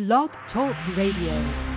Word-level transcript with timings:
Blog 0.00 0.30
Talk 0.50 0.74
Radio. 0.96 1.69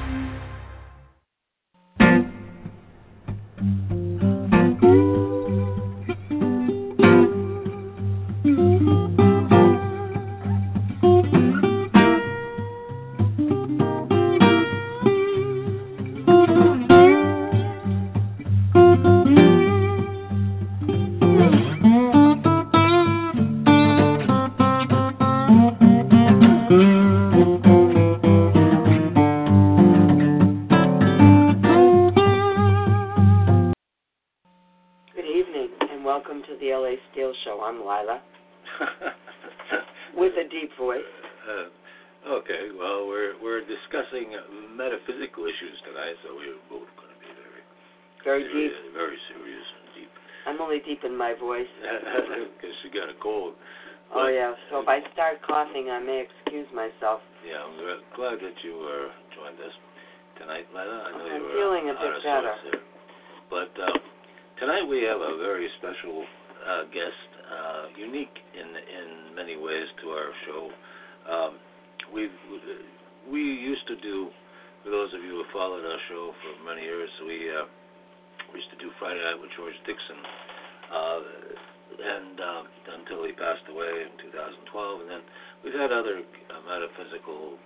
Had 85.84 85.92
other 85.92 86.24
uh, 86.24 86.64
metaphysical 86.64 87.60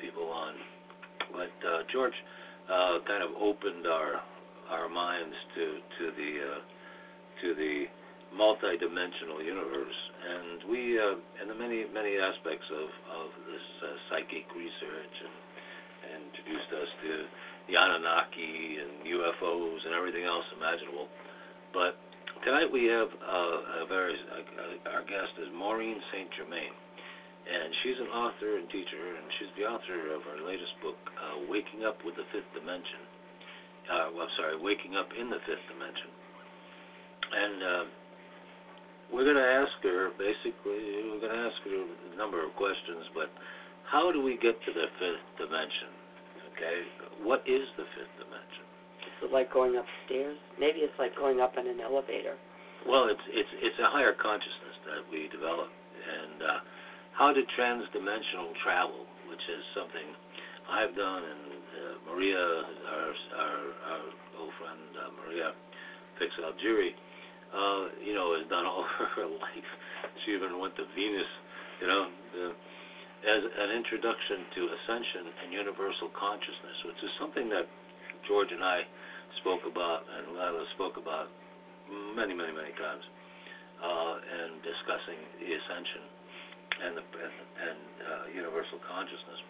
people 0.00 0.32
on, 0.32 0.56
but 1.36 1.52
uh, 1.60 1.84
George 1.92 2.16
uh, 2.64 3.04
kind 3.04 3.20
of 3.20 3.36
opened 3.36 3.84
our 3.84 4.24
our 4.72 4.88
minds 4.88 5.36
to 5.52 5.64
to 6.00 6.04
the 6.16 6.32
uh, 6.40 6.60
to 7.44 7.48
the 7.52 7.92
multidimensional 8.32 9.44
universe, 9.44 9.98
and 10.24 10.64
we 10.64 10.96
uh, 10.96 11.20
and 11.44 11.52
the 11.52 11.58
many 11.60 11.84
many 11.92 12.16
aspects 12.16 12.64
of 12.72 12.88
of 13.20 13.28
this 13.44 13.66
uh, 13.84 13.86
psychic 14.08 14.48
research, 14.56 15.14
and, 15.20 15.36
and 16.08 16.18
introduced 16.32 16.72
us 16.72 16.88
to 17.04 17.12
the 17.68 17.76
Anunnaki 17.76 18.80
and 18.80 19.04
UFOs 19.12 19.80
and 19.84 19.92
everything 19.92 20.24
else 20.24 20.48
imaginable. 20.56 21.04
But 21.76 22.00
tonight 22.48 22.72
we 22.72 22.88
have 22.88 23.12
uh, 23.12 23.84
a 23.84 23.86
very 23.92 24.16
uh, 24.16 24.88
our 24.88 25.04
guest 25.04 25.36
is 25.36 25.52
Maureen 25.52 26.00
Saint 26.16 26.32
Germain, 26.32 26.72
and 27.42 27.68
she's 27.82 27.98
an 27.98 28.10
author 28.10 28.58
and 28.58 28.70
teacher, 28.70 29.02
and 29.18 29.26
she's 29.38 29.52
the 29.58 29.66
author 29.66 30.14
of 30.14 30.22
our 30.30 30.40
latest 30.46 30.72
book, 30.82 30.98
uh, 31.18 31.42
Waking 31.50 31.82
Up 31.82 31.98
with 32.06 32.14
the 32.14 32.26
Fifth 32.30 32.48
Dimension. 32.54 33.02
Uh, 33.90 34.14
well, 34.14 34.30
I'm 34.30 34.34
sorry, 34.38 34.54
Waking 34.58 34.94
Up 34.94 35.10
in 35.18 35.26
the 35.26 35.42
Fifth 35.42 35.66
Dimension. 35.66 36.10
And 37.32 37.58
uh, 37.62 37.84
we're 39.10 39.26
going 39.26 39.40
to 39.40 39.50
ask 39.60 39.74
her, 39.84 40.14
basically, 40.16 41.10
we're 41.10 41.20
going 41.20 41.34
to 41.34 41.44
ask 41.50 41.58
her 41.66 41.82
a 41.82 42.16
number 42.16 42.40
of 42.40 42.54
questions, 42.54 43.10
but 43.12 43.28
how 43.92 44.08
do 44.08 44.24
we 44.24 44.40
get 44.40 44.56
to 44.56 44.70
the 44.72 44.88
fifth 44.96 45.26
dimension? 45.36 45.92
Okay, 46.52 46.76
what 47.20 47.44
is 47.44 47.68
the 47.76 47.84
fifth 47.92 48.14
dimension? 48.16 48.64
Is 49.04 49.28
it 49.28 49.32
like 49.32 49.52
going 49.52 49.76
upstairs? 49.76 50.40
Maybe 50.56 50.80
it's 50.80 50.96
like 50.96 51.12
going 51.16 51.44
up 51.44 51.60
in 51.60 51.68
an 51.68 51.80
elevator. 51.80 52.40
Well, 52.88 53.12
it's 53.12 53.22
it's 53.30 53.52
it's 53.62 53.78
a 53.78 53.88
higher 53.92 54.16
consciousness 54.16 54.76
that 54.88 55.02
we 55.12 55.28
develop, 55.28 55.70
and 55.70 56.38
uh, 56.40 56.58
how 57.16 57.32
to 57.32 57.42
transdimensional 57.58 58.56
travel, 58.64 59.04
which 59.28 59.42
is 59.48 59.62
something 59.76 60.08
I've 60.68 60.94
done, 60.96 61.22
and 61.24 61.42
uh, 61.52 62.12
Maria, 62.12 62.38
our 62.38 63.12
our, 63.36 63.60
our 63.92 64.04
old 64.40 64.52
friend 64.56 64.80
uh, 64.96 65.10
Maria 65.20 65.52
Fix 66.18 66.32
Algeri, 66.40 66.96
uh, 67.52 67.92
you 68.00 68.14
know, 68.14 68.32
has 68.38 68.48
done 68.48 68.64
all 68.64 68.86
her 69.16 69.26
life. 69.28 69.70
She 70.24 70.32
even 70.32 70.56
went 70.58 70.76
to 70.76 70.84
Venus, 70.96 71.28
you 71.80 71.86
know, 71.86 72.08
uh, 72.08 72.52
as 73.22 73.42
an 73.44 73.70
introduction 73.76 74.46
to 74.56 74.60
ascension 74.72 75.24
and 75.44 75.52
universal 75.52 76.10
consciousness, 76.16 76.78
which 76.88 77.00
is 77.04 77.12
something 77.20 77.48
that 77.50 77.68
George 78.26 78.50
and 78.50 78.64
I 78.64 78.82
spoke 79.42 79.62
about, 79.66 80.06
and 80.08 80.34
Lila 80.34 80.64
spoke 80.74 80.96
about 80.96 81.28
many, 82.16 82.34
many, 82.34 82.54
many 82.54 82.72
times, 82.78 83.04
uh, 83.82 84.14
and 84.22 84.62
discussing 84.62 85.18
the 85.42 85.48
ascension 85.54 86.11
and 86.82 86.98
the 86.98 87.04
and, 87.04 87.34
and 87.62 87.80
uh, 88.02 88.24
universal 88.34 88.82
consciousness. 88.82 89.40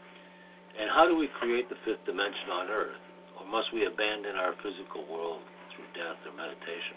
And 0.76 0.88
how 0.92 1.04
do 1.04 1.16
we 1.16 1.28
create 1.36 1.68
the 1.68 1.76
fifth 1.84 2.04
dimension 2.08 2.48
on 2.48 2.68
Earth, 2.72 3.02
or 3.36 3.44
must 3.44 3.68
we 3.72 3.84
abandon 3.84 4.36
our 4.36 4.56
physical 4.64 5.04
world 5.08 5.44
through 5.72 5.88
death 5.92 6.20
or 6.24 6.32
meditation? 6.32 6.96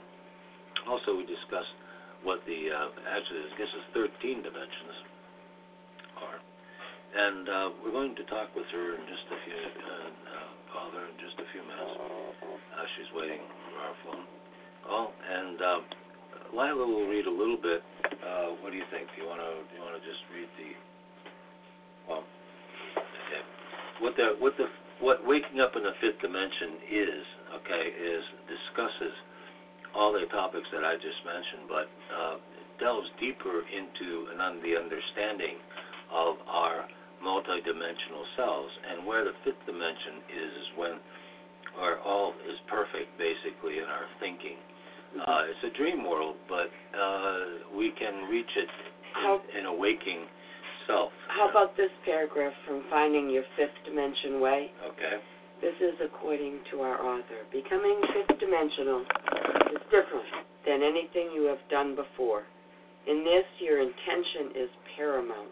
Also, 0.87 1.15
we 1.15 1.27
discussed 1.27 1.75
what 2.23 2.39
the 2.47 2.71
uh, 2.71 2.89
actually 3.11 3.43
I 3.43 3.55
guess 3.59 3.71
it's 3.71 3.89
13 3.95 4.43
dimensions 4.43 4.95
are, 6.19 6.39
and 6.39 7.43
uh, 7.47 7.67
we're 7.83 7.95
going 7.95 8.15
to 8.15 8.25
talk 8.31 8.51
with 8.55 8.67
her 8.71 8.95
in 8.95 9.03
just 9.07 9.25
a 9.31 9.37
few. 9.43 9.59
Uh, 9.59 10.09
uh, 10.35 10.49
call 10.71 10.91
her 10.91 11.07
in 11.07 11.15
just 11.23 11.39
a 11.39 11.47
few 11.55 11.63
minutes. 11.63 11.95
Uh, 11.95 12.85
she's 12.95 13.11
waiting 13.15 13.43
for 13.43 13.75
our 13.79 13.95
phone 14.03 14.25
call, 14.83 15.07
and 15.23 15.57
um, 15.63 15.81
Lila 16.55 16.87
will 16.87 17.07
read 17.07 17.27
a 17.27 17.31
little 17.31 17.57
bit. 17.59 17.83
Uh, 18.23 18.55
what 18.63 18.71
do 18.71 18.77
you 18.77 18.87
think? 18.91 19.07
Do 19.15 19.21
you 19.21 19.27
want 19.27 19.41
to? 19.43 19.51
Do 19.69 19.71
you 19.75 19.83
want 19.83 19.99
to 19.99 20.03
just 20.07 20.23
read 20.33 20.47
the? 20.57 20.71
Well. 22.07 22.23
What 23.99 24.15
the 24.17 24.35
what 24.39 24.53
the 24.57 24.67
what 24.99 25.25
waking 25.25 25.59
up 25.61 25.75
in 25.75 25.83
the 25.83 25.95
fifth 26.01 26.19
dimension 26.21 26.79
is? 26.91 27.23
Okay, 27.63 27.83
is 27.95 28.23
discusses 28.47 29.15
all 29.95 30.11
the 30.11 30.27
topics 30.31 30.67
that 30.73 30.83
I 30.83 30.95
just 30.95 31.19
mentioned, 31.23 31.65
but 31.71 31.87
uh, 32.11 32.35
delves 32.79 33.07
deeper 33.19 33.63
into 33.71 34.27
an, 34.35 34.41
un- 34.41 34.59
the 34.63 34.75
understanding 34.75 35.55
of 36.11 36.35
our 36.47 36.83
multidimensional 37.23 38.27
selves 38.35 38.71
and 38.91 39.05
where 39.07 39.23
the 39.23 39.31
fifth 39.43 39.63
dimension 39.65 40.19
is 40.27 40.51
is 40.51 40.67
when 40.75 40.93
our 41.79 41.99
all 42.03 42.33
is 42.47 42.59
perfect 42.67 43.07
basically 43.17 43.79
in 43.79 43.87
our 43.87 44.07
thinking. 44.19 44.59
Uh, 45.15 45.41
it's 45.47 45.73
a 45.73 45.77
dream 45.77 46.03
world, 46.03 46.35
but 46.49 46.67
uh, 46.97 47.75
we 47.75 47.91
can 47.97 48.27
reach 48.29 48.49
it 48.55 48.69
How- 49.13 49.41
in, 49.53 49.59
in 49.61 49.65
a 49.65 49.73
waking 49.73 50.27
self. 50.87 51.11
How 51.29 51.49
about 51.49 51.77
this 51.77 51.89
paragraph 52.03 52.53
from 52.67 52.83
Finding 52.89 53.29
Your 53.29 53.43
Fifth 53.57 53.75
Dimension 53.85 54.39
Way? 54.41 54.71
Okay. 54.91 55.23
This 55.61 55.75
is 55.79 55.95
according 56.03 56.59
to 56.71 56.81
our 56.81 56.99
author. 57.01 57.47
Becoming 57.51 58.01
fifth 58.13 58.39
dimensional 58.39 59.01
is 59.71 59.81
different 59.87 60.27
than 60.67 60.83
anything 60.83 61.31
you 61.33 61.43
have 61.47 61.63
done 61.71 61.95
before. 61.95 62.43
In 63.07 63.23
this, 63.23 63.45
your 63.59 63.79
intention 63.79 64.51
is 64.53 64.69
paramount. 64.97 65.49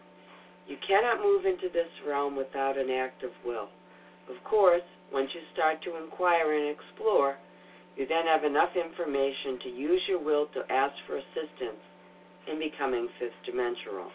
You 0.68 0.76
cannot 0.86 1.22
move 1.22 1.46
into 1.46 1.72
this 1.72 1.88
realm 2.06 2.36
without 2.36 2.76
an 2.76 2.90
act 2.90 3.22
of 3.22 3.30
will. 3.46 3.68
Of 4.28 4.42
course, 4.44 4.84
once 5.12 5.30
you 5.34 5.40
start 5.52 5.82
to 5.84 6.02
inquire 6.02 6.52
and 6.52 6.76
explore, 6.76 7.36
you 8.04 8.12
then 8.12 8.28
have 8.28 8.44
enough 8.44 8.76
information 8.76 9.56
to 9.64 9.68
use 9.72 10.02
your 10.12 10.20
will 10.20 10.44
to 10.52 10.60
ask 10.68 10.92
for 11.08 11.16
assistance 11.16 11.80
in 12.52 12.60
becoming 12.60 13.08
fifth 13.16 13.32
dimensional. 13.48 14.12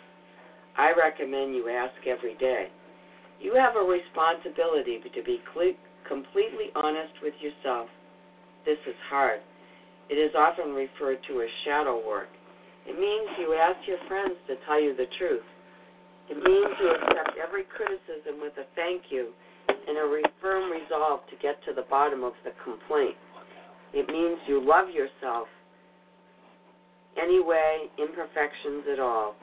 I 0.77 0.93
recommend 0.93 1.57
you 1.57 1.73
ask 1.73 1.97
every 2.05 2.37
day. 2.37 2.69
You 3.41 3.57
have 3.57 3.73
a 3.73 3.81
responsibility 3.81 5.01
to 5.01 5.23
be 5.25 5.41
completely 6.05 6.69
honest 6.77 7.17
with 7.25 7.33
yourself. 7.41 7.89
This 8.61 8.77
is 8.85 8.93
hard. 9.09 9.41
It 10.13 10.21
is 10.21 10.37
often 10.37 10.77
referred 10.77 11.17
to 11.25 11.41
as 11.41 11.49
shadow 11.65 11.97
work. 12.05 12.29
It 12.85 12.93
means 12.93 13.25
you 13.41 13.57
ask 13.57 13.81
your 13.89 13.97
friends 14.05 14.37
to 14.53 14.53
tell 14.69 14.77
you 14.77 14.93
the 14.93 15.09
truth. 15.17 15.49
It 16.29 16.37
means 16.37 16.77
you 16.77 16.93
accept 16.93 17.41
every 17.41 17.65
criticism 17.73 18.37
with 18.37 18.53
a 18.61 18.69
thank 18.77 19.09
you 19.09 19.33
and 19.65 19.97
a 19.97 20.05
firm 20.41 20.69
resolve 20.69 21.25
to 21.33 21.35
get 21.41 21.57
to 21.65 21.73
the 21.73 21.89
bottom 21.89 22.23
of 22.23 22.33
the 22.45 22.53
complaint. 22.61 23.17
It 23.93 24.07
means 24.07 24.37
you 24.47 24.61
love 24.63 24.89
yourself 24.89 25.47
anyway, 27.21 27.89
imperfections 27.97 28.85
at 28.91 28.99
all. 28.99 29.35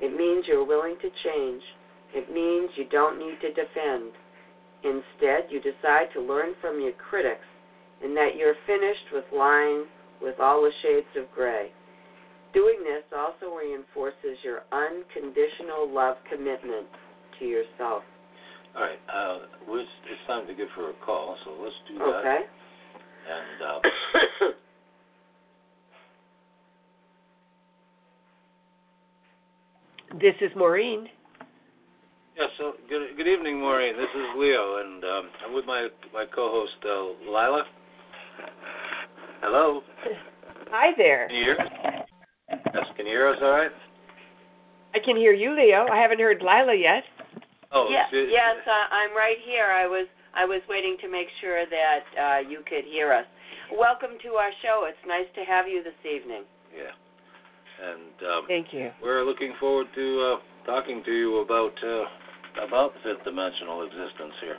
It 0.00 0.14
means 0.16 0.44
you're 0.46 0.66
willing 0.66 0.96
to 1.02 1.08
change. 1.24 1.62
It 2.14 2.32
means 2.32 2.70
you 2.76 2.86
don't 2.90 3.18
need 3.18 3.36
to 3.42 3.48
defend. 3.48 4.12
Instead, 4.84 5.50
you 5.50 5.60
decide 5.60 6.06
to 6.14 6.20
learn 6.20 6.54
from 6.60 6.80
your 6.80 6.92
critics 7.10 7.44
and 8.02 8.16
that 8.16 8.36
you're 8.38 8.54
finished 8.66 9.10
with 9.12 9.24
lying 9.34 9.86
with 10.22 10.38
all 10.40 10.62
the 10.62 10.70
shades 10.82 11.10
of 11.16 11.30
gray. 11.34 11.70
Doing 12.54 12.78
this 12.80 13.04
also 13.12 13.54
reinforces 13.54 14.38
your 14.42 14.62
unconditional 14.72 15.90
love 15.90 16.16
commitment 16.30 16.86
to 17.38 17.44
yourself. 17.44 18.02
All 18.76 18.82
right. 18.82 19.00
Uh, 19.10 19.46
it's, 19.74 19.90
it's 20.06 20.26
time 20.26 20.46
to 20.46 20.54
give 20.54 20.68
her 20.76 20.90
a 20.90 20.94
call, 21.04 21.36
so 21.44 21.58
let's 21.60 21.74
do 21.88 21.98
that. 21.98 22.22
Okay. 22.22 22.40
And 23.28 23.62
uh, 23.62 23.80
This 30.20 30.34
is 30.40 30.50
Maureen. 30.56 31.06
yeah, 32.36 32.46
so 32.56 32.72
good 32.88 33.16
good 33.16 33.28
evening, 33.28 33.60
Maureen. 33.60 33.94
This 33.96 34.08
is 34.14 34.26
Leo, 34.36 34.78
and 34.78 35.04
um, 35.04 35.30
I'm 35.46 35.54
with 35.54 35.66
my 35.66 35.88
my 36.14 36.24
co-host 36.34 36.72
uh, 36.84 37.30
Lila. 37.30 37.64
Hello. 39.42 39.82
Hi 40.70 40.92
there. 40.96 41.28
Can 41.28 41.36
you 41.36 41.44
hear? 41.44 41.58
Yes, 42.50 42.86
can 42.96 43.06
you 43.06 43.12
hear 43.12 43.28
us? 43.28 43.36
All 43.42 43.50
right. 43.50 43.70
I 44.94 44.98
can 45.04 45.16
hear 45.16 45.34
you, 45.34 45.54
Leo. 45.54 45.86
I 45.92 46.00
haven't 46.00 46.18
heard 46.18 46.40
Lila 46.40 46.74
yet. 46.74 47.04
Oh, 47.70 47.88
yes, 47.90 48.08
yes, 48.10 48.56
uh, 48.66 48.94
I'm 48.94 49.14
right 49.14 49.36
here. 49.44 49.66
I 49.66 49.86
was 49.86 50.08
I 50.34 50.44
was 50.44 50.60
waiting 50.68 50.96
to 51.02 51.08
make 51.08 51.28
sure 51.40 51.64
that 51.66 52.04
uh, 52.16 52.38
you 52.48 52.60
could 52.68 52.84
hear 52.84 53.12
us. 53.12 53.26
Welcome 53.72 54.16
to 54.22 54.40
our 54.40 54.50
show. 54.62 54.86
It's 54.88 55.00
nice 55.06 55.28
to 55.34 55.44
have 55.44 55.68
you 55.68 55.82
this 55.82 55.98
evening. 56.04 56.44
Yeah. 56.72 56.92
And 57.78 58.16
um, 58.26 58.42
Thank 58.48 58.72
you. 58.72 58.90
we're 59.02 59.24
looking 59.24 59.54
forward 59.60 59.86
to 59.94 60.36
uh, 60.36 60.66
talking 60.66 61.02
to 61.04 61.12
you 61.12 61.38
about 61.40 61.72
uh, 61.84 62.64
about 62.66 62.92
fifth 63.04 63.22
dimensional 63.24 63.86
existence 63.86 64.34
here. 64.40 64.58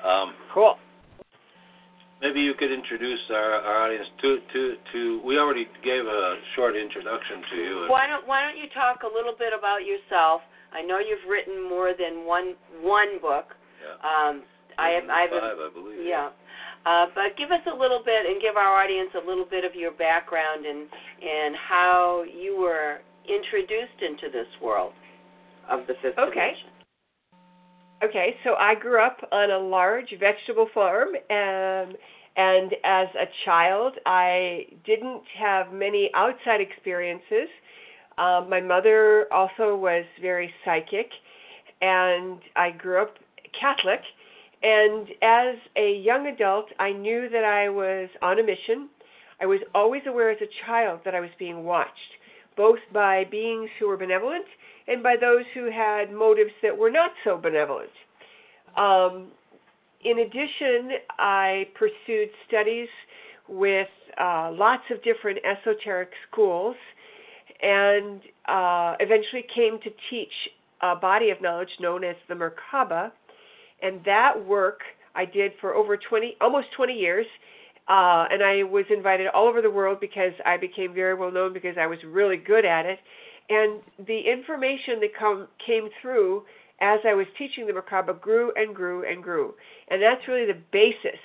Um, 0.00 0.32
Cool. 0.54 0.76
maybe 2.22 2.40
you 2.40 2.54
could 2.54 2.72
introduce 2.72 3.20
our, 3.30 3.52
our 3.60 3.84
audience 3.84 4.08
to, 4.22 4.38
to 4.52 4.74
to. 4.92 5.20
We 5.26 5.36
already 5.38 5.66
gave 5.84 6.06
a 6.06 6.36
short 6.56 6.76
introduction 6.76 7.42
to 7.50 7.56
you. 7.56 7.86
Why 7.90 8.06
don't 8.06 8.26
Why 8.26 8.42
don't 8.42 8.56
you 8.56 8.70
talk 8.72 9.02
a 9.02 9.12
little 9.12 9.34
bit 9.38 9.52
about 9.52 9.84
yourself? 9.84 10.40
I 10.72 10.82
know 10.82 10.98
you've 10.98 11.28
written 11.28 11.68
more 11.68 11.92
than 11.98 12.24
one 12.24 12.54
one 12.80 13.20
book. 13.20 13.52
Yeah. 13.82 13.98
Um, 14.00 14.42
I 14.78 14.90
have 14.90 15.08
I 15.10 15.20
have 15.22 15.32
a- 15.32 15.40
five, 15.40 15.58
I 15.58 15.70
believe. 15.74 16.06
Yeah. 16.06 16.30
Uh, 16.86 17.06
but 17.14 17.36
give 17.36 17.50
us 17.50 17.60
a 17.66 17.76
little 17.76 18.02
bit 18.04 18.24
and 18.26 18.40
give 18.40 18.56
our 18.56 18.82
audience 18.82 19.10
a 19.14 19.26
little 19.26 19.44
bit 19.44 19.64
of 19.64 19.74
your 19.74 19.90
background 19.92 20.64
and 20.64 20.88
and 21.20 21.56
how 21.56 22.22
you 22.22 22.56
were 22.56 23.00
introduced 23.28 24.00
into 24.00 24.30
this 24.32 24.46
world 24.62 24.92
of 25.68 25.86
the 25.86 25.94
fifth 26.00 26.18
Okay. 26.18 26.30
dimension. 26.30 26.70
Okay, 28.02 28.36
so 28.44 28.54
I 28.54 28.76
grew 28.76 29.02
up 29.04 29.18
on 29.32 29.50
a 29.50 29.58
large 29.58 30.14
vegetable 30.20 30.68
farm, 30.72 31.08
um, 31.30 31.96
and 32.36 32.72
as 32.84 33.08
a 33.16 33.26
child, 33.44 33.98
I 34.06 34.66
didn't 34.84 35.22
have 35.36 35.72
many 35.72 36.08
outside 36.14 36.60
experiences. 36.60 37.48
Um, 38.16 38.48
my 38.48 38.60
mother 38.60 39.26
also 39.32 39.74
was 39.74 40.04
very 40.22 40.54
psychic, 40.64 41.10
and 41.82 42.38
I 42.54 42.70
grew 42.70 43.02
up 43.02 43.16
Catholic. 43.60 44.00
And 44.62 45.08
as 45.22 45.56
a 45.76 46.00
young 46.02 46.26
adult, 46.26 46.66
I 46.78 46.92
knew 46.92 47.28
that 47.30 47.44
I 47.44 47.68
was 47.68 48.08
on 48.22 48.38
a 48.38 48.42
mission. 48.42 48.88
I 49.40 49.46
was 49.46 49.60
always 49.74 50.02
aware 50.06 50.30
as 50.30 50.38
a 50.42 50.66
child 50.66 51.00
that 51.04 51.14
I 51.14 51.20
was 51.20 51.30
being 51.38 51.64
watched, 51.64 51.90
both 52.56 52.80
by 52.92 53.24
beings 53.30 53.70
who 53.78 53.86
were 53.86 53.96
benevolent 53.96 54.46
and 54.88 55.02
by 55.02 55.16
those 55.20 55.44
who 55.54 55.70
had 55.70 56.12
motives 56.12 56.50
that 56.62 56.76
were 56.76 56.90
not 56.90 57.12
so 57.22 57.36
benevolent. 57.36 57.90
Um, 58.76 59.28
in 60.04 60.20
addition, 60.20 60.98
I 61.18 61.68
pursued 61.74 62.30
studies 62.46 62.88
with 63.48 63.88
uh, 64.20 64.50
lots 64.52 64.84
of 64.90 65.02
different 65.02 65.38
esoteric 65.44 66.10
schools 66.30 66.76
and 67.60 68.20
uh, 68.46 68.94
eventually 69.00 69.44
came 69.54 69.78
to 69.80 69.90
teach 70.10 70.32
a 70.82 70.94
body 70.94 71.30
of 71.30 71.40
knowledge 71.42 71.70
known 71.80 72.04
as 72.04 72.16
the 72.28 72.34
Merkaba. 72.34 73.10
And 73.82 74.00
that 74.04 74.32
work 74.46 74.80
I 75.14 75.24
did 75.24 75.52
for 75.60 75.74
over 75.74 75.96
20, 75.96 76.36
almost 76.40 76.68
20 76.76 76.92
years. 76.92 77.26
Uh, 77.88 78.26
and 78.30 78.42
I 78.42 78.64
was 78.64 78.84
invited 78.90 79.28
all 79.28 79.48
over 79.48 79.62
the 79.62 79.70
world 79.70 79.98
because 80.00 80.32
I 80.44 80.58
became 80.58 80.92
very 80.92 81.14
well 81.14 81.32
known 81.32 81.54
because 81.54 81.76
I 81.80 81.86
was 81.86 81.98
really 82.06 82.36
good 82.36 82.64
at 82.64 82.84
it. 82.84 82.98
And 83.48 83.80
the 84.06 84.20
information 84.30 85.00
that 85.00 85.10
come, 85.18 85.48
came 85.64 85.88
through 86.02 86.42
as 86.80 87.00
I 87.06 87.14
was 87.14 87.26
teaching 87.38 87.66
the 87.66 87.72
Merkaba 87.72 88.20
grew 88.20 88.52
and 88.56 88.74
grew 88.74 89.10
and 89.10 89.22
grew. 89.22 89.54
And 89.88 90.02
that's 90.02 90.20
really 90.28 90.46
the 90.46 90.60
basis 90.70 91.18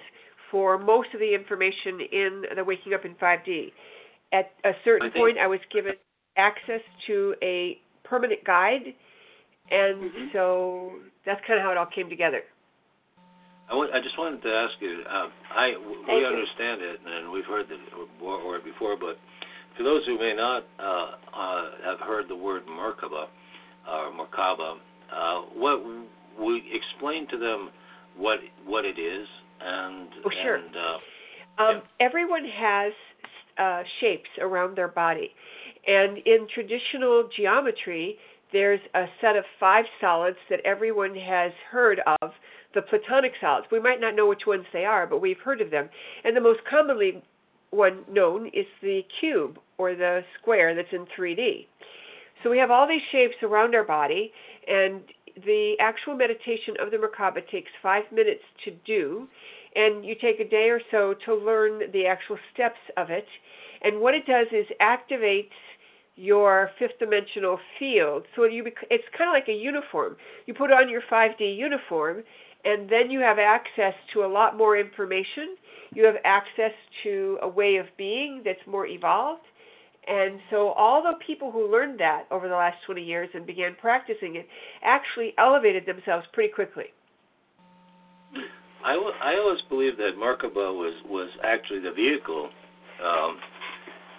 for 0.50 0.78
most 0.78 1.10
of 1.14 1.20
the 1.20 1.34
information 1.34 2.00
in 2.12 2.44
the 2.56 2.64
Waking 2.64 2.94
Up 2.94 3.06
in 3.06 3.16
5D. 3.16 3.72
At 4.32 4.52
a 4.64 4.72
certain 4.86 5.12
I 5.14 5.18
point, 5.18 5.38
I 5.38 5.48
was 5.48 5.60
given 5.72 5.94
access 6.38 6.82
to 7.08 7.36
a 7.44 7.80
permanent 8.04 8.44
guide, 8.46 8.94
and 9.72 10.12
Mhm. 10.12 10.32
so 10.32 11.00
that's 11.26 11.44
kind 11.46 11.60
of 11.60 11.64
how 11.66 11.72
it 11.72 11.78
all 11.78 11.86
came 11.86 12.10
together. 12.10 12.44
I, 13.70 14.00
just 14.02 14.18
wanted 14.18 14.42
to 14.44 14.54
ask 14.54 14.80
you. 14.82 15.04
Um, 15.08 15.32
I 15.56 15.72
w- 15.72 16.04
we 16.08 16.20
you. 16.20 16.26
understand 16.26 16.82
it, 16.82 17.00
and 17.06 17.32
we've 17.32 17.46
heard 17.46 17.68
the 17.70 17.80
word 18.24 18.64
before, 18.64 18.96
but 18.96 19.18
for 19.76 19.84
those 19.84 20.06
who 20.06 20.18
may 20.20 20.34
not 20.34 20.66
uh, 20.80 21.16
uh, 21.34 21.72
have 21.84 22.00
heard 22.02 22.28
the 22.28 22.36
word 22.36 22.66
Merkaba 22.68 23.28
or 23.90 24.12
Merkaba, 24.12 24.78
uh, 25.12 25.42
what 25.56 25.82
we 26.38 26.70
explain 26.72 27.26
to 27.28 27.38
them 27.38 27.72
what 28.16 28.40
what 28.66 28.86
it 28.86 29.00
is 29.00 29.28
and 29.62 30.10
Oh, 30.26 30.30
sure. 30.30 30.56
and 30.56 30.76
uh, 30.76 30.98
Um, 31.58 31.76
Yeah. 31.76 31.82
Everyone 32.08 32.46
has 32.46 32.94
uh, 33.58 33.84
shapes 34.00 34.30
around 34.40 34.76
their 34.76 34.88
body. 34.88 35.34
And 35.88 36.18
in 36.20 36.48
traditional 36.54 37.30
geometry, 37.36 38.18
there's 38.54 38.80
a 38.96 39.06
set 39.20 39.36
of 39.36 39.44
five 39.60 39.86
solids 40.00 40.38
that 40.50 40.60
everyone 40.64 41.16
has 41.16 41.52
heard 41.70 42.00
of 42.22 42.32
the 42.74 42.82
Platonic 42.82 43.34
solids. 43.42 43.68
We 43.72 43.80
might 43.80 44.00
not 44.00 44.16
know 44.16 44.28
which 44.28 44.44
ones 44.48 44.66
they 44.72 44.86
are, 44.86 45.06
but 45.06 45.22
we've 45.22 45.40
heard 45.44 45.60
of 45.60 45.72
them. 45.72 45.90
And 46.24 46.36
the 46.36 46.42
most 46.42 46.62
commonly 46.70 47.22
one 47.72 48.04
known 48.10 48.48
is 48.48 48.66
the 48.82 49.02
cube 49.20 49.58
or 49.78 49.96
the 49.96 50.22
square 50.40 50.76
that's 50.76 50.88
in 50.92 51.06
3D. 51.18 51.66
So 52.44 52.50
we 52.50 52.60
have 52.60 52.72
all 52.72 52.88
these 52.88 53.02
shapes 53.12 53.36
around 53.42 53.74
our 53.74 53.84
body, 53.84 54.32
and 54.68 55.02
the 55.46 55.74
actual 55.80 56.16
meditation 56.16 56.76
of 56.80 56.92
the 56.92 56.98
Merkaba 56.98 57.42
takes 57.50 57.72
five 57.82 58.04
minutes 58.12 58.44
to 58.66 58.72
do 58.86 59.28
and 59.76 60.06
you 60.06 60.16
take 60.16 60.40
a 60.40 60.48
day 60.48 60.70
or 60.70 60.80
so 60.92 61.16
to 61.26 61.36
learn 61.36 61.92
the 61.92 62.06
actual 62.06 62.38
steps 62.54 62.80
of 62.98 63.10
it. 63.10 63.26
And 63.82 64.00
what 64.00 64.14
it 64.14 64.26
does 64.26 64.48
is 64.52 64.66
activates 64.82 65.50
your 66.16 66.70
fifth 66.78 67.00
dimensional 67.00 67.60
field. 67.80 68.24
So 68.36 68.44
you 68.46 68.64
bec- 68.64 68.88
it's 68.92 69.04
kind 69.18 69.30
of 69.30 69.34
like 69.34 69.48
a 69.48 69.58
uniform. 69.58 70.16
You 70.46 70.54
put 70.54 70.72
on 70.72 70.90
your 70.90 71.02
5D 71.12 71.58
uniform, 71.58 72.24
and 72.66 72.90
then 72.90 73.10
you 73.10 73.20
have 73.20 73.40
access 73.40 73.94
to 74.14 74.24
a 74.24 74.28
lot 74.28 74.58
more 74.58 74.78
information. 74.78 75.56
You 75.94 76.06
have 76.06 76.16
access 76.24 76.72
to 77.04 77.38
a 77.42 77.48
way 77.48 77.78
of 77.78 77.86
being 77.98 78.42
that's 78.46 78.66
more 78.68 78.86
evolved. 78.86 79.42
And 80.08 80.40
so 80.50 80.70
all 80.72 81.02
the 81.02 81.14
people 81.26 81.52
who 81.52 81.72
learned 81.72 82.00
that 82.00 82.26
over 82.30 82.50
the 82.50 82.56
last 82.56 82.78
20 82.86 83.02
years 83.02 83.30
and 83.34 83.46
began 83.46 83.76
practicing 83.80 84.36
it 84.36 84.48
actually 84.84 85.34
elevated 85.38 85.86
themselves 85.86 86.26
pretty 86.34 86.52
quickly. 86.54 86.86
I, 88.84 88.96
I 88.96 89.38
always 89.38 89.62
believed 89.70 89.98
that 90.00 90.18
Merkaba 90.18 90.76
was 90.76 90.94
was 91.08 91.30
actually 91.44 91.80
the 91.80 91.92
vehicle. 91.92 92.50
Um, 93.02 93.38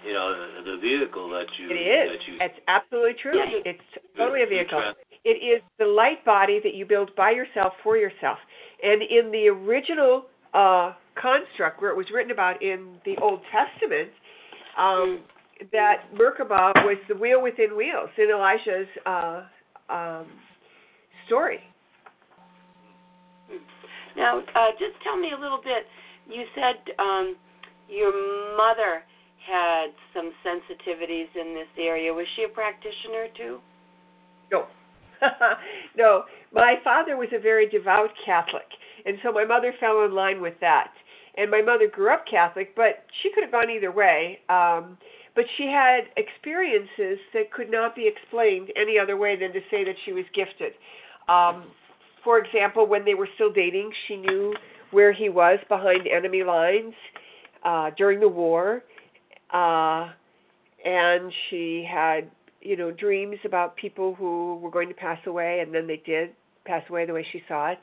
you 0.05 0.13
know, 0.13 0.35
the, 0.65 0.73
the 0.73 0.77
vehicle 0.81 1.29
that 1.31 1.47
you 1.59 1.71
It 1.71 1.75
is. 1.75 2.19
that 2.19 2.33
you 2.33 2.39
It's 2.41 2.61
absolutely 2.69 3.15
true. 3.21 3.37
Yeah. 3.37 3.73
It's 3.73 3.81
totally 4.17 4.43
a 4.43 4.47
vehicle. 4.47 4.93
It 5.25 5.41
is 5.41 5.63
the 5.79 5.87
light 5.87 6.25
body 6.25 6.61
that 6.63 6.75
you 6.75 6.85
build 6.85 7.11
by 7.17 7.31
yourself 7.31 7.73
for 7.83 7.97
yourself. 7.97 8.39
And 8.83 9.03
in 9.03 9.31
the 9.33 9.49
original 9.49 10.27
uh, 10.53 10.93
construct, 11.21 11.81
where 11.81 11.91
it 11.91 11.97
was 11.97 12.07
written 12.13 12.31
about 12.31 12.63
in 12.63 12.97
the 13.05 13.17
Old 13.23 13.41
Testament, 13.51 14.11
um, 14.77 15.21
that 15.73 16.05
Merkabah 16.15 16.85
was 16.85 16.99
the 17.09 17.15
wheel 17.15 17.43
within 17.43 17.77
wheels 17.77 18.11
in 18.19 18.29
Elijah's 18.29 18.89
uh, 19.07 19.43
um, 19.89 20.27
story. 21.27 21.61
Now, 24.17 24.41
uh, 24.41 24.71
just 24.79 25.01
tell 25.03 25.17
me 25.17 25.31
a 25.37 25.41
little 25.41 25.61
bit. 25.63 25.87
You 26.29 26.45
said 26.55 26.95
um, 26.99 27.37
your 27.89 28.13
mother 28.57 29.03
had 29.47 29.89
some 30.15 30.33
sensitivities 30.45 31.29
in 31.35 31.55
this 31.55 31.69
area. 31.79 32.13
Was 32.13 32.27
she 32.37 32.45
a 32.45 32.49
practitioner 32.49 33.29
too? 33.37 33.59
No. 34.51 34.67
no, 35.97 36.25
my 36.53 36.75
father 36.83 37.17
was 37.17 37.29
a 37.35 37.41
very 37.41 37.69
devout 37.69 38.11
Catholic, 38.27 38.67
and 39.07 39.17
so 39.23 39.33
my 39.33 39.45
mother 39.45 39.73
fell 39.81 40.05
in 40.05 40.15
line 40.15 40.41
with 40.41 40.55
that. 40.61 40.93
And 41.37 41.51
my 41.51 41.63
mother 41.63 41.89
grew 41.91 42.13
up 42.13 42.25
Catholic, 42.31 42.77
but 42.77 43.07
she 43.23 43.31
could 43.33 43.43
have 43.43 43.53
gone 43.53 43.69
either 43.71 43.91
way. 43.91 44.39
Um, 44.49 44.97
but 45.35 45.45
she 45.57 45.65
had 45.65 46.05
experiences 46.17 47.19
that 47.33 47.51
could 47.53 47.71
not 47.71 47.97
be 47.97 48.07
explained 48.07 48.71
any 48.77 48.99
other 48.99 49.17
way 49.17 49.37
than 49.39 49.53
to 49.53 49.61
say 49.71 49.83
that 49.85 49.97
she 50.05 50.13
was 50.13 50.25
gifted. 50.35 50.73
Um, 51.29 51.73
for 52.23 52.39
example, 52.39 52.87
when 52.87 53.05
they 53.05 53.15
were 53.15 53.29
still 53.35 53.53
dating, 53.53 53.91
she 54.07 54.17
knew 54.17 54.55
where 54.93 55.13
he 55.13 55.29
was 55.29 55.59
behind 55.69 56.07
enemy 56.07 56.45
lines 56.45 56.95
uh, 57.65 57.91
during 57.99 58.21
the 58.21 58.29
war, 58.29 58.85
uh, 59.53 60.11
and 60.85 61.33
she 61.49 61.87
had 61.89 62.31
you 62.61 62.77
know 62.77 62.91
dreams 62.91 63.37
about 63.45 63.77
people 63.77 64.15
who 64.15 64.57
were 64.57 64.71
going 64.71 64.89
to 64.89 64.95
pass 64.95 65.19
away, 65.27 65.61
and 65.61 65.75
then 65.75 65.87
they 65.87 66.03
did 66.05 66.31
pass 66.65 66.83
away 66.89 67.07
the 67.07 67.13
way 67.13 67.27
she 67.33 67.43
saw 67.47 67.71
it. 67.73 67.81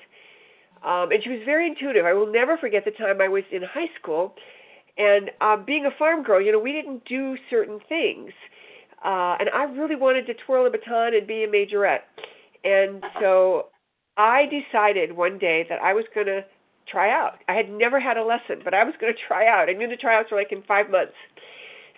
Um, 0.83 1.11
and 1.11 1.23
she 1.23 1.29
was 1.29 1.41
very 1.45 1.67
intuitive. 1.67 2.05
I 2.05 2.13
will 2.13 2.31
never 2.31 2.57
forget 2.57 2.83
the 2.85 2.91
time 2.91 3.21
I 3.21 3.27
was 3.27 3.43
in 3.51 3.61
high 3.61 3.89
school, 4.01 4.33
and 4.97 5.29
uh, 5.39 5.57
being 5.57 5.85
a 5.85 5.97
farm 5.97 6.23
girl, 6.23 6.41
you 6.41 6.51
know, 6.51 6.59
we 6.59 6.71
didn't 6.71 7.05
do 7.05 7.37
certain 7.49 7.79
things, 7.87 8.31
uh, 9.05 9.37
and 9.39 9.49
I 9.53 9.63
really 9.63 9.95
wanted 9.95 10.25
to 10.27 10.33
twirl 10.45 10.65
a 10.65 10.71
baton 10.71 11.13
and 11.13 11.27
be 11.27 11.43
a 11.43 11.47
majorette. 11.47 12.05
And 12.63 13.03
so 13.19 13.67
I 14.17 14.43
decided 14.45 15.15
one 15.15 15.37
day 15.39 15.65
that 15.69 15.79
I 15.81 15.93
was 15.93 16.05
going 16.13 16.27
to 16.27 16.41
try 16.91 17.09
out. 17.09 17.39
I 17.47 17.53
had 17.53 17.69
never 17.69 17.99
had 17.99 18.17
a 18.17 18.23
lesson, 18.23 18.61
but 18.63 18.73
I 18.73 18.83
was 18.83 18.93
going 18.99 19.13
to 19.13 19.19
try 19.27 19.47
out. 19.47 19.69
I 19.69 19.73
knew 19.73 19.87
the 19.87 19.95
tryouts 19.95 20.31
were 20.31 20.37
like 20.37 20.51
in 20.51 20.63
five 20.63 20.89
months. 20.89 21.13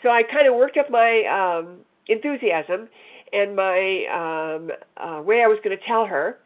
So 0.01 0.09
I 0.09 0.23
kind 0.23 0.47
of 0.47 0.55
worked 0.55 0.77
up 0.77 0.89
my 0.89 1.23
um, 1.25 1.79
enthusiasm 2.07 2.89
and 3.31 3.55
my 3.55 4.05
um, 4.13 4.71
uh, 4.97 5.21
way 5.21 5.41
I 5.43 5.47
was 5.47 5.59
going 5.63 5.75
to 5.77 5.83
tell 5.87 6.05
her. 6.05 6.37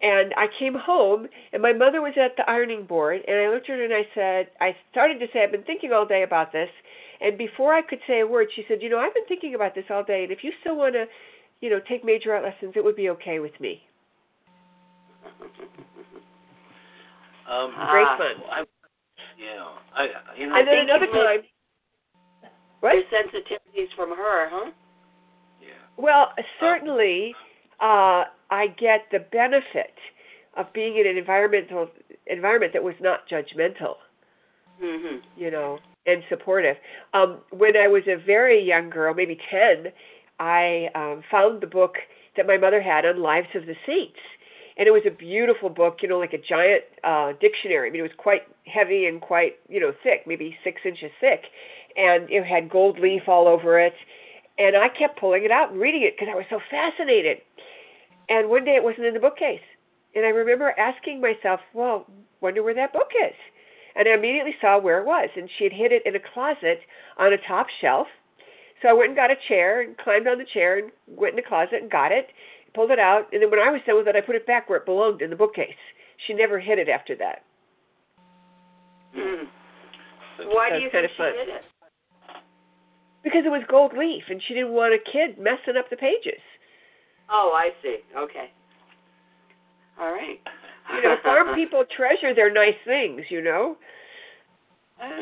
And 0.00 0.32
I 0.36 0.46
came 0.60 0.74
home, 0.74 1.26
and 1.52 1.60
my 1.60 1.72
mother 1.72 2.00
was 2.00 2.14
at 2.16 2.36
the 2.36 2.48
ironing 2.48 2.86
board, 2.86 3.20
and 3.26 3.36
I 3.36 3.48
looked 3.52 3.68
at 3.68 3.78
her 3.78 3.84
and 3.84 3.92
I 3.92 4.06
said, 4.14 4.46
I 4.60 4.76
started 4.92 5.18
to 5.18 5.26
say, 5.32 5.42
I've 5.42 5.50
been 5.50 5.64
thinking 5.64 5.92
all 5.92 6.06
day 6.06 6.22
about 6.22 6.52
this. 6.52 6.68
And 7.20 7.36
before 7.36 7.74
I 7.74 7.82
could 7.82 7.98
say 8.06 8.20
a 8.20 8.26
word, 8.26 8.46
she 8.54 8.64
said, 8.68 8.78
You 8.80 8.90
know, 8.90 8.98
I've 8.98 9.14
been 9.14 9.26
thinking 9.26 9.56
about 9.56 9.74
this 9.74 9.86
all 9.90 10.04
day, 10.04 10.22
and 10.22 10.30
if 10.30 10.44
you 10.44 10.52
still 10.60 10.76
want 10.76 10.94
to, 10.94 11.06
you 11.60 11.68
know, 11.68 11.80
take 11.88 12.04
major 12.04 12.32
art 12.32 12.44
lessons, 12.44 12.74
it 12.76 12.84
would 12.84 12.94
be 12.94 13.10
okay 13.10 13.40
with 13.40 13.58
me. 13.58 13.82
Um, 17.48 17.72
Great 17.90 18.06
Ah. 18.06 18.16
fun. 18.18 18.42
I, 18.50 18.64
yeah, 19.38 19.66
I, 19.94 20.04
you 20.36 20.46
know, 20.46 20.54
And 20.56 20.68
then 20.68 20.78
another 20.78 21.06
time. 21.06 21.40
What? 22.80 22.94
Your 22.94 23.04
sensitivities 23.04 23.88
from 23.96 24.10
her, 24.10 24.48
huh? 24.50 24.70
yeah. 25.60 25.68
Well, 25.96 26.32
certainly, 26.60 27.34
uh, 27.80 28.24
I 28.50 28.68
get 28.78 29.06
the 29.10 29.18
benefit 29.20 29.94
of 30.56 30.72
being 30.72 30.96
in 30.98 31.06
an 31.06 31.16
environmental 31.16 31.88
environment 32.26 32.72
that 32.74 32.82
was 32.84 32.94
not 33.00 33.28
judgmental, 33.28 33.96
Mm-hmm. 34.82 35.16
you 35.40 35.50
know, 35.50 35.78
and 36.06 36.22
supportive. 36.28 36.76
Um, 37.14 37.38
when 37.50 37.76
I 37.76 37.88
was 37.88 38.02
a 38.06 38.14
very 38.16 38.62
young 38.62 38.90
girl, 38.90 39.12
maybe 39.14 39.36
ten, 39.50 39.86
I 40.38 40.88
um, 40.94 41.22
found 41.30 41.60
the 41.60 41.66
book 41.66 41.94
that 42.36 42.46
my 42.46 42.56
mother 42.56 42.80
had 42.80 43.04
on 43.04 43.20
Lives 43.20 43.48
of 43.56 43.66
the 43.66 43.74
Saints, 43.86 44.18
and 44.78 44.86
it 44.86 44.92
was 44.92 45.02
a 45.06 45.10
beautiful 45.10 45.68
book, 45.68 45.98
you 46.02 46.08
know, 46.08 46.18
like 46.18 46.32
a 46.32 46.38
giant 46.38 46.84
uh, 47.02 47.32
dictionary. 47.40 47.88
I 47.88 47.92
mean, 47.92 48.00
it 48.00 48.08
was 48.08 48.16
quite 48.16 48.42
heavy 48.64 49.06
and 49.06 49.20
quite, 49.20 49.56
you 49.68 49.80
know, 49.80 49.92
thick, 50.04 50.22
maybe 50.24 50.56
six 50.62 50.80
inches 50.84 51.10
thick, 51.20 51.42
and 51.96 52.30
it 52.30 52.44
had 52.46 52.70
gold 52.70 52.98
leaf 53.00 53.22
all 53.26 53.48
over 53.48 53.80
it. 53.80 53.94
And 54.56 54.76
I 54.76 54.88
kept 54.88 55.18
pulling 55.18 55.44
it 55.44 55.50
out 55.50 55.72
and 55.72 55.80
reading 55.80 56.02
it 56.02 56.14
because 56.16 56.28
I 56.32 56.36
was 56.36 56.46
so 56.48 56.60
fascinated. 56.70 57.38
And 58.28 58.48
one 58.48 58.64
day 58.64 58.76
it 58.76 58.82
wasn't 58.82 59.06
in 59.06 59.14
the 59.14 59.20
bookcase. 59.20 59.62
And 60.14 60.24
I 60.24 60.30
remember 60.30 60.74
asking 60.78 61.20
myself, 61.20 61.60
well, 61.74 62.06
wonder 62.40 62.62
where 62.62 62.74
that 62.74 62.92
book 62.92 63.10
is. 63.26 63.34
And 63.96 64.08
I 64.08 64.14
immediately 64.14 64.54
saw 64.60 64.78
where 64.78 65.00
it 65.00 65.06
was. 65.06 65.28
And 65.36 65.48
she 65.58 65.64
had 65.64 65.72
hid 65.72 65.92
it 65.92 66.02
in 66.06 66.14
a 66.14 66.20
closet 66.34 66.80
on 67.18 67.32
a 67.32 67.38
top 67.48 67.66
shelf. 67.80 68.06
So 68.80 68.88
I 68.88 68.92
went 68.92 69.10
and 69.10 69.16
got 69.16 69.30
a 69.30 69.36
chair 69.48 69.80
and 69.80 69.96
climbed 69.98 70.28
on 70.28 70.38
the 70.38 70.44
chair 70.44 70.78
and 70.78 70.90
went 71.06 71.32
in 71.32 71.36
the 71.36 71.48
closet 71.48 71.82
and 71.82 71.90
got 71.90 72.12
it, 72.12 72.28
pulled 72.74 72.90
it 72.90 72.98
out. 72.98 73.26
And 73.32 73.42
then 73.42 73.50
when 73.50 73.60
I 73.60 73.70
was 73.70 73.80
done 73.86 73.96
with 73.96 74.08
it, 74.08 74.16
I 74.16 74.20
put 74.20 74.34
it 74.36 74.46
back 74.46 74.68
where 74.68 74.78
it 74.78 74.84
belonged 74.86 75.22
in 75.22 75.30
the 75.30 75.36
bookcase. 75.36 75.76
She 76.26 76.34
never 76.34 76.58
hid 76.58 76.78
it 76.78 76.88
after 76.88 77.14
that. 77.16 77.42
So- 79.14 80.48
Why 80.54 80.70
do 80.70 80.78
you 80.78 80.90
think 80.90 81.10
she 81.10 81.16
fun. 81.16 81.32
did 81.32 81.48
it? 81.48 81.64
Because 83.24 83.42
it 83.44 83.50
was 83.50 83.62
gold 83.68 83.92
leaf 83.96 84.22
and 84.28 84.40
she 84.46 84.54
didn't 84.54 84.72
want 84.72 84.94
a 84.94 84.98
kid 85.10 85.38
messing 85.38 85.76
up 85.76 85.90
the 85.90 85.96
pages. 85.96 86.40
Oh, 87.28 87.52
I 87.54 87.70
see. 87.82 87.98
Okay. 88.16 88.50
All 90.00 90.12
right. 90.12 90.38
You 90.94 91.02
know, 91.02 91.16
farm 91.22 91.54
people 91.54 91.84
treasure 91.94 92.34
their 92.34 92.52
nice 92.52 92.78
things, 92.86 93.22
you 93.28 93.42
know? 93.42 93.76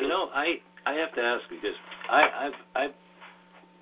You 0.00 0.08
know, 0.08 0.28
I 0.32 0.60
I 0.86 0.92
have 0.94 1.12
to 1.14 1.20
ask 1.20 1.42
because 1.50 1.74
I 2.10 2.46
I've 2.46 2.60
I've 2.76 2.94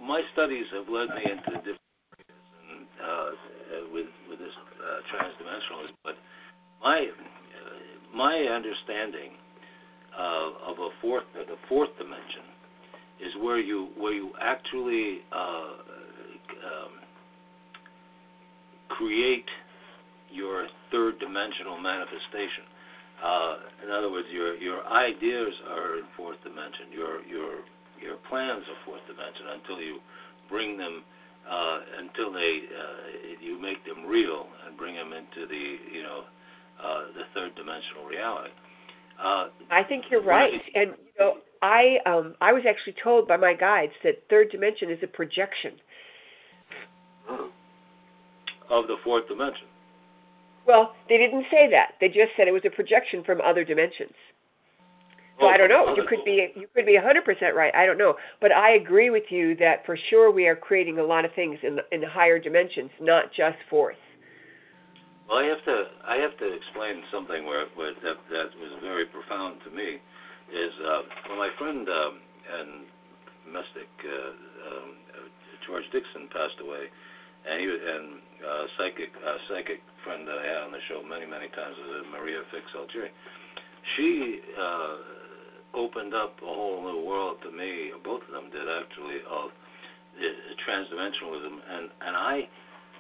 my 0.00 0.22
studies 0.32 0.66
have 0.72 0.88
led 0.88 1.08
me 1.10 1.22
into 1.30 1.50
different 1.58 1.78
areas 2.18 2.40
and 2.70 2.86
uh, 3.02 3.04
uh, 3.06 3.30
with 3.30 3.38
with 3.38 3.53
this 5.04 5.12
uh, 5.12 5.20
transdimensionalism, 5.20 5.94
but 6.04 6.14
my 6.82 7.06
uh, 7.06 8.16
my 8.16 8.34
understanding 8.54 9.36
of 10.66 10.78
a 10.78 10.88
fourth 11.00 11.24
the 11.34 11.56
fourth 11.68 11.90
dimension 11.98 12.44
is 13.20 13.32
where 13.42 13.58
you 13.58 13.88
where 13.96 14.12
you 14.12 14.32
actually 14.40 15.20
uh, 15.32 15.74
um, 16.64 16.92
create 18.88 19.46
your 20.30 20.66
third 20.90 21.18
dimensional 21.18 21.78
manifestation. 21.78 22.66
Uh, 23.22 23.54
in 23.86 23.90
other 23.90 24.10
words, 24.10 24.26
your 24.32 24.56
your 24.56 24.86
ideas 24.86 25.54
are 25.70 25.98
in 25.98 26.04
fourth 26.16 26.38
dimension. 26.42 26.90
Your 26.92 27.22
your 27.24 27.62
your 28.02 28.16
plans 28.28 28.62
are 28.66 28.78
fourth 28.84 29.02
dimension 29.06 29.60
until 29.60 29.80
you 29.80 29.98
bring 30.48 30.76
them 30.76 31.02
uh, 31.48 31.78
until 31.98 32.32
they 32.32 32.60
uh, 32.68 33.36
you 33.40 33.60
make 33.60 33.84
them 33.84 34.06
real 34.06 34.46
and 34.66 34.76
bring 34.76 34.94
them 34.94 35.12
into 35.12 35.46
the 35.46 35.76
you 35.92 36.02
know 36.02 36.24
uh, 36.82 37.00
the 37.14 37.24
third 37.34 37.54
dimensional 37.54 38.04
reality. 38.08 38.50
Uh, 39.22 39.48
I 39.70 39.82
think 39.84 40.06
you're 40.10 40.22
Right. 40.22 40.52
right. 40.52 40.62
And 40.74 40.90
you 40.98 41.12
know, 41.20 41.34
I 41.62 41.98
um 42.06 42.34
I 42.40 42.52
was 42.52 42.64
actually 42.68 42.94
told 43.02 43.28
by 43.28 43.36
my 43.36 43.54
guides 43.54 43.92
that 44.02 44.22
third 44.28 44.50
dimension 44.50 44.90
is 44.90 44.98
a 45.02 45.06
projection. 45.06 45.72
Of 48.70 48.86
the 48.86 48.96
fourth 49.04 49.28
dimension. 49.28 49.66
Well, 50.66 50.94
they 51.08 51.18
didn't 51.18 51.44
say 51.50 51.68
that. 51.70 51.92
They 52.00 52.08
just 52.08 52.32
said 52.36 52.48
it 52.48 52.52
was 52.52 52.64
a 52.64 52.70
projection 52.70 53.22
from 53.22 53.40
other 53.42 53.64
dimensions. 53.64 54.14
So 55.40 55.46
I 55.46 55.56
don't 55.56 55.68
know. 55.68 55.94
You 55.96 56.04
could 56.08 56.24
be 56.24 56.52
you 56.54 56.68
could 56.74 56.86
be 56.86 56.96
100% 56.96 57.54
right. 57.54 57.74
I 57.74 57.86
don't 57.86 57.98
know. 57.98 58.14
But 58.40 58.52
I 58.52 58.74
agree 58.74 59.10
with 59.10 59.24
you 59.30 59.56
that 59.56 59.84
for 59.84 59.98
sure 60.10 60.30
we 60.30 60.46
are 60.46 60.54
creating 60.54 60.98
a 60.98 61.02
lot 61.02 61.24
of 61.24 61.32
things 61.34 61.58
in 61.62 61.78
in 61.90 62.02
higher 62.02 62.38
dimensions, 62.38 62.90
not 63.00 63.32
just 63.36 63.58
fourth. 63.68 63.98
Well, 65.28 65.38
I 65.40 65.46
have 65.48 65.64
to 65.64 65.76
I 66.04 66.16
have 66.20 66.36
to 66.38 66.46
explain 66.52 67.02
something 67.10 67.46
where, 67.46 67.66
where 67.74 67.94
that 67.94 68.18
that 68.30 68.50
was 68.60 68.72
very 68.82 69.06
profound 69.06 69.60
to 69.64 69.70
me. 69.70 69.98
Is 70.52 70.74
uh, 70.84 71.02
when 71.32 71.38
my 71.38 71.50
friend 71.58 71.88
um, 71.88 72.14
and 72.44 72.70
mystic 73.48 73.88
uh, 74.04 74.14
um, 74.68 74.88
uh, 75.16 75.28
George 75.66 75.84
Dixon 75.90 76.28
passed 76.28 76.60
away, 76.60 76.92
and 77.48 77.56
he 77.56 77.66
was, 77.66 77.80
and 77.80 78.06
uh, 78.44 78.64
psychic 78.76 79.10
uh, 79.16 79.38
psychic 79.48 79.80
friend 80.04 80.28
that 80.28 80.36
I 80.36 80.46
had 80.46 80.60
on 80.68 80.72
the 80.76 80.84
show 80.92 81.00
many 81.00 81.24
many 81.24 81.48
times 81.56 81.72
was 81.80 82.04
Maria 82.12 82.44
Fix 82.52 82.68
Algieri. 82.76 83.08
She 83.96 84.44
uh, 84.60 85.23
opened 85.74 86.14
up 86.14 86.38
a 86.42 86.46
whole 86.46 86.80
new 86.82 87.04
world 87.04 87.38
to 87.42 87.50
me. 87.50 87.90
Both 88.04 88.22
of 88.22 88.32
them 88.32 88.50
did 88.50 88.66
actually 88.66 89.20
of 89.28 89.50
transdimensionalism, 90.62 91.54
and 91.68 91.90
and 92.00 92.16
I 92.16 92.48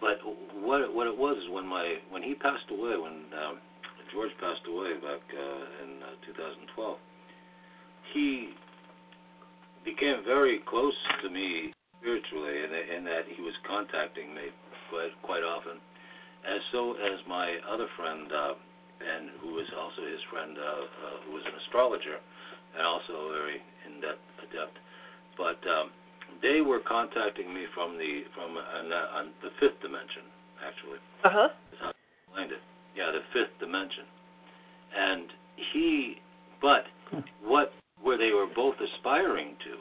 but 0.04 0.20
what 0.60 0.82
it, 0.82 0.90
what 0.92 1.06
it 1.06 1.16
was 1.16 1.38
is 1.38 1.48
when 1.48 1.66
my 1.66 1.96
when 2.10 2.22
he 2.22 2.34
passed 2.34 2.68
away, 2.68 2.98
when 2.98 3.24
um, 3.40 3.56
George 4.12 4.36
passed 4.36 4.66
away 4.68 5.00
back 5.00 5.22
uh, 5.32 5.84
in 5.86 5.90
uh, 6.02 6.28
2012, 6.28 6.98
he 8.12 8.52
became 9.80 10.20
very 10.28 10.60
close 10.68 10.96
to 11.22 11.30
me 11.30 11.72
spiritually, 11.96 12.68
in, 12.68 12.70
in 12.98 13.04
that 13.08 13.24
he 13.32 13.40
was 13.40 13.56
contacting 13.64 14.34
me 14.34 14.52
quite 14.90 15.14
quite 15.22 15.40
often, 15.46 15.80
as 16.44 16.60
so 16.68 17.00
as 17.00 17.16
my 17.24 17.56
other 17.64 17.88
friend, 17.96 18.28
uh, 18.28 18.54
and 19.00 19.32
who 19.40 19.56
was 19.56 19.68
also 19.72 20.04
his 20.04 20.20
friend, 20.28 20.58
uh, 20.58 20.84
uh, 20.84 21.16
who 21.24 21.32
was 21.32 21.44
an 21.48 21.56
astrologer, 21.64 22.20
and 22.76 22.82
also 22.86 23.30
very 23.32 23.62
in 23.86 24.00
depth 24.00 24.22
adept, 24.42 24.76
but. 25.36 25.58
Um, 25.68 25.90
they 26.42 26.60
were 26.60 26.80
contacting 26.80 27.52
me 27.52 27.64
from 27.74 27.96
the 27.96 28.24
from 28.34 28.56
on, 28.56 28.92
uh, 28.92 29.18
on 29.18 29.24
the 29.42 29.50
fifth 29.60 29.80
dimension, 29.80 30.28
actually. 30.60 30.98
Uh 31.22 31.32
huh. 31.32 31.48
Is 31.72 31.78
how 31.80 31.92
I 31.92 31.96
explained 32.26 32.52
it. 32.52 32.62
Yeah, 32.96 33.10
the 33.12 33.22
fifth 33.32 33.54
dimension. 33.60 34.04
And 34.94 35.26
he, 35.72 36.20
but 36.62 36.86
what 37.42 37.72
where 38.02 38.18
they 38.18 38.30
were 38.30 38.46
both 38.46 38.74
aspiring 38.76 39.56
to, 39.64 39.74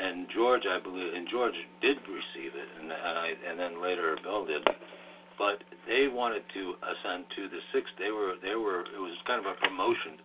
and 0.00 0.26
George, 0.34 0.62
I 0.66 0.80
believe, 0.82 1.14
and 1.14 1.28
George 1.30 1.54
did 1.82 1.98
receive 2.08 2.56
it, 2.56 2.68
and, 2.80 2.90
and 2.90 3.14
I, 3.18 3.28
and 3.50 3.58
then 3.58 3.82
later 3.82 4.16
Bill 4.22 4.46
did. 4.46 4.64
But 5.36 5.66
they 5.86 6.06
wanted 6.06 6.46
to 6.54 6.62
ascend 6.78 7.26
to 7.36 7.48
the 7.50 7.60
sixth. 7.74 7.92
They 7.98 8.10
were 8.10 8.34
they 8.42 8.54
were 8.54 8.86
it 8.86 9.02
was 9.02 9.14
kind 9.26 9.44
of 9.44 9.50
a 9.50 9.58
promotion 9.60 10.18
to 10.18 10.24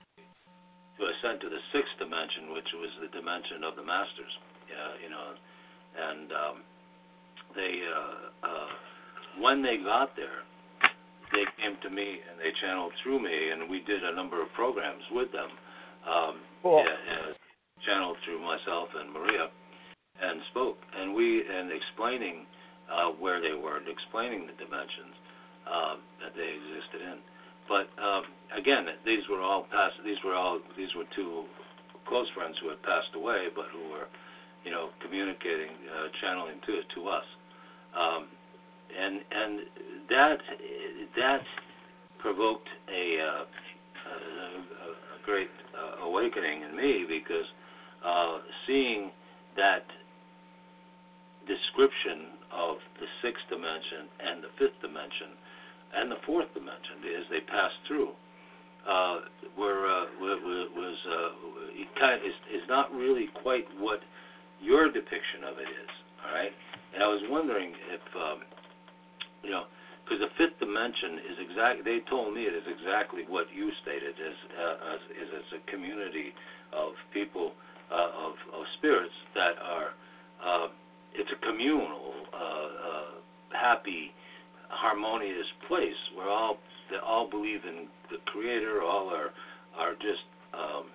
ascend 1.08 1.39
to 1.41 1.50
the 1.50 1.62
sixth 1.72 1.96
dimension, 2.00 2.51
which 2.51 2.68
was 2.75 2.91
the 3.00 3.12
dimension 3.15 3.63
of 3.63 3.75
the 3.79 3.86
masters. 3.86 4.34
Yeah, 4.68 4.91
you 5.00 5.10
know, 5.10 5.27
and 5.96 6.27
um, 6.32 6.56
they 7.56 7.74
uh, 7.88 8.48
uh, 8.48 8.72
when 9.39 9.63
they 9.63 9.77
got 9.79 10.15
there, 10.20 10.44
they 11.32 11.46
came 11.62 11.77
to 11.82 11.89
me 11.89 12.20
and 12.25 12.36
they 12.38 12.51
channeled 12.62 12.94
through 13.01 13.22
me, 13.22 13.34
and 13.53 13.70
we 13.70 13.79
did 13.86 14.03
a 14.03 14.13
number 14.13 14.41
of 14.41 14.51
programs 14.53 15.03
with 15.12 15.32
them. 15.32 15.50
Um, 16.06 16.36
Cool. 16.62 16.84
yeah, 16.84 16.91
uh, 16.91 17.32
channeled 17.88 18.18
through 18.25 18.44
myself 18.44 18.89
and 19.00 19.13
Maria, 19.15 19.48
and 20.20 20.41
spoke, 20.51 20.77
and 21.00 21.15
we 21.15 21.39
and 21.48 21.72
explaining 21.72 22.44
uh, 22.91 23.15
where 23.15 23.39
they 23.39 23.56
were, 23.56 23.77
and 23.77 23.88
explaining 23.88 24.44
the 24.44 24.58
dimensions 24.60 25.15
um, 25.70 25.98
that 26.20 26.36
they 26.36 26.50
existed 26.50 27.00
in. 27.00 27.18
But 27.69 27.85
um, 28.01 28.23
again, 28.57 28.89
these 29.05 29.21
were 29.29 29.41
all 29.41 29.69
past. 29.69 30.01
These 30.03 30.17
were 30.25 30.33
all. 30.35 30.59
These 30.75 30.89
were 30.97 31.05
two 31.15 31.45
close 32.07 32.27
friends 32.33 32.57
who 32.61 32.69
had 32.69 32.81
passed 32.81 33.13
away, 33.13 33.47
but 33.53 33.65
who 33.71 33.93
were, 33.93 34.09
you 34.65 34.71
know, 34.71 34.89
communicating, 35.05 35.69
uh, 35.85 36.09
channeling 36.19 36.57
to 36.65 36.81
to 36.95 37.07
us. 37.07 37.25
Um, 37.93 38.27
and 38.89 39.21
and 39.31 39.59
that 40.09 40.41
that 41.15 41.43
provoked 42.17 42.67
a, 42.89 43.05
uh, 43.21 43.45
a, 44.09 44.15
a 44.17 45.25
great 45.25 45.49
uh, 45.77 46.03
awakening 46.05 46.63
in 46.63 46.75
me 46.75 47.05
because 47.07 47.45
uh, 48.03 48.39
seeing 48.67 49.11
that 49.55 49.85
description 51.47 52.33
of 52.51 52.77
the 52.99 53.07
sixth 53.21 53.43
dimension 53.49 54.09
and 54.19 54.43
the 54.43 54.51
fifth 54.57 54.75
dimension 54.81 55.38
and 55.96 56.12
the 56.12 56.22
fourth 56.25 56.48
dimension 56.53 57.01
as 57.17 57.25
they 57.29 57.41
pass 57.41 57.72
through 57.88 58.12
uh, 58.88 59.25
were, 59.58 59.86
uh, 59.86 60.05
was 60.19 61.00
uh, 61.05 61.77
it 61.77 61.88
kind 62.00 62.19
of, 62.19 62.25
is, 62.25 62.38
is 62.53 62.65
not 62.69 62.91
really 62.93 63.27
quite 63.41 63.65
what 63.77 64.00
your 64.62 64.91
depiction 64.91 65.43
of 65.48 65.58
it 65.58 65.69
is. 65.69 65.91
All 66.25 66.34
right, 66.36 66.51
and 66.93 67.03
I 67.03 67.08
was 67.08 67.24
wondering 67.29 67.74
if 67.91 68.03
um, 68.15 68.39
you 69.43 69.51
know 69.51 69.63
because 70.03 70.19
the 70.25 70.34
fifth 70.41 70.58
dimension 70.60 71.22
is 71.31 71.38
exactly 71.39 71.81
they 71.86 72.01
told 72.10 72.34
me 72.34 72.43
it 72.43 72.55
is 72.55 72.67
exactly 72.67 73.24
what 73.29 73.46
you 73.53 73.72
stated 73.81 74.17
as 74.19 74.38
uh, 74.58 74.93
as 74.96 75.01
is 75.15 75.29
as 75.31 75.48
a 75.60 75.62
community 75.72 76.34
of 76.74 76.93
people 77.13 77.53
uh, 77.91 78.12
of 78.27 78.34
of 78.51 78.65
spirits 78.77 79.15
that 79.34 79.55
are 79.63 79.96
uh, 80.43 80.67
it's 81.15 81.29
a 81.31 81.39
communal 81.46 82.13
uh, 82.34 82.38
uh, 82.38 83.12
happy 83.53 84.12
harmonious 84.69 85.47
place 85.67 85.97
where 86.15 86.29
all 86.29 86.57
they 86.89 86.97
all 86.97 87.29
believe 87.29 87.61
in 87.65 87.88
the 88.09 88.17
creator 88.31 88.81
all 88.81 89.09
are 89.09 89.29
are 89.77 89.93
just 89.95 90.25
um, 90.53 90.85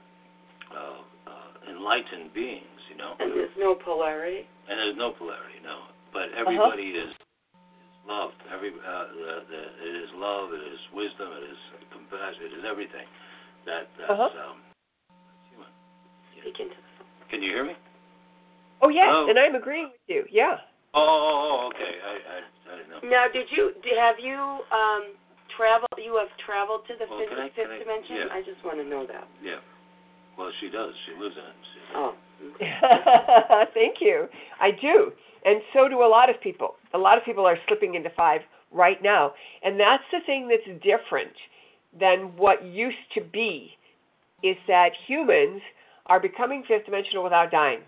uh, 0.75 1.31
uh, 1.31 1.71
enlightened 1.71 2.33
beings 2.35 2.81
you 2.91 2.97
know 2.97 3.15
And 3.21 3.31
there's 3.35 3.55
no 3.59 3.75
polarity. 3.75 4.47
and 4.69 4.79
there's 4.79 4.97
no 4.97 5.13
polarity 5.13 5.59
no 5.63 5.91
but 6.13 6.31
Uh-huh. 6.31 6.41
everybody 6.41 6.95
is 6.95 7.11
love. 8.07 8.31
Every 8.53 8.69
uh, 8.71 9.07
the, 9.17 9.35
the, 9.51 9.61
it 9.83 9.95
is 10.05 10.11
love. 10.15 10.53
It 10.53 10.61
is 10.63 10.79
wisdom. 10.95 11.27
It 11.41 11.51
is 11.51 11.59
compassion. 11.91 12.43
It 12.53 12.59
is 12.61 12.65
everything 12.69 13.07
that 13.67 13.89
that's 13.99 14.11
Uh-huh. 14.13 14.51
um, 14.51 14.59
human. 15.51 15.73
Speak 16.39 16.61
into 16.61 16.77
the 16.77 16.83
phone. 17.01 17.09
Can 17.31 17.43
you 17.43 17.51
hear 17.51 17.65
me? 17.65 17.75
Oh 18.83 18.91
yes, 18.91 19.09
Hello? 19.09 19.27
and 19.31 19.39
I'm 19.39 19.55
agreeing 19.55 19.89
with 19.91 20.05
you. 20.07 20.23
Yeah. 20.31 20.59
Oh, 20.93 21.01
oh, 21.01 21.35
oh 21.65 21.69
okay. 21.75 21.93
I, 22.05 22.15
I 22.37 22.39
I 22.85 22.91
know. 22.91 23.09
Now, 23.09 23.25
did 23.33 23.47
you 23.51 23.73
have 23.99 24.17
you 24.21 24.37
um 24.71 25.15
traveled? 25.57 25.89
You 25.99 26.17
have 26.21 26.29
traveled 26.45 26.87
to 26.89 26.95
the 26.99 27.07
Well, 27.09 27.21
fifth, 27.21 27.39
I- 27.39 27.49
fifth 27.57 27.71
I- 27.73 27.79
dimension. 27.79 28.17
yeah. 28.17 28.35
I 28.35 28.43
just 28.43 28.63
want 28.65 28.79
to 28.79 28.85
know 28.85 29.07
that. 29.07 29.27
Yeah. 29.43 29.61
Well, 30.37 30.51
she 30.61 30.69
does. 30.69 30.93
She 31.07 31.13
lives 31.23 31.37
in 31.37 31.45
it. 31.45 31.57
She, 31.73 31.81
Oh. 31.95 32.15
Thank 33.75 33.97
you. 34.01 34.29
I 34.61 34.71
do. 34.73 35.13
And 35.45 35.61
so 35.73 35.89
do 35.89 36.03
a 36.03 36.09
lot 36.09 36.29
of 36.31 36.41
people. 36.41 36.75
A 36.95 36.99
lot 36.99 37.17
of 37.19 37.25
people 37.25 37.47
are 37.47 37.57
slipping 37.69 37.95
into 37.95 38.11
five 38.17 38.41
right 38.73 39.01
now. 39.03 39.33
And 39.63 39.79
that's 39.79 40.03
the 40.11 40.19
thing 40.27 40.49
that's 40.49 40.67
different 40.83 41.33
than 41.99 42.37
what 42.37 42.65
used 42.65 42.97
to 43.15 43.21
be 43.21 43.71
is 44.43 44.57
that 44.67 44.91
humans 45.07 45.61
are 46.07 46.19
becoming 46.21 46.65
fifth 46.67 46.87
dimensional 46.87 47.23
without 47.23 47.51
dying. 47.51 47.81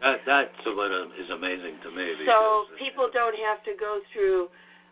That 0.00 0.22
that 0.26 0.50
what 0.66 0.92
um, 0.92 1.12
is 1.18 1.28
amazing 1.30 1.78
to 1.82 1.90
me. 1.90 2.14
So 2.26 2.66
because, 2.66 2.66
uh, 2.74 2.78
people 2.78 3.06
don't 3.12 3.36
have 3.46 3.62
to 3.64 3.72
go 3.78 4.00
through 4.12 4.48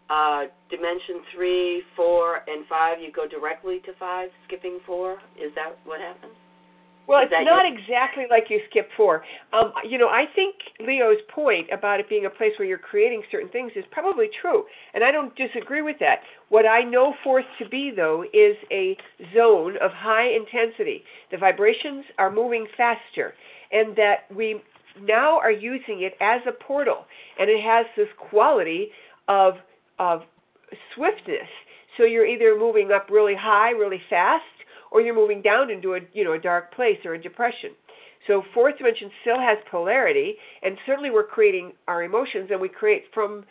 uh 0.08 0.46
dimension 0.70 1.22
three, 1.34 1.82
four, 1.94 2.42
and 2.46 2.66
five. 2.66 2.98
You 3.00 3.10
go 3.12 3.26
directly 3.26 3.80
to 3.86 3.92
five, 3.98 4.30
skipping 4.46 4.78
four. 4.86 5.18
Is 5.36 5.52
that 5.54 5.78
what 5.84 6.00
happens? 6.00 6.34
Well, 7.06 7.22
Is 7.22 7.28
it's 7.30 7.46
not 7.46 7.64
your- 7.64 7.78
exactly 7.78 8.24
like 8.28 8.50
you 8.50 8.60
skip 8.68 8.88
four. 8.96 9.22
Um, 9.52 9.72
you 9.88 9.96
know, 9.96 10.08
I 10.08 10.24
think 10.34 10.56
Leo's 10.80 11.22
point 11.32 11.68
about 11.72 12.00
it 12.00 12.08
being 12.08 12.26
a 12.26 12.30
place 12.30 12.52
where 12.58 12.66
you're 12.66 12.78
creating 12.78 13.22
certain 13.30 13.48
things 13.50 13.70
is 13.76 13.84
probably 13.92 14.28
true, 14.42 14.64
and 14.92 15.04
I 15.04 15.12
don't 15.12 15.34
disagree 15.36 15.82
with 15.82 15.98
that. 16.00 16.22
What 16.48 16.66
I 16.66 16.82
know 16.82 17.14
fourth 17.22 17.44
to 17.60 17.68
be, 17.68 17.92
though, 17.94 18.24
is 18.32 18.56
a 18.72 18.96
zone 19.34 19.76
of 19.80 19.92
high 19.92 20.28
intensity. 20.34 21.04
The 21.30 21.38
vibrations 21.38 22.04
are 22.18 22.30
moving 22.30 22.66
faster, 22.76 23.34
and 23.70 23.94
that 23.94 24.26
we 24.34 24.60
now 25.02 25.38
are 25.38 25.50
using 25.50 26.02
it 26.02 26.14
as 26.20 26.40
a 26.46 26.52
portal, 26.64 27.04
and 27.38 27.50
it 27.50 27.62
has 27.62 27.86
this 27.96 28.08
quality 28.30 28.88
of 29.28 29.54
of 29.98 30.22
swiftness. 30.94 31.48
So 31.96 32.04
you're 32.04 32.26
either 32.26 32.58
moving 32.58 32.90
up 32.92 33.08
really 33.10 33.34
high, 33.38 33.70
really 33.70 34.00
fast, 34.10 34.44
or 34.90 35.00
you're 35.00 35.14
moving 35.14 35.42
down 35.42 35.70
into 35.70 35.94
a 35.94 36.00
you 36.12 36.24
know 36.24 36.32
a 36.32 36.38
dark 36.38 36.74
place 36.74 36.98
or 37.04 37.14
a 37.14 37.22
depression. 37.22 37.70
So 38.26 38.42
fourth 38.54 38.78
dimension 38.78 39.10
still 39.22 39.38
has 39.38 39.58
polarity, 39.70 40.34
and 40.62 40.76
certainly 40.84 41.10
we're 41.10 41.26
creating 41.26 41.72
our 41.86 42.02
emotions, 42.02 42.48
and 42.50 42.60
we 42.60 42.68
create 42.68 43.04
from 43.14 43.44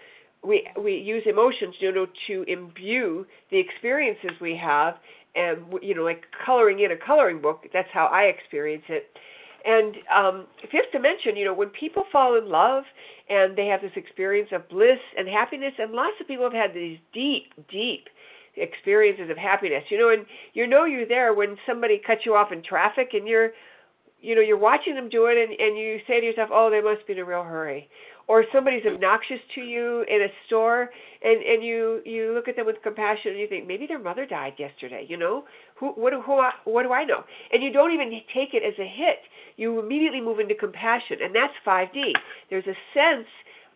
we 0.44 0.68
we 0.82 0.94
use 0.94 1.24
emotions 1.26 1.76
you 1.80 1.92
know 1.92 2.08
to 2.28 2.44
imbue 2.48 3.26
the 3.52 3.60
experiences 3.60 4.32
we 4.42 4.60
have, 4.62 4.96
and 5.36 5.60
you 5.82 5.96
know 5.96 6.04
like 6.04 6.24
coloring 6.46 6.80
in 6.80 6.92
a 6.92 6.98
coloring 6.98 7.42
book. 7.42 7.66
That's 7.74 7.90
how 7.94 8.06
I 8.08 8.24
experience 8.24 8.84
it. 8.90 9.08
And 9.66 9.96
um, 10.16 10.46
fifth 10.72 10.92
dimension, 10.92 11.36
you 11.36 11.46
know, 11.46 11.54
when 11.54 11.70
people 11.70 12.04
fall 12.12 12.38
in 12.38 12.50
love 12.50 12.84
and 13.30 13.58
they 13.58 13.66
have 13.68 13.82
this 13.82 13.92
experience 13.96 14.50
of 14.52 14.70
bliss 14.70 15.00
and 15.18 15.28
happiness, 15.28 15.74
and 15.80 15.92
lots 15.92 16.14
of 16.22 16.28
people 16.28 16.46
have 16.46 16.54
had 16.54 16.74
these 16.74 17.00
deep, 17.14 17.54
deep 17.70 18.06
experiences 18.56 19.30
of 19.32 19.38
happiness. 19.38 19.84
You 19.90 19.98
know, 19.98 20.10
and 20.10 20.26
you 20.54 20.68
know 20.68 20.86
you're 20.86 21.08
there 21.08 21.34
when 21.34 21.58
somebody 21.68 22.00
cuts 22.06 22.22
you 22.26 22.36
off 22.36 22.52
in 22.52 22.62
traffic 22.64 23.10
and 23.14 23.28
you're 23.28 23.52
you 24.22 24.34
know, 24.34 24.42
you're 24.42 24.58
watching 24.58 24.96
them 24.96 25.08
do 25.08 25.28
it 25.28 25.38
and, 25.38 25.52
and 25.60 25.78
you 25.78 26.00
say 26.08 26.20
to 26.20 26.26
yourself, 26.26 26.50
Oh, 26.52 26.70
they 26.72 26.82
must 26.82 27.06
be 27.06 27.14
in 27.14 27.20
a 27.20 27.26
real 27.26 27.44
hurry. 27.44 27.88
Or 28.28 28.44
somebody's 28.52 28.86
obnoxious 28.92 29.40
to 29.54 29.62
you 29.62 30.04
in 30.10 30.24
a 30.24 30.28
store 30.48 30.90
and, 31.22 31.44
and 31.44 31.64
you, 31.64 32.02
you 32.06 32.34
look 32.34 32.48
at 32.48 32.56
them 32.56 32.66
with 32.66 32.78
compassion 32.82 33.32
and 33.32 33.40
you 33.40 33.48
think, 33.48 33.68
Maybe 33.68 33.86
their 33.86 34.00
mother 34.00 34.26
died 34.26 34.54
yesterday, 34.58 35.06
you 35.08 35.18
know? 35.18 35.44
Who 35.80 35.90
what 35.90 36.12
do 36.12 36.22
who 36.22 36.42
what 36.66 36.84
do 36.84 36.94
I 36.94 37.04
know? 37.04 37.24
And 37.52 37.62
you 37.62 37.72
don't 37.72 37.94
even 37.94 38.10
take 38.34 38.54
it 38.54 38.64
as 38.66 38.74
a 38.80 38.88
hit. 38.88 39.20
You 39.58 39.80
immediately 39.80 40.22
move 40.22 40.40
into 40.40 40.56
compassion 40.56 41.18
and 41.22 41.36
that's 41.36 41.54
five 41.64 41.94
D. 41.94 42.14
There's 42.50 42.66
a 42.66 42.78
sense 42.94 43.28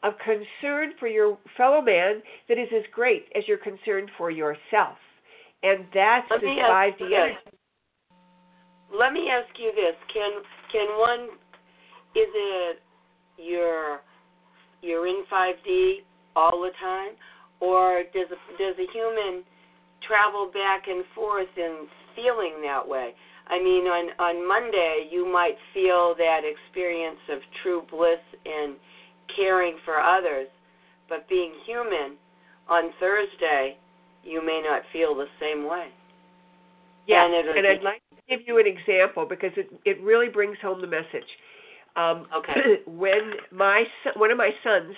of 0.01 0.13
concern 0.17 0.93
for 0.99 1.07
your 1.07 1.37
fellow 1.57 1.81
man 1.81 2.21
that 2.47 2.57
is 2.57 2.69
as 2.75 2.83
great 2.93 3.25
as 3.35 3.47
your 3.47 3.57
concern 3.57 4.07
for 4.17 4.31
yourself. 4.31 4.97
And 5.61 5.85
that's 5.93 6.25
Let 6.31 6.41
the 6.41 6.55
five 6.67 6.97
D 6.97 7.05
energy. 7.05 7.37
Let 8.97 9.13
me 9.13 9.29
ask 9.29 9.53
you 9.59 9.71
this: 9.75 9.95
Can 10.13 10.31
can 10.71 10.87
one? 10.97 11.29
Is 12.15 12.29
it 12.33 12.79
you're 13.37 14.01
you're 14.81 15.07
in 15.07 15.23
5D 15.31 16.03
all 16.35 16.61
the 16.61 16.71
time, 16.79 17.13
or 17.59 18.03
does 18.13 18.27
a, 18.31 18.57
does 18.57 18.75
a 18.79 18.91
human 18.93 19.43
travel 20.07 20.49
back 20.53 20.87
and 20.87 21.03
forth 21.13 21.49
in 21.57 21.87
feeling 22.15 22.61
that 22.63 22.87
way? 22.87 23.13
I 23.47 23.57
mean, 23.57 23.87
on 23.87 24.09
on 24.19 24.47
Monday 24.47 25.09
you 25.11 25.25
might 25.25 25.57
feel 25.73 26.13
that 26.17 26.41
experience 26.45 27.19
of 27.29 27.39
true 27.63 27.83
bliss 27.89 28.21
and 28.45 28.75
caring 29.35 29.77
for 29.83 29.99
others, 29.99 30.47
but 31.09 31.27
being 31.27 31.53
human, 31.65 32.15
on 32.69 32.91
Thursday 32.99 33.77
you 34.23 34.45
may 34.45 34.61
not 34.63 34.83
feel 34.93 35.15
the 35.15 35.27
same 35.39 35.67
way. 35.67 35.87
Yeah, 37.07 37.25
And 37.25 37.33
and 37.33 37.65
I'd 37.65 37.81
like 37.81 38.03
to 38.11 38.21
give 38.29 38.47
you 38.47 38.59
an 38.59 38.67
example 38.67 39.25
because 39.25 39.51
it 39.57 39.73
it 39.83 39.99
really 40.01 40.29
brings 40.29 40.57
home 40.61 40.79
the 40.79 40.87
message. 40.87 41.25
Um, 41.95 42.27
Okay. 42.37 42.81
when 42.85 43.33
my 43.51 43.83
son, 44.03 44.13
one 44.17 44.31
of 44.31 44.37
my 44.37 44.51
sons 44.63 44.95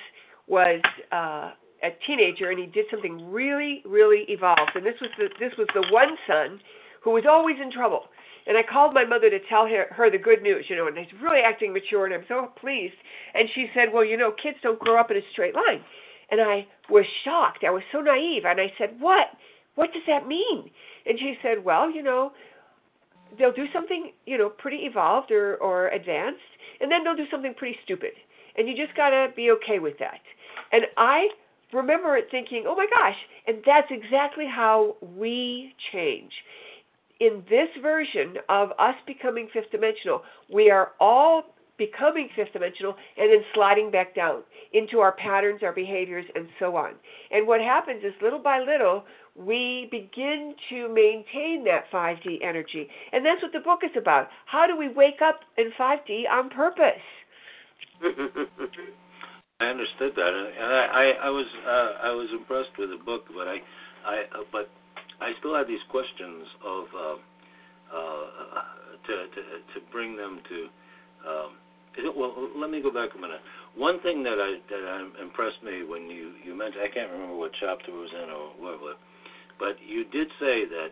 was 0.47 0.81
uh, 1.11 1.51
a 1.83 1.89
teenager 2.05 2.49
and 2.49 2.59
he 2.59 2.65
did 2.65 2.85
something 2.91 3.31
really 3.31 3.81
really 3.85 4.25
evolved, 4.27 4.71
and 4.75 4.85
this 4.85 4.99
was 5.01 5.09
the 5.17 5.29
this 5.39 5.53
was 5.57 5.67
the 5.73 5.85
one 5.91 6.17
son 6.27 6.59
who 7.03 7.11
was 7.11 7.23
always 7.29 7.57
in 7.61 7.71
trouble. 7.71 8.05
And 8.47 8.57
I 8.57 8.63
called 8.63 8.93
my 8.93 9.05
mother 9.05 9.29
to 9.29 9.39
tell 9.49 9.67
her, 9.67 9.85
her 9.91 10.09
the 10.09 10.17
good 10.17 10.41
news, 10.41 10.65
you 10.67 10.75
know, 10.75 10.87
and 10.87 10.97
he's 10.97 11.13
really 11.21 11.41
acting 11.45 11.73
mature, 11.73 12.05
and 12.05 12.13
I'm 12.13 12.25
so 12.27 12.51
pleased. 12.59 12.95
And 13.35 13.47
she 13.53 13.69
said, 13.73 13.93
"Well, 13.93 14.03
you 14.03 14.17
know, 14.17 14.31
kids 14.31 14.57
don't 14.63 14.79
grow 14.79 14.99
up 14.99 15.11
in 15.11 15.17
a 15.17 15.21
straight 15.31 15.55
line." 15.55 15.83
And 16.31 16.41
I 16.41 16.65
was 16.89 17.05
shocked. 17.23 17.63
I 17.63 17.69
was 17.69 17.83
so 17.91 17.99
naive, 18.01 18.45
and 18.45 18.59
I 18.59 18.73
said, 18.77 18.99
"What? 18.99 19.27
What 19.75 19.93
does 19.93 20.03
that 20.07 20.27
mean?" 20.27 20.71
And 21.05 21.19
she 21.19 21.37
said, 21.41 21.63
"Well, 21.63 21.91
you 21.91 22.01
know, 22.01 22.33
they'll 23.37 23.53
do 23.53 23.67
something, 23.71 24.11
you 24.25 24.37
know, 24.37 24.49
pretty 24.49 24.85
evolved 24.85 25.31
or 25.31 25.57
or 25.57 25.89
advanced, 25.89 26.39
and 26.79 26.91
then 26.91 27.03
they'll 27.03 27.15
do 27.15 27.27
something 27.29 27.53
pretty 27.53 27.77
stupid, 27.83 28.11
and 28.57 28.67
you 28.67 28.75
just 28.75 28.95
gotta 28.95 29.31
be 29.35 29.51
okay 29.51 29.79
with 29.79 29.97
that." 29.99 30.21
And 30.71 30.87
I 30.97 31.29
remember 31.73 32.17
it 32.17 32.29
thinking, 32.31 32.65
oh 32.67 32.75
my 32.75 32.87
gosh, 32.87 33.15
and 33.47 33.57
that's 33.65 33.87
exactly 33.91 34.45
how 34.45 34.95
we 35.01 35.73
change. 35.91 36.31
In 37.19 37.43
this 37.49 37.69
version 37.81 38.37
of 38.49 38.71
us 38.79 38.95
becoming 39.05 39.47
fifth 39.53 39.71
dimensional, 39.71 40.23
we 40.49 40.71
are 40.71 40.93
all 40.99 41.43
becoming 41.77 42.29
fifth 42.35 42.53
dimensional 42.53 42.95
and 43.17 43.31
then 43.31 43.43
sliding 43.53 43.89
back 43.89 44.13
down 44.15 44.43
into 44.73 44.99
our 44.99 45.13
patterns, 45.13 45.61
our 45.63 45.73
behaviors, 45.73 46.25
and 46.35 46.47
so 46.59 46.75
on. 46.75 46.93
And 47.31 47.47
what 47.47 47.61
happens 47.61 48.03
is 48.03 48.13
little 48.21 48.39
by 48.39 48.59
little, 48.59 49.03
we 49.35 49.87
begin 49.91 50.55
to 50.69 50.87
maintain 50.89 51.63
that 51.65 51.89
5D 51.91 52.43
energy. 52.43 52.87
And 53.11 53.25
that's 53.25 53.41
what 53.41 53.53
the 53.53 53.59
book 53.59 53.79
is 53.83 53.91
about. 53.97 54.27
How 54.45 54.67
do 54.67 54.77
we 54.77 54.89
wake 54.89 55.21
up 55.23 55.41
in 55.57 55.71
5D 55.79 56.29
on 56.29 56.49
purpose? 56.49 57.01
I 59.61 59.65
understood 59.65 60.13
that, 60.17 60.33
and 60.33 60.73
I, 60.73 60.85
I, 60.89 61.05
I 61.27 61.29
was 61.29 61.45
uh, 61.61 62.09
I 62.09 62.11
was 62.17 62.33
impressed 62.33 62.73
with 62.81 62.89
the 62.89 62.97
book, 62.97 63.29
but 63.29 63.45
I, 63.45 63.61
I 64.01 64.15
uh, 64.33 64.41
but 64.51 64.73
I 65.21 65.37
still 65.37 65.53
have 65.53 65.67
these 65.69 65.85
questions 65.93 66.49
of 66.65 66.85
uh, 66.89 67.17
uh, 67.93 68.17
to, 69.05 69.13
to 69.29 69.41
to 69.69 69.77
bring 69.93 70.17
them 70.17 70.41
to. 70.49 70.57
Um, 71.21 71.49
it, 71.93 72.09
well, 72.09 72.33
let 72.57 72.71
me 72.71 72.81
go 72.81 72.89
back 72.89 73.13
a 73.13 73.21
minute. 73.21 73.37
One 73.77 74.01
thing 74.01 74.23
that 74.23 74.41
I 74.41 74.57
that 74.65 75.21
impressed 75.21 75.61
me 75.61 75.85
when 75.85 76.09
you 76.09 76.33
you 76.41 76.57
mentioned 76.57 76.81
I 76.81 76.89
can't 76.89 77.11
remember 77.13 77.37
what 77.37 77.51
chapter 77.61 77.93
it 77.93 78.01
was 78.01 78.09
in 78.17 78.33
or 78.33 78.57
whatever, 78.57 78.97
but 79.61 79.77
you 79.85 80.09
did 80.09 80.27
say 80.41 80.65
that 80.65 80.91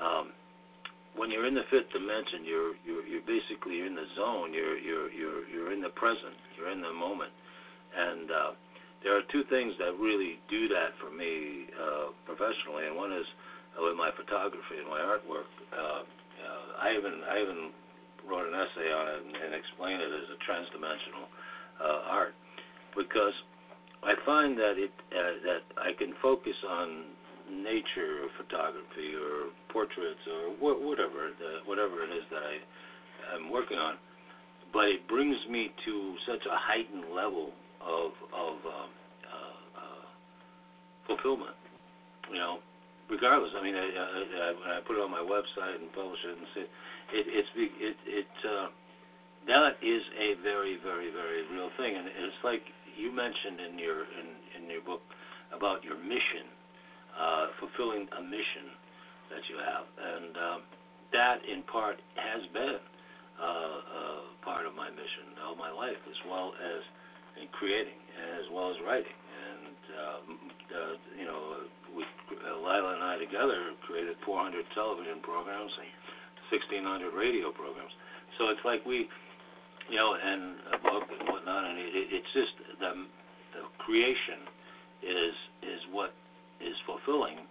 um, 0.00 0.32
when 1.12 1.28
you're 1.28 1.44
in 1.44 1.52
the 1.52 1.68
fifth 1.68 1.92
dimension, 1.92 2.48
you're 2.48 2.72
you're 2.88 3.04
you're 3.04 3.28
basically 3.28 3.84
in 3.84 3.92
the 3.92 4.08
zone. 4.16 4.56
You're 4.56 4.80
you're 4.80 5.12
you're 5.12 5.44
you're 5.52 5.72
in 5.76 5.84
the 5.84 5.92
present. 5.92 6.32
You're 6.56 6.72
in 6.72 6.80
the 6.80 6.92
moment 6.92 7.36
and 7.96 8.30
uh, 8.30 8.50
there 9.02 9.16
are 9.16 9.24
two 9.32 9.44
things 9.48 9.72
that 9.80 9.96
really 9.96 10.38
do 10.52 10.68
that 10.68 10.92
for 11.00 11.10
me 11.10 11.66
uh, 11.72 12.12
professionally, 12.28 12.86
and 12.86 12.94
one 12.94 13.12
is 13.12 13.26
uh, 13.74 13.84
with 13.84 13.96
my 13.96 14.12
photography 14.12 14.76
and 14.76 14.88
my 14.88 15.00
artwork. 15.00 15.48
Uh, 15.72 16.04
uh, 16.04 16.84
I 16.84 16.92
even 16.92 17.24
I 17.24 17.40
even 17.40 17.72
wrote 18.28 18.46
an 18.46 18.54
essay 18.54 18.92
on 18.92 19.04
it 19.08 19.18
and, 19.24 19.32
and 19.36 19.50
explained 19.54 20.02
it 20.02 20.12
as 20.12 20.28
a 20.34 20.38
transdimensional 20.44 21.26
uh, 21.80 22.12
art 22.12 22.34
because 22.96 23.32
I 24.02 24.14
find 24.24 24.58
that 24.58 24.76
it 24.76 24.92
uh, 25.12 25.40
that 25.48 25.64
I 25.80 25.96
can 25.96 26.12
focus 26.20 26.56
on 26.68 27.15
nature 27.50 28.26
photography 28.36 29.14
or 29.14 29.50
portraits 29.72 30.22
or 30.26 30.54
wh- 30.58 30.80
whatever 30.82 31.30
the, 31.38 31.62
whatever 31.66 32.02
it 32.02 32.10
is 32.10 32.24
that 32.30 32.42
I 32.42 33.34
am 33.36 33.50
working 33.50 33.78
on, 33.78 33.96
but 34.72 34.88
it 34.88 35.06
brings 35.08 35.36
me 35.50 35.70
to 35.84 36.14
such 36.26 36.44
a 36.46 36.56
heightened 36.56 37.12
level 37.14 37.52
of 37.80 38.12
of 38.34 38.56
um, 38.66 38.90
uh, 39.26 39.58
uh, 39.78 40.04
fulfillment. 41.06 41.54
You 42.30 42.38
know, 42.38 42.58
regardless. 43.08 43.50
I 43.56 43.62
mean, 43.62 43.74
I, 43.74 43.86
I, 43.86 44.50
when 44.58 44.70
I 44.70 44.80
put 44.86 44.98
it 44.98 45.02
on 45.02 45.10
my 45.10 45.22
website 45.22 45.78
and 45.78 45.92
publish 45.94 46.18
it 46.26 46.34
and 46.38 46.46
say 46.54 46.64
it, 47.14 47.24
it's 47.30 47.50
it 47.54 47.96
it 48.06 48.32
uh, 48.42 48.68
that 49.46 49.78
is 49.82 50.02
a 50.18 50.34
very 50.42 50.78
very 50.82 51.10
very 51.10 51.46
real 51.52 51.70
thing, 51.78 51.96
and 51.96 52.06
it's 52.06 52.42
like 52.42 52.62
you 52.98 53.12
mentioned 53.12 53.60
in 53.60 53.78
your 53.78 54.02
in 54.18 54.26
in 54.58 54.70
your 54.70 54.82
book 54.82 55.02
about 55.54 55.84
your 55.84 55.96
mission, 55.96 56.50
uh, 57.16 57.46
fulfilling 57.58 58.06
a 58.18 58.22
mission 58.22 58.76
that 59.32 59.42
you 59.48 59.56
have, 59.58 59.84
and 59.98 60.32
um, 60.36 60.60
that 61.12 61.42
in 61.48 61.64
part 61.66 61.98
has 62.14 62.44
been 62.52 62.78
uh, 63.36 63.42
uh, 63.42 64.20
part 64.44 64.64
of 64.64 64.76
my 64.76 64.88
mission 64.92 65.36
all 65.44 65.56
my 65.56 65.72
life, 65.72 65.98
as 66.08 66.20
well 66.28 66.52
as 66.56 66.80
in 67.40 67.48
creating 67.52 68.00
as 68.36 68.44
well 68.52 68.72
as 68.72 68.76
writing. 68.84 69.16
And 69.16 69.76
um, 69.96 70.24
uh, 70.72 70.94
you 71.16 71.26
know, 71.28 71.40
we, 71.94 72.02
uh, 72.02 72.56
Lila 72.58 72.96
and 72.96 73.04
I 73.04 73.16
together 73.20 73.76
created 73.84 74.16
400 74.24 74.64
television 74.74 75.20
programs 75.22 75.72
and 75.78 75.88
1,600 76.50 77.12
radio 77.14 77.52
programs. 77.52 77.92
So 78.38 78.48
it's 78.50 78.64
like 78.64 78.84
we, 78.84 79.08
you 79.88 79.98
know, 79.98 80.16
and 80.16 80.60
a 80.74 80.78
book 80.82 81.06
and 81.08 81.28
whatnot, 81.28 81.64
and 81.64 81.78
it, 81.78 81.92
it's 82.12 82.32
just 82.34 82.54
the, 82.80 83.08
the 83.56 83.62
creation 83.80 84.48
is 85.04 85.36
is 85.62 85.80
what 85.92 86.10
is 86.60 86.76
fulfilling 86.86 87.44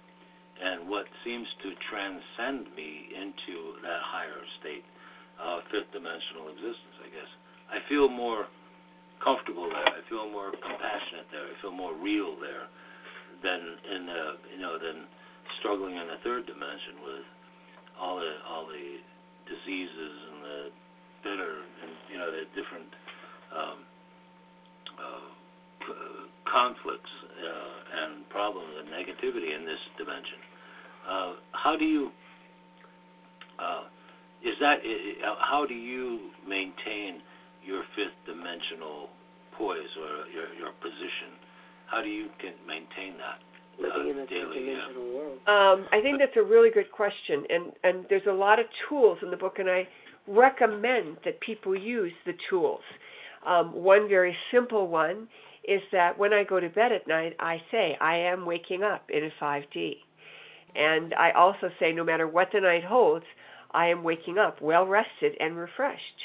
and 0.56 0.88
what 0.88 1.06
seems 1.28 1.48
to 1.63 1.76
transcend 1.91 2.72
me 2.76 3.12
into 3.12 3.76
that 3.84 4.00
higher 4.00 4.39
state, 4.63 4.88
uh, 5.36 5.60
fifth 5.68 5.91
dimensional 5.91 6.48
existence. 6.48 6.96
I 7.04 7.10
guess 7.12 7.32
I 7.68 7.78
feel 7.91 8.08
more 8.08 8.48
comfortable 9.20 9.68
there. 9.68 9.84
I 9.84 10.02
feel 10.08 10.32
more 10.32 10.56
compassionate 10.56 11.28
there. 11.32 11.44
I 11.44 11.56
feel 11.60 11.76
more 11.76 11.91
real 11.91 12.39
there 12.39 12.72
than 13.44 13.62
in 13.84 14.02
the 14.08 14.24
you 14.56 14.62
know 14.63 14.80
than 14.80 15.04
struggling 15.60 16.00
in 16.00 16.08
the 16.08 16.20
third 16.24 16.48
dimension 16.48 17.04
with 17.04 17.26
all 18.00 18.15
the 18.24 18.34
all 18.48 18.65
the 18.68 19.04
diseases 19.52 20.15
and 20.32 20.39
the 20.39 20.60
bitter 21.24 21.54
and 21.84 21.91
you 22.08 22.18
know 22.18 22.32
the 22.32 22.48
different 22.56 22.91
um, 23.52 23.78
uh, 24.96 25.28
conflicts 26.50 27.13
uh, 27.26 28.04
and 28.04 28.28
problems 28.30 28.69
and 28.80 28.88
negativity 28.89 29.56
in 29.56 29.65
this 29.65 29.82
dimension. 29.98 30.39
Uh, 31.08 31.34
how 31.52 31.76
do 31.78 31.86
you 31.86 32.12
uh, 33.60 33.84
is 34.43 34.56
that 34.60 34.78
how 35.39 35.65
do 35.67 35.74
you 35.74 36.30
maintain 36.48 37.21
your 37.65 37.84
fifth 37.95 38.17
dimensional 38.26 39.10
poise 39.58 39.93
or 40.00 40.28
your 40.30 40.54
your 40.54 40.71
position? 40.82 41.34
How 41.88 42.02
do 42.02 42.10
you 42.10 42.28
can 42.39 42.54
maintain 42.67 43.17
that? 43.17 43.39
Living 43.78 44.12
in 44.12 44.19
a 44.19 44.26
dimensional 44.26 45.13
world. 45.13 45.38
Um, 45.48 45.88
I 45.91 46.00
think 46.02 46.19
that's 46.19 46.38
a 46.38 46.43
really 46.43 46.69
good 46.69 46.91
question, 46.91 47.43
and 47.50 47.71
and 47.84 48.06
there's 48.10 48.28
a 48.30 48.34
lot 48.34 48.60
of 48.60 48.65
tools 48.88 49.17
in 49.21 49.32
the 49.32 49.38
book, 49.38 49.60
and 49.60 49.69
I 49.69 49.88
recommend 50.28 51.17
that 51.26 51.39
people 51.41 51.76
use 51.76 52.13
the 52.26 52.34
tools. 52.50 52.82
Um, 53.45 53.74
one 53.74 54.08
very 54.10 54.36
simple 54.52 54.88
one 54.88 55.28
is 55.67 55.82
that 55.91 56.17
when 56.17 56.34
I 56.34 56.43
go 56.43 56.60
to 56.60 56.69
bed 56.69 56.91
at 56.91 57.08
night, 57.08 57.36
I 57.39 57.58
say 57.71 57.97
I 57.99 58.17
am 58.17 58.45
waking 58.45 58.84
up 58.84 59.10
in 59.10 59.23
a 59.25 59.43
5D, 59.43 59.95
and 60.75 61.13
I 61.13 61.32
also 61.32 61.69
say 61.80 61.91
no 61.91 62.04
matter 62.04 62.28
what 62.28 62.49
the 62.54 62.62
night 62.62 62.84
holds, 62.84 63.25
I 63.71 63.88
am 63.88 64.04
waking 64.04 64.38
up 64.38 64.62
well 64.62 64.86
rested 64.86 65.34
and 65.39 65.58
refreshed. 65.58 66.19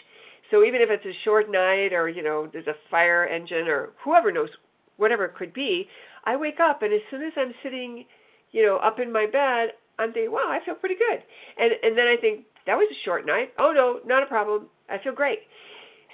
So 0.51 0.65
even 0.65 0.81
if 0.81 0.91
it's 0.91 1.05
a 1.07 1.25
short 1.25 1.51
night 1.51 1.93
or, 1.93 2.09
you 2.09 2.23
know, 2.23 2.49
there's 2.53 2.67
a 2.67 2.75
fire 2.91 3.25
engine 3.27 3.69
or 3.69 3.91
whoever 4.05 4.33
knows, 4.33 4.49
whatever 4.97 5.25
it 5.25 5.35
could 5.37 5.53
be, 5.55 5.87
I 6.25 6.37
wake 6.37 6.59
up 6.61 6.83
and 6.83 6.93
as 6.93 7.01
soon 7.11 7.23
as 7.23 7.33
I'm 7.37 7.55
sitting, 7.63 8.05
you 8.51 8.67
know, 8.67 8.77
up 8.79 8.99
in 8.99 9.13
my 9.13 9.27
bed, 9.27 9.75
I'm 9.99 10.13
thinking, 10.13 10.33
wow, 10.33 10.49
I 10.49 10.59
feel 10.65 10.75
pretty 10.75 10.97
good. 10.97 11.23
And 11.57 11.73
and 11.83 11.97
then 11.97 12.07
I 12.07 12.17
think, 12.21 12.47
that 12.67 12.75
was 12.77 12.89
a 12.91 13.05
short 13.05 13.27
night. 13.27 13.53
Oh 13.59 13.73
no, 13.75 14.01
not 14.07 14.23
a 14.23 14.27
problem. 14.27 14.67
I 14.89 14.99
feel 15.03 15.15
great. 15.15 15.41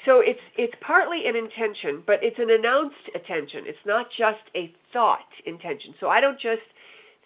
So 0.04 0.20
it's 0.20 0.40
it's 0.56 0.74
partly 0.86 1.26
an 1.26 1.36
intention, 1.36 2.02
but 2.06 2.20
it's 2.22 2.38
an 2.38 2.50
announced 2.50 3.10
attention. 3.14 3.64
It's 3.66 3.86
not 3.86 4.06
just 4.16 4.42
a 4.54 4.72
thought 4.92 5.30
intention. 5.46 5.94
So 5.98 6.08
I 6.08 6.20
don't 6.20 6.40
just 6.40 6.62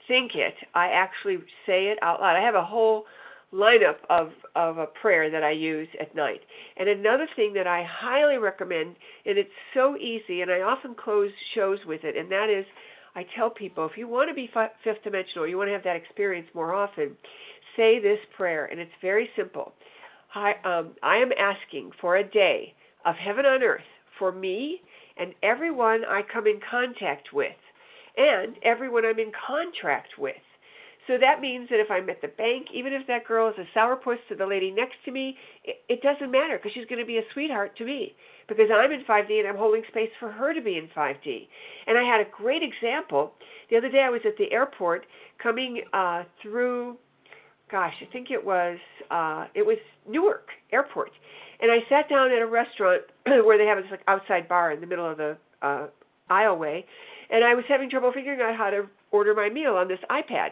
think 0.09 0.33
it. 0.35 0.55
I 0.75 0.89
actually 0.89 1.39
say 1.67 1.87
it 1.87 1.99
out 2.03 2.21
loud. 2.21 2.37
I 2.37 2.45
have 2.45 2.55
a 2.55 2.65
whole 2.65 3.05
lineup 3.53 3.97
of, 4.09 4.31
of 4.55 4.79
a 4.79 4.87
prayer 4.87 5.31
that 5.31 5.43
I 5.43 5.51
use 5.51 5.89
at 6.01 6.15
night. 6.15 6.41
And 6.77 6.89
another 6.89 7.27
thing 7.35 7.53
that 7.55 7.67
I 7.67 7.85
highly 7.89 8.39
recommend, 8.39 8.97
and 9.27 9.37
it's 9.39 9.51
so 9.75 9.97
easy, 9.97 10.43
and 10.43 10.51
I 10.51 10.61
often 10.61 10.95
close 10.95 11.31
shows 11.55 11.79
with 11.87 12.05
it, 12.05 12.17
and 12.17 12.31
that 12.31 12.49
is 12.49 12.65
I 13.15 13.27
tell 13.37 13.51
people 13.51 13.87
if 13.87 13.97
you 13.97 14.07
want 14.07 14.31
to 14.31 14.35
be 14.35 14.49
fifth 14.85 15.03
dimensional, 15.03 15.49
you 15.49 15.57
want 15.57 15.69
to 15.69 15.73
have 15.73 15.85
that 15.85 15.97
experience 15.97 16.49
more 16.55 16.75
often, 16.75 17.17
say 17.77 17.99
this 18.01 18.21
prayer, 18.37 18.67
and 18.67 18.79
it's 18.79 18.91
very 19.03 19.29
simple. 19.37 19.73
I, 20.35 20.53
um, 20.65 20.91
I 21.03 21.17
am 21.17 21.31
asking 21.39 21.91
for 22.01 22.17
a 22.17 22.25
day 22.25 22.75
of 23.05 23.15
heaven 23.17 23.47
on 23.47 23.63
earth 23.63 23.81
for 24.19 24.33
me 24.33 24.81
and 25.17 25.35
everyone 25.43 26.05
I 26.05 26.23
come 26.33 26.47
in 26.47 26.61
contact 26.71 27.33
with, 27.33 27.57
and 28.17 28.57
everyone 28.63 29.05
I'm 29.05 29.19
in 29.19 29.33
contract 29.47 30.19
with. 30.19 30.35
So 31.07 31.19
that 31.19 31.41
means 31.41 31.69
that 31.71 31.81
if 31.81 31.91
I'm 31.91 32.09
at 32.09 32.21
the 32.23 32.29
bank, 32.29 32.69
even 32.73 32.93
if 32.93 33.07
that 33.09 33.27
girl 33.27 33.49
is 33.49 33.57
a 33.59 33.79
sourpuss 33.79 34.19
to 34.29 34.37
the 34.37 34.47
lady 34.47 34.71
next 34.71 34.97
to 35.07 35.11
me, 35.11 35.37
it, 35.65 35.83
it 35.89 36.03
doesn't 36.03 36.31
matter 36.31 36.57
because 36.57 36.73
she's 36.73 36.87
going 36.87 37.01
to 37.01 37.07
be 37.07 37.19
a 37.19 37.27
sweetheart 37.33 37.77
to 37.79 37.85
me 37.85 38.15
because 38.49 38.67
I'm 38.73 38.93
in 38.93 39.05
5D 39.05 39.41
and 39.41 39.49
I'm 39.49 39.57
holding 39.57 39.83
space 39.89 40.11
for 40.19 40.31
her 40.31 40.55
to 40.55 40.61
be 40.61 40.77
in 40.77 40.89
5D. 40.97 41.49
And 41.87 41.99
I 41.99 42.03
had 42.03 42.21
a 42.21 42.31
great 42.31 42.63
example. 42.63 43.33
The 43.71 43.77
other 43.77 43.91
day 43.91 44.03
I 44.05 44.11
was 44.11 44.21
at 44.25 44.37
the 44.39 44.53
airport 44.53 45.07
coming 45.43 45.83
uh, 45.93 46.25
through, 46.43 46.97
gosh, 47.71 47.95
I 48.01 48.13
think 48.13 48.31
it 48.31 48.45
was 48.45 48.79
uh, 49.11 49.47
it 49.55 49.65
was 49.65 49.79
Newark 50.09 50.49
Airport, 50.73 51.11
and 51.61 51.71
I 51.71 51.79
sat 51.89 52.09
down 52.09 52.33
at 52.33 52.43
a 52.43 52.47
restaurant 52.47 53.03
where 53.27 53.59
they 53.59 53.67
have 53.67 53.79
this 53.79 53.91
like 53.91 54.03
outside 54.09 54.49
bar 54.49 54.73
in 54.73 54.81
the 54.81 54.87
middle 54.87 55.09
of 55.09 55.17
the 55.17 55.37
uh, 55.63 55.87
aisleway, 56.31 56.85
and 57.31 57.45
I 57.45 57.55
was 57.55 57.65
having 57.69 57.91
trouble 57.91 58.13
figuring 58.13 58.41
out 58.41 58.57
how 58.57 58.71
to 58.71 58.87
order 59.11 59.35
my 59.35 59.49
meal 59.49 59.75
on 59.75 59.89
this 59.89 60.01
iPad. 60.11 60.51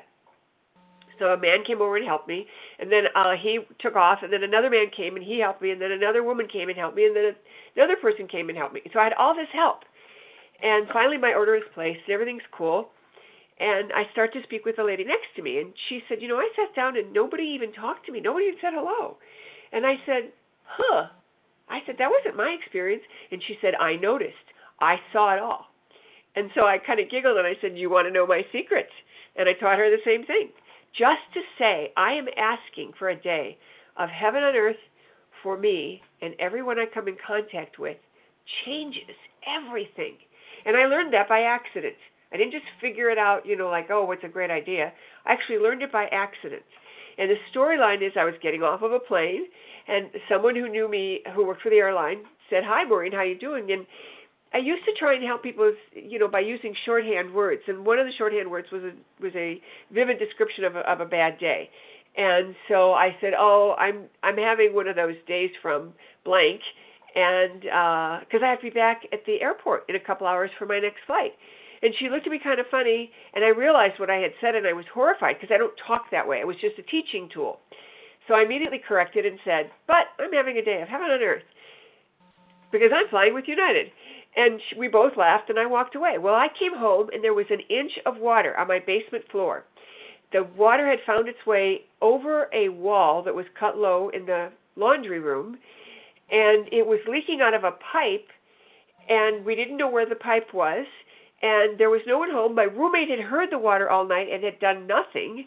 So 1.19 1.27
a 1.27 1.37
man 1.37 1.65
came 1.67 1.83
over 1.83 1.97
and 1.97 2.07
helped 2.07 2.29
me, 2.29 2.47
and 2.79 2.93
then 2.93 3.05
uh, 3.17 3.33
he 3.41 3.59
took 3.81 3.97
off, 3.97 4.21
and 4.23 4.33
then 4.33 4.45
another 4.45 4.71
man 4.71 4.87
came 4.97 5.17
and 5.17 5.25
he 5.25 5.41
helped 5.41 5.61
me, 5.61 5.71
and 5.73 5.83
then 5.83 5.91
another 5.91 6.23
woman 6.23 6.47
came 6.47 6.69
and 6.69 6.79
helped 6.79 6.97
me, 6.97 7.07
and 7.07 7.17
then 7.17 7.35
another 7.77 7.97
person 8.01 8.29
came 8.29 8.49
and 8.49 8.57
helped 8.57 8.75
me. 8.75 8.83
So 8.93 9.01
I 9.01 9.05
had 9.05 9.15
all 9.15 9.35
this 9.35 9.49
help, 9.53 9.81
And 10.63 10.87
finally, 10.93 11.19
my 11.19 11.35
order 11.35 11.57
is 11.57 11.65
placed, 11.75 12.01
and 12.07 12.15
everything's 12.15 12.47
cool. 12.53 12.91
And 13.61 13.93
I 13.93 14.05
start 14.13 14.33
to 14.35 14.43
speak 14.45 14.65
with 14.65 14.77
the 14.77 14.85
lady 14.85 15.05
next 15.05 15.35
to 15.37 15.43
me, 15.43 15.59
and 15.59 15.73
she 15.89 16.03
said, 16.09 16.23
You 16.23 16.29
know, 16.29 16.39
I 16.39 16.49
sat 16.55 16.75
down 16.77 16.97
and 16.97 17.13
nobody 17.13 17.43
even 17.45 17.73
talked 17.73 18.07
to 18.07 18.13
me. 18.13 18.21
Nobody 18.21 18.47
even 18.47 18.59
said 18.61 18.73
hello. 18.75 19.17
And 19.73 19.85
I 19.85 19.95
said, 20.07 20.31
Huh. 20.65 21.07
I 21.69 21.81
said, 21.85 21.97
That 21.99 22.11
wasn't 22.11 22.37
my 22.37 22.57
experience. 22.59 23.03
And 23.33 23.43
she 23.47 23.59
said, 23.61 23.75
I 23.75 23.97
noticed. 23.97 24.35
I 24.81 24.97
saw 25.13 25.35
it 25.35 25.41
all. 25.41 25.67
And 26.37 26.51
so 26.55 26.67
I 26.67 26.79
kind 26.79 27.01
of 27.01 27.11
giggled 27.11 27.37
and 27.37 27.47
I 27.47 27.55
said, 27.61 27.77
You 27.77 27.91
want 27.91 28.07
to 28.07 28.13
know 28.13 28.27
my 28.27 28.43
secret? 28.53 28.89
And 29.37 29.49
I 29.49 29.55
taught 29.55 29.79
her 29.79 29.91
the 29.91 30.03
same 30.05 30.25
thing. 30.25 30.51
Just 30.97 31.27
to 31.35 31.41
say, 31.59 31.93
I 31.97 32.13
am 32.13 32.27
asking 32.37 32.93
for 32.99 33.11
a 33.11 33.21
day 33.21 33.59
of 33.97 34.09
heaven 34.09 34.43
on 34.43 34.55
earth 34.55 34.77
for 35.43 35.57
me 35.57 36.01
and 36.23 36.35
everyone 36.39 36.79
I 36.79 36.87
come 36.93 37.09
in 37.09 37.17
contact 37.27 37.79
with 37.79 37.97
changes 38.65 39.15
everything. 39.47 40.15
And 40.65 40.77
I 40.77 40.87
learned 40.87 41.13
that 41.15 41.29
by 41.29 41.43
accident. 41.43 41.95
I 42.33 42.37
didn't 42.37 42.53
just 42.53 42.65
figure 42.81 43.11
it 43.11 43.19
out, 43.19 43.47
you 43.47 43.57
know, 43.57 43.69
like, 43.69 43.89
oh, 43.91 44.05
what's 44.05 44.25
a 44.25 44.29
great 44.29 44.51
idea. 44.51 44.93
I 45.25 45.33
actually 45.33 45.59
learned 45.59 45.83
it 45.83 45.93
by 45.93 46.07
accident. 46.13 46.63
And 47.17 47.31
the 47.31 47.37
storyline 47.55 48.07
is 48.07 48.13
I 48.17 48.25
was 48.25 48.35
getting 48.43 48.63
off 48.63 48.83
of 48.83 48.93
a 48.93 49.01
plane, 49.01 49.47
and 49.89 50.07
someone 50.29 50.55
who 50.55 50.69
knew 50.69 50.89
me, 50.89 51.21
who 51.35 51.47
worked 51.47 51.63
for 51.63 51.71
the 51.71 51.77
airline, 51.77 52.19
said, 52.49 52.63
"Hi, 52.65 52.85
Maureen, 52.85 53.13
how 53.13 53.23
you 53.23 53.35
doing?" 53.35 53.73
And 53.73 53.87
I 54.53 54.59
used 54.59 54.85
to 54.85 54.93
try 54.93 55.15
and 55.15 55.25
help 55.25 55.43
people, 55.43 55.73
you 55.93 56.19
know, 56.19 56.29
by 56.29 56.41
using 56.41 56.75
shorthand 56.85 57.35
words. 57.35 57.63
And 57.67 57.85
one 57.85 57.99
of 57.99 58.07
the 58.07 58.13
shorthand 58.13 58.51
words 58.51 58.71
was 58.71 58.85
a 58.85 58.93
was 59.21 59.35
a 59.35 59.61
vivid 59.91 60.19
description 60.19 60.65
of 60.65 60.77
a, 60.77 60.81
of 60.81 61.01
a 61.01 61.07
bad 61.07 61.39
day. 61.39 61.71
And 62.17 62.55
so 62.69 62.93
I 62.93 63.17
said, 63.21 63.33
"Oh, 63.37 63.75
I'm 63.79 64.05
I'm 64.23 64.37
having 64.37 64.75
one 64.75 64.87
of 64.87 64.97
those 64.97 65.17
days 65.27 65.51
from 65.61 65.95
blank." 66.25 66.61
and 67.15 67.63
because 67.63 68.43
uh, 68.43 68.47
I 68.47 68.51
have 68.51 68.61
to 68.61 68.65
be 68.65 68.71
back 68.71 69.03
at 69.13 69.25
the 69.27 69.41
airport 69.41 69.85
in 69.89 69.97
a 69.97 70.01
couple 70.01 70.27
hours 70.27 70.51
for 70.59 70.67
my 70.67 70.79
next 70.79 70.99
flight. 71.07 71.33
And 71.83 71.95
she 71.99 72.09
looked 72.09 72.27
at 72.27 72.33
me 72.33 72.41
kind 72.43 72.59
of 72.59 72.67
funny, 72.71 73.11
and 73.35 73.45
I 73.45 73.49
realized 73.49 74.01
what 74.01 74.11
I 74.11 74.17
had 74.17 74.33
said, 74.41 74.55
and 74.55 74.67
I 74.67 74.73
was 74.73 74.85
horrified 74.93 75.37
because 75.41 75.55
I 75.55 75.59
don't 75.59 75.75
talk 75.87 76.11
that 76.11 76.27
way. 76.27 76.41
It 76.41 76.47
was 76.47 76.57
just 76.61 76.79
a 76.79 76.83
teaching 76.83 77.29
tool. 77.33 77.61
So 78.27 78.35
I 78.35 78.43
immediately 78.43 78.81
corrected 78.87 79.25
and 79.25 79.39
said, 79.45 79.71
But 79.87 80.13
I'm 80.19 80.33
having 80.33 80.59
a 80.59 80.65
day 80.65 80.83
of 80.83 80.89
heaven 80.89 81.11
on 81.11 81.23
earth 81.23 81.45
because 82.73 82.91
I'm 82.95 83.09
flying 83.09 83.35
with 83.35 83.49
United. 83.49 83.87
And 84.37 84.61
we 84.77 84.89
both 84.89 85.17
laughed, 85.17 85.51
and 85.51 85.59
I 85.59 85.67
walked 85.67 85.95
away. 85.95 86.19
Well, 86.19 86.35
I 86.35 86.49
came 86.59 86.77
home, 86.77 87.09
and 87.13 87.25
there 87.25 87.35
was 87.35 87.47
an 87.51 87.61
inch 87.71 87.93
of 88.05 88.19
water 88.19 88.57
on 88.57 88.69
my 88.69 88.79
basement 88.79 89.25
floor. 89.31 89.65
The 90.33 90.45
water 90.57 90.87
had 90.89 90.99
found 91.07 91.29
its 91.29 91.47
way 91.47 91.83
over 92.03 92.49
a 92.53 92.69
wall 92.69 93.23
that 93.23 93.35
was 93.35 93.47
cut 93.59 93.79
low 93.79 94.11
in 94.11 94.27
the 94.27 94.51
laundry 94.77 95.21
room, 95.21 95.57
and 96.31 96.69
it 96.71 96.87
was 96.87 97.01
leaking 97.09 97.41
out 97.41 97.55
of 97.55 97.65
a 97.65 97.73
pipe, 97.73 98.29
and 99.09 99.45
we 99.45 99.55
didn't 99.55 99.79
know 99.79 99.89
where 99.89 100.07
the 100.07 100.15
pipe 100.15 100.53
was 100.53 100.85
and 101.43 101.79
there 101.79 101.91
was 101.91 102.01
no 102.07 102.19
one 102.19 102.31
home. 102.31 102.55
My 102.55 102.65
roommate 102.65 103.11
had 103.11 103.21
heard 103.21 103.51
the 103.51 103.59
water 103.59 103.89
all 103.89 104.07
night 104.07 104.29
and 104.33 104.43
had 104.43 104.59
done 104.59 104.87
nothing. 104.87 105.47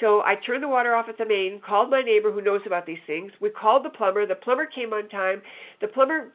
So 0.00 0.20
I 0.22 0.34
turned 0.34 0.62
the 0.62 0.68
water 0.68 0.94
off 0.94 1.08
at 1.08 1.18
the 1.18 1.26
main, 1.26 1.60
called 1.64 1.90
my 1.90 2.02
neighbor 2.02 2.32
who 2.32 2.42
knows 2.42 2.62
about 2.66 2.86
these 2.86 2.98
things. 3.06 3.30
We 3.40 3.50
called 3.50 3.84
the 3.84 3.90
plumber. 3.90 4.26
The 4.26 4.34
plumber 4.34 4.66
came 4.66 4.92
on 4.92 5.08
time. 5.08 5.42
The 5.80 5.88
plumber 5.88 6.32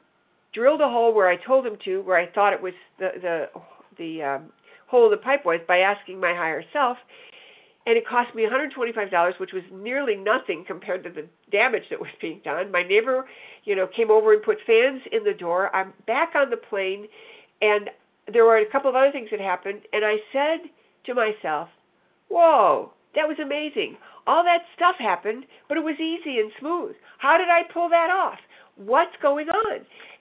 drilled 0.54 0.82
a 0.82 0.88
hole 0.88 1.14
where 1.14 1.28
I 1.28 1.36
told 1.36 1.66
him 1.66 1.78
to, 1.84 2.02
where 2.02 2.18
I 2.18 2.28
thought 2.32 2.54
it 2.54 2.62
was 2.62 2.74
the 2.98 3.10
the 3.22 3.46
the 3.98 4.24
um, 4.24 4.52
hole 4.88 5.10
the 5.10 5.18
pipe 5.18 5.46
was 5.46 5.60
by 5.68 5.80
asking 5.80 6.20
my 6.20 6.34
higher 6.34 6.64
self. 6.72 6.98
And 7.86 7.96
it 7.96 8.06
cost 8.06 8.36
me 8.36 8.44
$125, 8.44 9.40
which 9.40 9.54
was 9.54 9.64
nearly 9.72 10.16
nothing 10.16 10.66
compared 10.68 11.06
to 11.06 11.10
the 11.10 11.26
damage 11.54 11.84
that 11.90 11.98
was 11.98 12.10
being 12.20 12.42
done. 12.44 12.70
My 12.70 12.84
neighbor, 12.84 13.26
you 13.64 13.78
know, 13.78 13.88
came 13.88 14.12
over 14.12 14.34
and 14.34 14.44
put 14.44 14.58
fans 14.68 15.02
in 15.14 15.24
the 15.24 15.34
door. 15.34 15.74
I'm 15.74 15.94
back 16.06 16.34
on 16.36 16.50
the 16.50 16.58
plane, 16.58 17.08
and 17.62 17.90
there 18.32 18.46
were 18.46 18.58
a 18.58 18.72
couple 18.72 18.90
of 18.90 18.96
other 18.96 19.12
things 19.12 19.30
that 19.32 19.40
happened, 19.40 19.82
and 19.94 20.04
I 20.04 20.18
said 20.32 20.70
to 21.06 21.14
myself, 21.14 21.70
Whoa, 22.30 22.92
that 23.16 23.28
was 23.28 23.38
amazing. 23.42 23.98
All 24.28 24.44
that 24.44 24.68
stuff 24.76 24.96
happened, 25.00 25.46
but 25.68 25.78
it 25.78 25.84
was 25.84 25.96
easy 26.00 26.40
and 26.40 26.52
smooth. 26.60 26.96
How 27.20 27.38
did 27.38 27.48
I 27.48 27.64
pull 27.74 27.90
that 27.90 28.10
off? 28.10 28.40
What's 28.76 29.16
going 29.22 29.48
on? 29.50 29.80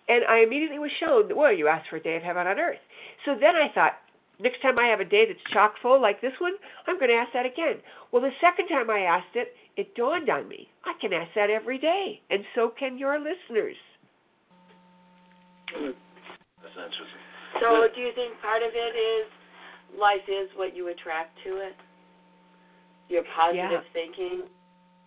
And 0.09 0.25
I 0.25 0.39
immediately 0.39 0.79
was 0.79 0.93
shown, 1.01 1.35
well, 1.35 1.53
you 1.53 1.67
asked 1.67 1.91
for 1.91 1.97
a 1.97 2.03
day 2.03 2.17
of 2.17 2.23
heaven 2.23 2.47
on 2.47 2.61
earth. 2.61 2.79
So 3.25 3.35
then 3.35 3.57
I 3.57 3.69
thought, 3.75 3.99
next 4.39 4.63
time 4.63 4.79
I 4.79 4.87
have 4.87 5.01
a 5.01 5.05
day 5.05 5.27
that's 5.27 5.53
chock 5.53 5.75
full 5.83 6.01
like 6.01 6.21
this 6.21 6.39
one, 6.39 6.55
I'm 6.87 6.99
going 6.99 7.11
to 7.11 7.17
ask 7.17 7.33
that 7.33 7.45
again. 7.45 7.83
Well, 8.13 8.23
the 8.23 8.31
second 8.41 8.69
time 8.69 8.89
I 8.89 9.01
asked 9.01 9.35
it, 9.35 9.49
it 9.77 9.97
dawned 9.97 10.31
on 10.31 10.49
me. 10.49 10.69
I 10.85 10.95
can 11.01 11.13
ask 11.13 11.31
that 11.35 11.51
every 11.51 11.79
day, 11.79 12.21
and 12.31 12.45
so 12.55 12.73
can 12.79 12.97
your 12.97 13.19
listeners. 13.19 13.77
That's 15.75 16.77
interesting. 16.77 17.26
So, 17.61 17.89
do 17.95 18.01
you 18.01 18.13
think 18.15 18.41
part 18.41 18.63
of 18.63 18.73
it 18.75 18.95
is 18.97 19.27
life 19.99 20.25
is 20.29 20.49
what 20.57 20.77
you 20.77 20.89
attract 20.89 21.37
to 21.45 21.57
it? 21.63 21.77
Your 23.09 23.23
positive 23.37 23.85
yeah. 23.85 23.93
thinking. 23.93 24.43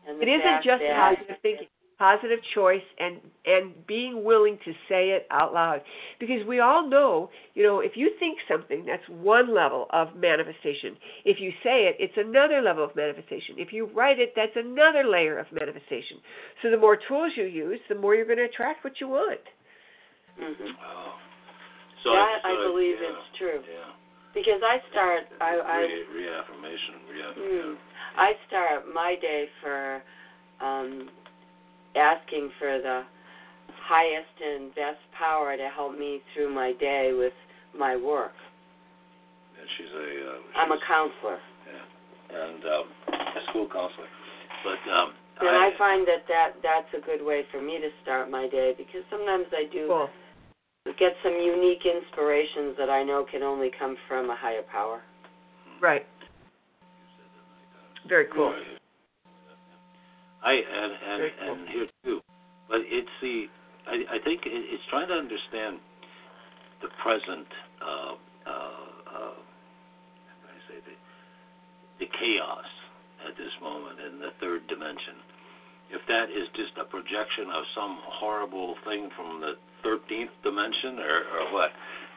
And 0.07 0.21
it 0.21 0.27
isn't 0.27 0.63
just 0.63 0.81
positive 0.81 1.37
thinking 1.41 1.67
positive 1.99 2.39
choice 2.55 2.81
and 2.97 3.19
and 3.45 3.85
being 3.85 4.23
willing 4.23 4.57
to 4.63 4.71
say 4.87 5.09
it 5.09 5.27
out 5.31 5.53
loud 5.53 5.81
because 6.17 6.39
we 6.47 6.61
all 6.61 6.89
know 6.89 7.29
you 7.55 7.61
know 7.61 7.81
if 7.81 7.91
you 7.95 8.09
think 8.19 8.37
something 8.49 8.85
that's 8.85 9.03
one 9.09 9.53
level 9.53 9.85
of 9.91 10.07
manifestation 10.15 10.95
if 11.25 11.37
you 11.41 11.51
say 11.61 11.91
it 11.91 11.97
it's 11.99 12.13
another 12.15 12.61
level 12.61 12.85
of 12.85 12.95
manifestation 12.95 13.55
if 13.57 13.73
you 13.73 13.85
write 13.93 14.17
it 14.17 14.31
that's 14.33 14.55
another 14.55 15.03
layer 15.03 15.37
of 15.37 15.45
manifestation 15.51 16.17
so 16.63 16.71
the 16.71 16.77
more 16.77 16.97
tools 17.05 17.33
you 17.35 17.43
use 17.43 17.79
the 17.89 17.95
more 17.95 18.15
you're 18.15 18.25
going 18.25 18.37
to 18.37 18.45
attract 18.45 18.81
what 18.85 18.93
you 19.01 19.09
want 19.09 19.41
mm-hmm. 20.41 21.28
So 22.03 22.11
that 22.15 22.39
so 22.43 22.49
I 22.49 22.55
believe 22.63 22.95
yeah, 23.01 23.11
it's 23.11 23.37
true. 23.37 23.61
Yeah. 23.65 23.91
Because 24.33 24.61
I 24.61 24.77
start, 24.91 25.23
I, 25.41 25.57
I 25.57 25.77
Re- 25.89 26.05
reaffirmation. 26.21 27.01
mm, 27.35 27.75
I 28.15 28.33
start 28.47 28.83
my 28.93 29.15
day 29.19 29.45
for 29.59 30.03
um, 30.61 31.09
asking 31.95 32.51
for 32.59 32.79
the 32.79 33.01
highest 33.89 34.37
and 34.39 34.69
best 34.75 35.01
power 35.17 35.57
to 35.57 35.67
help 35.73 35.97
me 35.97 36.21
through 36.33 36.53
my 36.53 36.73
day 36.79 37.11
with 37.17 37.33
my 37.75 37.95
work. 37.95 38.33
And 39.59 39.67
she's 39.77 39.91
a. 39.91 40.29
Uh, 40.29 40.61
I'm 40.61 40.71
a 40.71 40.79
counselor, 40.87 41.39
Yeah. 41.65 42.37
And 42.37 42.63
um, 42.65 42.85
a 43.09 43.49
school 43.49 43.67
counselor. 43.67 44.07
But 44.63 44.79
um, 44.93 45.13
and 45.41 45.55
I 45.57 45.71
find 45.77 46.07
that 46.07 46.27
that 46.27 46.49
that's 46.61 46.91
a 46.95 47.03
good 47.03 47.25
way 47.25 47.43
for 47.51 47.61
me 47.61 47.79
to 47.79 47.89
start 48.03 48.29
my 48.29 48.47
day 48.47 48.73
because 48.77 49.01
sometimes 49.09 49.45
I 49.51 49.63
do 49.73 49.87
cool 49.87 50.09
get 50.97 51.13
some 51.23 51.33
unique 51.33 51.85
inspirations 51.85 52.75
that 52.77 52.89
I 52.89 53.03
know 53.03 53.25
can 53.29 53.43
only 53.43 53.69
come 53.77 53.97
from 54.07 54.29
a 54.29 54.35
higher 54.35 54.63
power. 54.71 55.01
right 55.81 56.05
very 58.07 58.25
cool 58.33 58.53
I 60.43 60.53
and 60.53 60.91
and 60.93 61.31
cool. 61.39 61.53
and 61.53 61.69
here 61.69 61.87
too, 62.03 62.19
but 62.69 62.79
it's 62.87 63.15
the 63.21 63.45
I 63.87 64.15
I 64.15 64.17
think 64.23 64.41
it's 64.45 64.83
trying 64.89 65.07
to 65.09 65.15
understand 65.15 65.79
the 66.81 66.87
present. 67.03 67.47
Uh, 67.81 68.15
uh, 68.47 68.49
uh, 68.49 69.35
how 69.35 70.35
can 70.39 70.47
I 70.47 70.59
say 70.71 70.77
the 70.87 70.95
the 71.99 72.07
chaos 72.07 72.69
at 73.27 73.35
this 73.35 73.51
moment 73.61 73.99
in 73.99 74.19
the 74.19 74.31
third 74.39 74.65
dimension. 74.67 75.19
If 75.89 76.05
that 76.07 76.29
is 76.29 76.45
just 76.53 76.77
a 76.77 76.85
projection 76.85 77.49
of 77.49 77.63
some 77.73 77.97
horrible 78.21 78.75
thing 78.85 79.09
from 79.17 79.41
the 79.41 79.57
thirteenth 79.81 80.29
dimension 80.45 80.99
or, 81.01 81.17
or 81.33 81.43
what, 81.53 81.71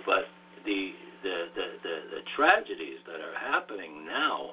but 0.05 0.29
the 0.69 0.93
the, 1.25 1.37
the 1.57 1.67
the 1.81 1.95
the 2.19 2.23
tragedies 2.37 3.01
that 3.09 3.23
are 3.25 3.33
happening 3.41 4.05
now, 4.05 4.53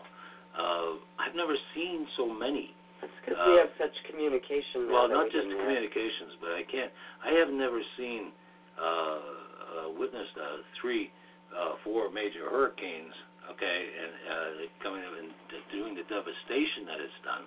uh, 0.55 0.91
I've 1.19 1.36
never 1.36 1.55
seen 1.75 2.08
so 2.15 2.32
many 2.32 2.71
That's 3.01 3.12
because 3.19 3.38
Uh, 3.43 3.51
we 3.51 3.55
have 3.60 3.71
such 3.75 3.95
communication. 4.08 4.88
well, 4.88 5.10
not 5.12 5.27
just 5.34 5.43
didn't 5.47 5.51
have. 5.58 5.67
communications, 5.67 6.39
but 6.39 6.55
I 6.55 6.63
can't. 6.63 6.91
I 7.25 7.32
have 7.43 7.51
never 7.51 7.82
seen, 7.99 8.32
uh, 8.79 8.84
uh, 8.86 9.19
witnessed 9.99 10.38
uh, 10.39 10.63
three, 10.79 11.12
uh, 11.51 11.75
four 11.84 12.08
major 12.10 12.47
hurricanes. 12.47 13.13
Okay, 13.51 13.79
and 13.99 14.12
uh, 14.29 14.49
coming 14.86 15.01
up 15.01 15.12
and 15.17 15.34
doing 15.73 15.97
the 15.97 16.05
devastation 16.05 16.86
that 16.86 17.01
it's 17.01 17.19
done. 17.25 17.43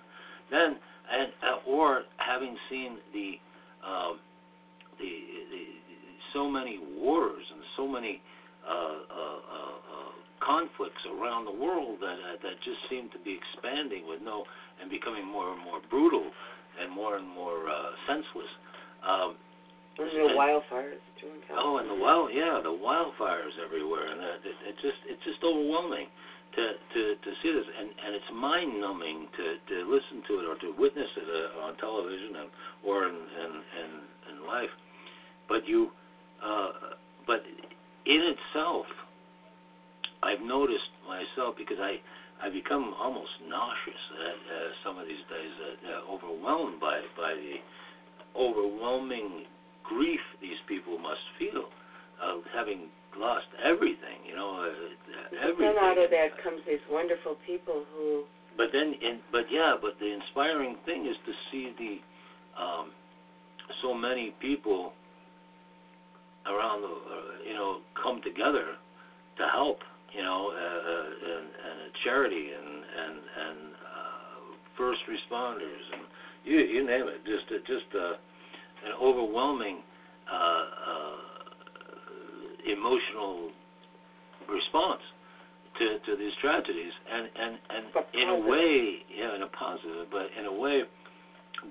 Then, 0.51 0.77
and 1.11 1.31
uh, 1.43 1.69
or 1.69 2.03
having 2.17 2.55
seen 2.69 2.97
the, 3.13 3.39
um, 3.85 4.19
the, 4.99 5.11
the, 5.51 5.63
so 6.33 6.47
many 6.49 6.79
wars 6.97 7.43
and 7.51 7.61
so 7.77 7.87
many 7.87 8.21
uh, 8.63 8.71
uh, 8.71 8.73
uh, 8.73 9.75
uh, 9.91 10.11
conflicts 10.39 11.03
around 11.11 11.45
the 11.45 11.51
world 11.51 11.99
that 11.99 12.15
uh, 12.15 12.39
that 12.41 12.55
just 12.63 12.79
seem 12.89 13.09
to 13.11 13.19
be 13.23 13.37
expanding 13.37 14.07
with 14.07 14.21
no 14.23 14.43
and 14.81 14.89
becoming 14.89 15.25
more 15.25 15.51
and 15.53 15.61
more 15.63 15.79
brutal 15.89 16.31
and 16.79 16.91
more 16.91 17.17
and 17.17 17.27
more 17.27 17.69
uh, 17.69 17.91
senseless. 18.07 18.49
Um, 19.03 19.35
And 19.99 20.09
the 20.09 20.33
wildfires 20.33 21.03
too 21.21 21.27
in 21.27 21.41
oh, 21.53 21.77
and 21.77 21.85
the 21.85 21.93
wild, 21.93 22.33
yeah, 22.33 22.57
the 22.63 22.73
wildfires 22.73 23.53
everywhere, 23.61 24.09
and 24.09 24.19
uh, 24.21 24.49
it, 24.49 24.57
it 24.73 24.75
just 24.81 24.97
it's 25.05 25.21
just 25.23 25.43
overwhelming 25.43 26.07
to 26.55 26.63
to 26.93 27.01
to 27.17 27.29
see 27.41 27.51
this, 27.51 27.65
and 27.65 27.89
and 27.89 28.11
it's 28.15 28.31
mind 28.33 28.79
numbing 28.79 29.27
to 29.37 29.45
to 29.69 29.75
listen 29.89 30.21
to 30.27 30.33
it 30.39 30.45
or 30.45 30.55
to 30.61 30.69
witness 30.77 31.09
it 31.17 31.25
uh, 31.25 31.65
on 31.65 31.77
television 31.77 32.35
and 32.45 32.49
or 32.85 33.07
in 33.09 33.15
in 33.15 33.51
in, 33.81 33.91
in 34.29 34.35
life. 34.47 34.73
But 35.49 35.67
you, 35.67 35.89
uh, 36.43 36.97
but 37.25 37.41
in 38.05 38.21
itself, 38.33 38.85
I've 40.21 40.41
noticed 40.41 40.93
myself 41.07 41.55
because 41.57 41.77
I 41.81 41.97
I 42.43 42.49
become 42.49 42.93
almost 42.99 43.31
nauseous 43.47 44.03
at 44.13 44.39
uh, 44.45 44.57
some 44.83 44.97
of 44.97 45.07
these 45.07 45.23
days, 45.31 45.53
uh, 45.57 45.73
uh, 45.89 46.13
overwhelmed 46.13 46.79
by 46.79 47.01
by 47.17 47.33
the 47.33 47.57
overwhelming 48.37 49.45
grief 49.83 50.21
these 50.41 50.57
people 50.67 50.97
must 50.97 51.21
feel 51.37 51.69
of 52.21 52.43
having 52.53 52.89
lost 53.17 53.47
everything. 53.63 54.23
You 54.27 54.35
know, 54.35 54.63
uh, 54.63 55.49
everything. 55.49 55.75
Then 55.75 55.83
out 55.83 55.97
of 55.97 56.09
that 56.09 56.37
comes 56.43 56.61
these 56.67 56.83
wonderful 56.89 57.37
people 57.45 57.83
who. 57.93 58.23
But 58.55 58.67
then, 58.71 58.93
in, 59.01 59.19
but 59.31 59.49
yeah, 59.49 59.75
but 59.79 59.97
the 59.99 60.13
inspiring 60.13 60.77
thing 60.85 61.05
is 61.05 61.17
to 61.25 61.33
see 61.49 61.73
the 61.77 61.93
um, 62.61 62.91
so 63.81 63.93
many 63.93 64.33
people 64.39 64.93
around 66.45 66.81
the 66.81 66.87
uh, 66.87 67.47
you 67.47 67.53
know 67.53 67.79
come 68.01 68.21
together 68.21 68.75
to 69.37 69.43
help 69.51 69.79
you 70.13 70.21
know 70.21 70.51
uh, 70.51 70.59
uh, 70.59 71.33
and, 71.33 71.47
and 71.47 71.77
a 71.87 71.91
charity 72.03 72.51
and 72.51 72.67
and 72.67 73.15
and 73.15 73.59
uh, 73.73 74.53
first 74.77 74.99
responders 75.09 75.85
and 75.93 76.03
you 76.45 76.59
you 76.59 76.85
name 76.85 77.07
it 77.07 77.23
just 77.25 77.47
just 77.65 77.89
uh, 77.95 78.13
an 78.85 78.93
overwhelming 79.01 79.79
uh, 80.31 80.35
uh, 80.35 81.15
emotional 82.65 83.51
response 84.49 85.01
to 85.79 85.99
to 86.05 86.15
these 86.17 86.33
tragedies. 86.41 86.93
And 87.11 87.29
and 87.35 87.53
and 87.69 87.83
in 88.13 88.29
a 88.29 88.39
way 88.47 89.03
yeah 89.09 89.35
in 89.35 89.43
a 89.43 89.51
positive 89.51 90.07
but 90.11 90.27
in 90.37 90.45
a 90.45 90.53
way 90.53 90.83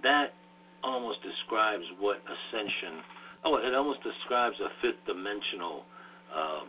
that 0.02 0.34
almost 0.82 1.18
describes 1.22 1.84
what 1.98 2.18
ascension 2.26 3.02
oh 3.44 3.56
it 3.56 3.74
almost 3.74 4.02
describes 4.02 4.56
a 4.60 4.70
fifth 4.80 4.98
dimensional 5.06 5.84
uh, 6.34 6.64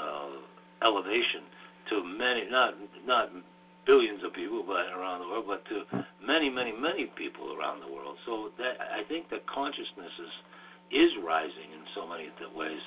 uh, 0.00 0.34
elevation 0.82 1.46
to 1.90 2.02
many 2.02 2.48
not 2.50 2.74
not 3.06 3.30
billions 3.86 4.22
of 4.24 4.32
people 4.32 4.64
but 4.66 4.90
around 4.94 5.20
the 5.20 5.28
world 5.28 5.44
but 5.46 5.64
to 5.66 5.84
many 6.24 6.48
many 6.50 6.72
many 6.72 7.06
people 7.16 7.54
around 7.54 7.80
the 7.80 7.90
world. 7.92 8.16
So 8.26 8.50
that 8.58 8.78
i 8.80 9.02
think 9.06 9.30
that 9.30 9.46
consciousness 9.46 10.12
is 10.18 10.34
is 10.92 11.10
rising 11.24 11.72
in 11.72 11.82
so 11.94 12.06
many 12.06 12.28
ways 12.54 12.82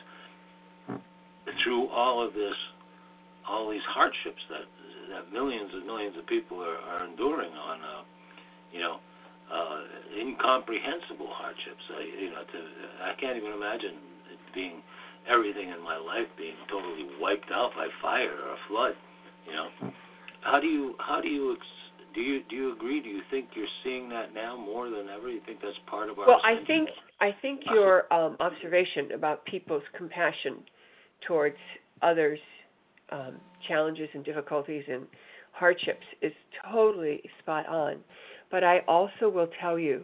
through 1.63 1.87
all 1.89 2.25
of 2.25 2.33
this 2.33 2.55
all 3.47 3.69
these 3.69 3.85
hardships 3.87 4.41
that 4.49 4.65
that 5.13 5.31
millions 5.31 5.69
and 5.73 5.85
millions 5.85 6.17
of 6.17 6.25
people 6.25 6.59
are, 6.61 6.77
are 6.77 7.05
enduring 7.05 7.53
on 7.53 7.77
uh, 7.81 8.01
you 8.71 8.79
know 8.79 8.97
uh, 9.51 9.81
incomprehensible 10.17 11.29
hardships. 11.29 11.83
I, 11.93 12.01
you 12.01 12.29
know, 12.33 12.41
to, 12.41 12.59
I 13.05 13.13
can't 13.21 13.37
even 13.37 13.53
imagine 13.53 14.01
it 14.33 14.39
being 14.53 14.81
everything 15.29 15.69
in 15.69 15.81
my 15.83 15.97
life 15.97 16.25
being 16.37 16.57
totally 16.69 17.05
wiped 17.21 17.51
out 17.51 17.71
by 17.75 17.87
fire 18.01 18.33
or 18.33 18.53
a 18.53 18.61
flood. 18.67 18.95
You 19.45 19.53
know, 19.53 19.93
how 20.41 20.59
do 20.59 20.67
you 20.67 20.95
how 20.99 21.21
do 21.21 21.27
you 21.29 21.55
do 22.13 22.21
you 22.21 22.41
do 22.49 22.55
you 22.55 22.73
agree? 22.73 23.01
Do 23.01 23.09
you 23.09 23.21
think 23.29 23.49
you're 23.55 23.71
seeing 23.83 24.09
that 24.09 24.33
now 24.33 24.57
more 24.57 24.89
than 24.89 25.07
ever? 25.09 25.29
You 25.29 25.41
think 25.45 25.59
that's 25.61 25.77
part 25.87 26.09
of 26.09 26.17
our 26.17 26.27
well, 26.27 26.41
I 26.43 26.65
think 26.65 26.89
I 27.21 27.29
think 27.41 27.61
your 27.71 28.11
um, 28.13 28.37
observation 28.39 29.11
about 29.13 29.45
people's 29.45 29.83
compassion 29.97 30.63
towards 31.27 31.57
others' 32.01 32.39
um, 33.11 33.35
challenges 33.67 34.09
and 34.13 34.23
difficulties 34.23 34.83
and 34.87 35.05
hardships 35.51 36.05
is 36.21 36.33
totally 36.71 37.21
spot 37.39 37.67
on. 37.67 37.97
But 38.51 38.63
I 38.63 38.79
also 38.87 39.29
will 39.29 39.49
tell 39.61 39.79
you 39.79 40.03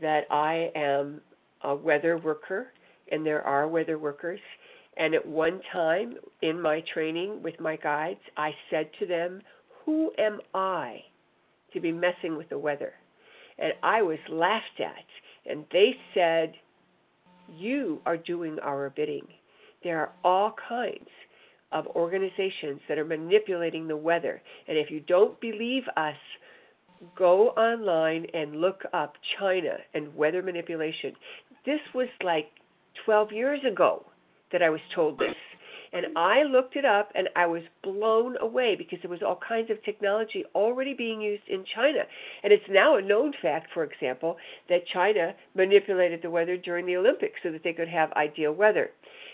that 0.00 0.22
I 0.30 0.70
am 0.74 1.20
a 1.62 1.74
weather 1.74 2.18
worker, 2.18 2.68
and 3.10 3.24
there 3.24 3.42
are 3.42 3.68
weather 3.68 3.98
workers. 3.98 4.40
And 4.96 5.14
at 5.14 5.26
one 5.26 5.60
time 5.72 6.14
in 6.42 6.60
my 6.60 6.82
training 6.92 7.42
with 7.42 7.58
my 7.60 7.76
guides, 7.76 8.20
I 8.36 8.50
said 8.70 8.90
to 8.98 9.06
them, 9.06 9.40
Who 9.84 10.12
am 10.18 10.40
I 10.54 11.00
to 11.72 11.80
be 11.80 11.92
messing 11.92 12.36
with 12.36 12.48
the 12.48 12.58
weather? 12.58 12.92
And 13.58 13.72
I 13.82 14.02
was 14.02 14.18
laughed 14.28 14.80
at. 14.80 15.50
And 15.50 15.64
they 15.72 15.94
said, 16.14 16.54
You 17.48 18.00
are 18.06 18.16
doing 18.16 18.58
our 18.62 18.90
bidding. 18.90 19.26
There 19.82 19.98
are 20.00 20.12
all 20.24 20.54
kinds 20.68 21.08
of 21.72 21.86
organizations 21.88 22.80
that 22.88 22.98
are 22.98 23.04
manipulating 23.04 23.86
the 23.86 23.96
weather. 23.96 24.42
And 24.68 24.76
if 24.76 24.90
you 24.90 25.00
don't 25.00 25.40
believe 25.40 25.84
us, 25.96 26.16
go 27.16 27.48
online 27.50 28.26
and 28.34 28.60
look 28.60 28.82
up 28.92 29.14
China 29.38 29.76
and 29.94 30.14
weather 30.14 30.42
manipulation. 30.42 31.12
This 31.64 31.80
was 31.94 32.08
like 32.22 32.46
12 33.04 33.32
years 33.32 33.60
ago 33.70 34.04
that 34.52 34.62
I 34.62 34.70
was 34.70 34.80
told 34.94 35.18
this. 35.18 35.34
And 35.92 36.16
I 36.16 36.44
looked 36.44 36.76
it 36.76 36.84
up 36.84 37.10
and 37.16 37.28
I 37.34 37.46
was 37.46 37.62
blown 37.82 38.36
away 38.40 38.76
because 38.78 39.00
there 39.02 39.10
was 39.10 39.22
all 39.26 39.40
kinds 39.46 39.70
of 39.70 39.82
technology 39.84 40.44
already 40.54 40.94
being 40.94 41.20
used 41.20 41.42
in 41.48 41.64
China. 41.74 42.00
And 42.44 42.52
it's 42.52 42.62
now 42.70 42.96
a 42.96 43.02
known 43.02 43.32
fact, 43.42 43.70
for 43.74 43.82
example, 43.82 44.36
that 44.68 44.86
China 44.92 45.34
manipulated 45.54 46.20
the 46.22 46.30
weather 46.30 46.56
during 46.56 46.86
the 46.86 46.96
Olympics 46.96 47.40
so 47.42 47.50
that 47.50 47.64
they 47.64 47.72
could 47.72 47.88
have 47.88 48.12
ideal 48.12 48.52
weather. 48.52 48.90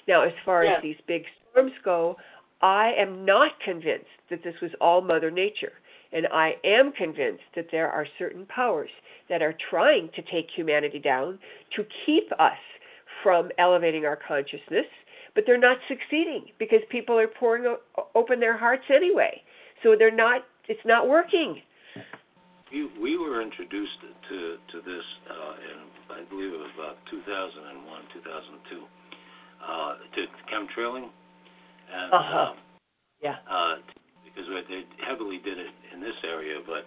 Now, 0.08 0.22
as 0.22 0.32
far 0.44 0.64
yeah. 0.64 0.76
as 0.76 0.82
these 0.82 0.96
big 1.06 1.22
storms 1.50 1.72
go, 1.84 2.16
I 2.62 2.92
am 2.98 3.24
not 3.24 3.52
convinced 3.64 4.06
that 4.30 4.42
this 4.42 4.54
was 4.62 4.70
all 4.80 5.00
Mother 5.00 5.30
Nature. 5.30 5.72
And 6.12 6.26
I 6.32 6.54
am 6.64 6.92
convinced 6.92 7.42
that 7.56 7.66
there 7.70 7.90
are 7.90 8.06
certain 8.18 8.46
powers 8.46 8.90
that 9.28 9.42
are 9.42 9.54
trying 9.70 10.08
to 10.14 10.22
take 10.22 10.46
humanity 10.54 10.98
down 10.98 11.38
to 11.74 11.84
keep 12.06 12.30
us 12.38 12.58
from 13.22 13.50
elevating 13.58 14.04
our 14.04 14.16
consciousness, 14.16 14.86
but 15.34 15.44
they're 15.46 15.58
not 15.58 15.78
succeeding 15.88 16.46
because 16.58 16.78
people 16.90 17.18
are 17.18 17.28
pouring 17.28 17.76
open 18.14 18.40
their 18.40 18.56
hearts 18.56 18.84
anyway. 18.88 19.42
So 19.82 19.96
they're 19.98 20.14
not 20.14 20.42
it's 20.68 20.84
not 20.84 21.08
working. 21.08 21.60
We, 22.72 22.90
we 23.00 23.18
were 23.18 23.42
introduced 23.42 24.00
to 24.02 24.56
to 24.72 24.78
this 24.82 25.06
uh, 25.28 25.54
in 25.70 25.78
I 26.10 26.22
believe 26.30 26.54
it 26.54 26.58
was 26.58 26.70
about 26.78 26.96
2001, 27.10 28.02
2002, 28.14 28.86
uh, 29.66 29.94
to 30.14 30.20
chemtrailing, 30.48 31.10
and 31.92 32.12
uh-huh. 32.12 32.38
um, 32.38 32.56
yeah, 33.22 33.36
uh, 33.50 33.76
because 34.24 34.48
they 34.68 34.82
heavily 35.06 35.38
did 35.44 35.58
it 35.58 35.72
in 35.94 36.00
this 36.00 36.16
area, 36.24 36.60
but 36.66 36.86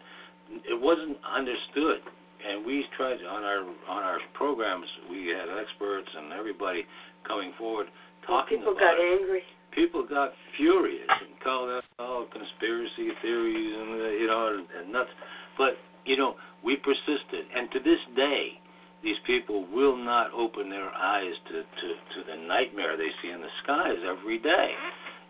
it 0.66 0.80
wasn't 0.80 1.18
understood. 1.26 2.02
And 2.40 2.66
we 2.66 2.86
tried 2.96 3.20
on 3.28 3.44
our 3.44 3.62
on 3.90 4.04
our 4.04 4.20
programs. 4.34 4.88
We 5.12 5.28
had 5.28 5.52
experts 5.52 6.08
and 6.16 6.32
everybody 6.32 6.86
coming 7.28 7.52
forward 7.58 7.88
talking 8.26 8.60
people 8.60 8.74
about 8.74 8.96
got 8.96 9.00
it. 9.00 9.20
angry. 9.20 9.44
People 9.74 10.06
got 10.06 10.32
furious 10.58 11.10
and 11.10 11.34
called 11.44 11.70
us 11.70 11.84
all 12.00 12.26
conspiracy 12.32 13.10
theories 13.22 13.74
and 13.78 13.90
you 14.22 14.28
know 14.28 14.56
and, 14.56 14.66
and 14.78 14.94
nuts. 14.94 15.10
But 15.58 15.78
you 16.06 16.18
know 16.18 16.36
we 16.64 16.76
persisted, 16.78 17.50
and 17.56 17.72
to 17.72 17.80
this 17.80 18.00
day, 18.16 18.60
these 19.04 19.18
people 19.26 19.66
will 19.74 19.96
not 19.96 20.32
open 20.34 20.70
their 20.70 20.90
eyes 20.90 21.34
to 21.48 21.54
to, 21.54 21.88
to 22.16 22.32
the 22.32 22.48
nightmare 22.48 22.98
they 22.98 23.10
see 23.22 23.30
in 23.30 23.42
the 23.42 23.54
skies 23.64 23.98
every 24.08 24.40
day. 24.40 24.74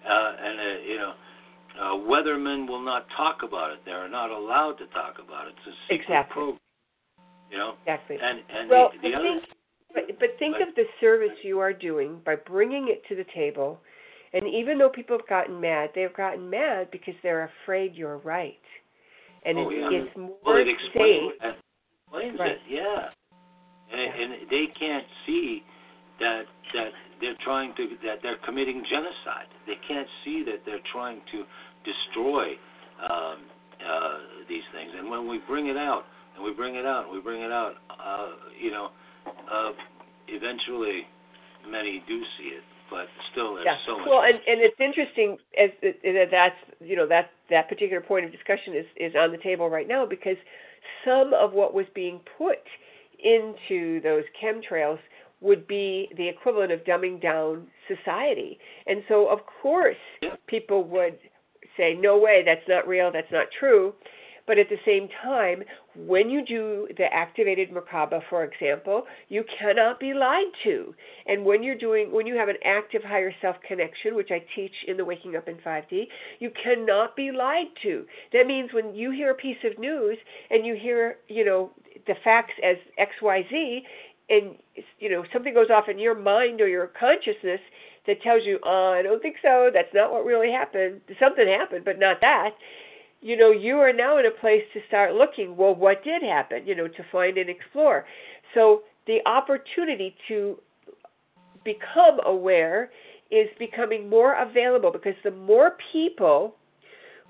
Uh, 0.08 0.34
and 0.40 0.60
uh, 0.60 0.82
you 0.88 0.98
know 0.98 1.14
uh, 1.80 1.96
weathermen 1.96 2.68
will 2.68 2.84
not 2.84 3.06
talk 3.16 3.40
about 3.44 3.72
it. 3.72 3.80
They 3.86 3.92
are 3.92 4.10
not 4.10 4.32
allowed 4.32 4.74
to 4.80 4.88
talk 4.88 5.16
about 5.24 5.48
it. 5.48 5.54
It's 5.66 5.78
a 5.90 5.96
exactly. 5.96 6.34
program. 6.34 6.60
You 7.52 7.58
know. 7.58 7.74
Exactly. 7.86 8.18
And 8.22 8.40
and 8.50 8.70
well, 8.70 8.92
the, 9.02 9.10
the 9.10 9.16
other. 9.16 9.24
think, 9.24 9.44
but, 9.94 10.04
but 10.20 10.30
think 10.40 10.56
but, 10.60 10.70
of 10.70 10.76
the 10.76 10.86
service 11.00 11.36
you 11.44 11.60
are 11.60 11.74
doing 11.74 12.22
by 12.26 12.36
bringing 12.36 12.88
it 12.90 13.04
to 13.10 13.16
the 13.16 13.26
table. 13.34 13.80
And 14.34 14.48
even 14.48 14.78
though 14.78 14.90
people 14.90 15.18
have 15.18 15.28
gotten 15.28 15.60
mad, 15.60 15.90
they've 15.96 16.16
gotten 16.16 16.50
mad 16.50 16.90
because 16.92 17.16
they're 17.24 17.50
afraid 17.64 17.96
you're 17.96 18.20
right. 18.20 18.60
And 19.44 19.58
oh, 19.58 19.70
it, 19.70 19.76
yeah. 19.76 19.90
it's 19.92 20.18
more 20.18 20.38
well, 20.46 20.58
it 20.58 20.68
explains, 20.68 21.34
safe. 21.42 21.42
it 21.42 21.56
explains 22.06 22.40
Right. 22.40 22.52
it. 22.52 22.60
Yeah. 22.70 23.10
And, 23.92 24.02
and 24.02 24.50
they 24.50 24.66
can't 24.78 25.06
see 25.26 25.64
that 26.20 26.44
that 26.74 26.92
they're 27.22 27.40
trying 27.44 27.74
to 27.76 27.88
that 28.04 28.20
they're 28.22 28.40
committing 28.46 28.84
genocide. 28.90 29.48
They 29.66 29.80
can't 29.88 30.08
see 30.24 30.44
that 30.46 30.62
they're 30.66 30.84
trying 30.92 31.22
to 31.32 31.44
destroy 31.84 32.54
um, 33.02 33.48
uh, 33.80 34.46
these 34.48 34.64
things. 34.74 34.92
And 34.98 35.10
when 35.10 35.28
we 35.28 35.40
bring 35.48 35.68
it 35.68 35.78
out, 35.78 36.04
and 36.36 36.44
we 36.44 36.54
bring 36.54 36.76
it 36.76 36.86
out, 36.86 37.06
and 37.06 37.14
we 37.14 37.22
bring 37.22 37.42
it 37.42 37.52
out, 37.52 37.76
uh, 37.90 38.32
you 38.60 38.72
know, 38.72 38.90
uh, 39.26 39.72
eventually 40.28 41.08
many 41.70 42.04
do 42.08 42.22
see 42.38 42.56
it, 42.56 42.64
but 42.90 43.08
still 43.32 43.56
there's 43.56 43.66
yeah. 43.66 43.78
so 43.86 43.98
much. 44.00 44.08
Well, 44.08 44.22
and 44.24 44.40
and 44.48 44.62
it's 44.62 44.80
interesting 44.80 45.38
as 45.58 45.70
that 45.82 46.30
that's 46.32 46.60
you 46.80 46.96
know 46.96 47.08
that 47.08 47.32
that 47.50 47.70
particular 47.70 48.02
point 48.02 48.26
of 48.26 48.32
discussion 48.32 48.76
is 48.76 48.86
is 48.98 49.14
on 49.16 49.32
the 49.32 49.38
table 49.38 49.70
right 49.70 49.88
now 49.88 50.06
because 50.06 50.38
some 51.06 51.34
of 51.34 51.54
what 51.54 51.74
was 51.74 51.86
being 51.94 52.20
put 52.38 52.64
into 53.24 54.02
those 54.02 54.24
chemtrails 54.42 55.00
would 55.42 55.68
be 55.68 56.10
the 56.18 56.28
equivalent 56.28 56.72
of 56.72 56.84
dumbing 56.84 57.22
down 57.22 57.68
society. 57.88 58.60
And 58.88 59.04
so 59.08 59.28
of 59.30 59.40
course 59.62 59.96
people 60.48 60.84
would 60.86 61.18
say 61.78 61.96
no 61.98 62.18
way 62.18 62.44
that's 62.46 62.68
not 62.68 62.88
real, 62.88 63.12
that's 63.12 63.32
not 63.32 63.48
true. 63.58 63.94
But 64.50 64.58
at 64.58 64.68
the 64.68 64.80
same 64.84 65.08
time, 65.24 65.64
when 65.96 66.28
you 66.28 66.44
do 66.44 66.88
the 66.98 67.06
activated 67.14 67.70
Merkaba, 67.70 68.22
for 68.32 68.44
example, 68.44 69.04
you 69.28 69.44
cannot 69.60 70.00
be 70.00 70.12
lied 70.16 70.52
to. 70.64 70.96
And 71.28 71.46
when 71.46 71.62
you're 71.62 71.78
doing, 71.78 72.12
when 72.12 72.26
you 72.26 72.36
have 72.36 72.50
an 72.50 72.56
active 72.66 73.04
higher 73.04 73.32
self 73.44 73.58
connection, 73.68 74.16
which 74.16 74.32
I 74.32 74.44
teach 74.56 74.74
in 74.88 74.98
the 74.98 75.06
Waking 75.06 75.36
Up 75.36 75.48
in 75.48 75.58
5D, 75.58 76.06
you 76.40 76.50
cannot 76.64 77.16
be 77.16 77.32
lied 77.32 77.68
to. 77.84 78.06
That 78.34 78.48
means 78.48 78.72
when 78.74 78.96
you 78.96 79.12
hear 79.12 79.30
a 79.30 79.36
piece 79.36 79.64
of 79.64 79.78
news 79.78 80.18
and 80.50 80.66
you 80.66 80.76
hear, 80.82 81.18
you 81.28 81.46
know, 81.46 81.70
the 82.08 82.16
facts 82.24 82.54
as 82.64 82.78
X, 82.98 83.12
Y, 83.22 83.46
Z, 83.50 83.84
and 84.30 84.56
you 85.00 85.10
know 85.10 85.24
something 85.34 85.54
goes 85.54 85.70
off 85.70 85.86
in 85.90 86.00
your 86.00 86.16
mind 86.16 86.62
or 86.62 86.68
your 86.68 86.88
consciousness 86.88 87.62
that 88.08 88.22
tells 88.22 88.42
you, 88.46 88.60
oh, 88.64 88.96
I 88.98 89.02
don't 89.02 89.22
think 89.22 89.38
so. 89.42 89.70
That's 89.74 89.94
not 89.94 90.12
what 90.12 90.26
really 90.26 90.52
happened. 90.52 91.02
Something 91.20 91.48
happened, 91.48 91.86
but 91.86 92.00
not 92.00 92.22
that 92.22 92.52
you 93.22 93.36
know, 93.36 93.52
you 93.52 93.76
are 93.78 93.94
now 93.94 94.18
in 94.18 94.26
a 94.26 94.32
place 94.32 94.64
to 94.74 94.80
start 94.88 95.14
looking, 95.14 95.58
well, 95.58 95.76
what 95.76 96.04
did 96.04 96.24
happen, 96.24 96.66
you 96.66 96.76
know, 96.76 96.88
to 96.88 97.04
find 97.12 97.38
and 97.38 97.50
explore. 97.50 98.06
So 98.54 98.84
the 99.08 99.20
opportunity 99.26 100.16
to 100.28 100.58
become 101.66 102.20
aware 102.26 102.92
is 103.30 103.48
becoming 103.60 104.10
more 104.10 104.42
available 104.42 104.92
because 104.92 105.16
the 105.24 105.32
more 105.32 105.76
people 105.92 106.56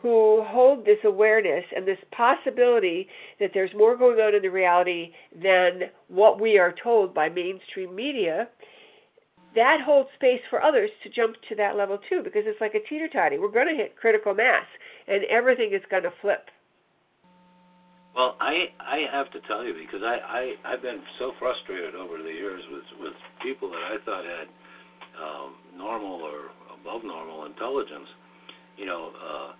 who 0.01 0.43
hold 0.47 0.85
this 0.85 0.99
awareness 1.03 1.65
and 1.75 1.85
this 1.85 1.97
possibility 2.11 3.07
that 3.39 3.51
there's 3.53 3.71
more 3.75 3.97
going 3.97 4.19
on 4.19 4.33
in 4.33 4.41
the 4.41 4.49
reality 4.49 5.11
than 5.35 5.81
what 6.07 6.39
we 6.39 6.57
are 6.57 6.73
told 6.81 7.13
by 7.13 7.27
mainstream 7.27 7.93
media, 7.93 8.47
that 9.55 9.79
holds 9.83 10.09
space 10.15 10.41
for 10.49 10.63
others 10.63 10.89
to 11.03 11.09
jump 11.09 11.35
to 11.49 11.55
that 11.55 11.75
level 11.75 11.99
too 12.09 12.21
because 12.23 12.43
it's 12.45 12.61
like 12.61 12.75
a 12.75 12.87
teeter 12.87 13.09
totty. 13.11 13.37
We're 13.37 13.51
going 13.51 13.67
to 13.67 13.75
hit 13.75 13.97
critical 13.97 14.33
mass 14.33 14.65
and 15.07 15.23
everything 15.25 15.71
is 15.73 15.81
going 15.89 16.03
to 16.03 16.13
flip. 16.21 16.47
Well, 18.15 18.35
I 18.39 18.73
I 18.79 19.05
have 19.11 19.31
to 19.31 19.39
tell 19.47 19.63
you 19.63 19.73
because 19.73 20.01
I 20.01 20.17
I 20.65 20.73
I've 20.73 20.81
been 20.81 21.01
so 21.19 21.31
frustrated 21.39 21.95
over 21.95 22.17
the 22.17 22.31
years 22.31 22.61
with 22.71 22.83
with 22.99 23.13
people 23.41 23.69
that 23.69 23.83
I 23.83 23.97
thought 24.03 24.25
had 24.25 24.47
um, 25.19 25.55
normal 25.77 26.21
or 26.21 26.49
above 26.73 27.03
normal 27.03 27.45
intelligence, 27.45 28.07
you 28.77 28.85
know, 28.85 29.11
uh, 29.13 29.51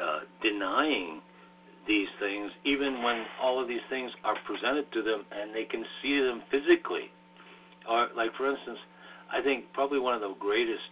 uh, 0.00 0.20
denying 0.42 1.20
these 1.86 2.08
things 2.18 2.50
even 2.64 3.02
when 3.02 3.24
all 3.42 3.60
of 3.60 3.68
these 3.68 3.84
things 3.90 4.10
are 4.24 4.36
presented 4.46 4.90
to 4.92 5.02
them 5.02 5.24
and 5.30 5.54
they 5.54 5.64
can 5.64 5.84
see 6.02 6.18
them 6.20 6.42
physically. 6.50 7.12
Or 7.88 8.08
like 8.16 8.34
for 8.36 8.50
instance, 8.50 8.78
I 9.32 9.42
think 9.42 9.72
probably 9.72 9.98
one 9.98 10.14
of 10.14 10.20
the 10.20 10.34
greatest 10.38 10.90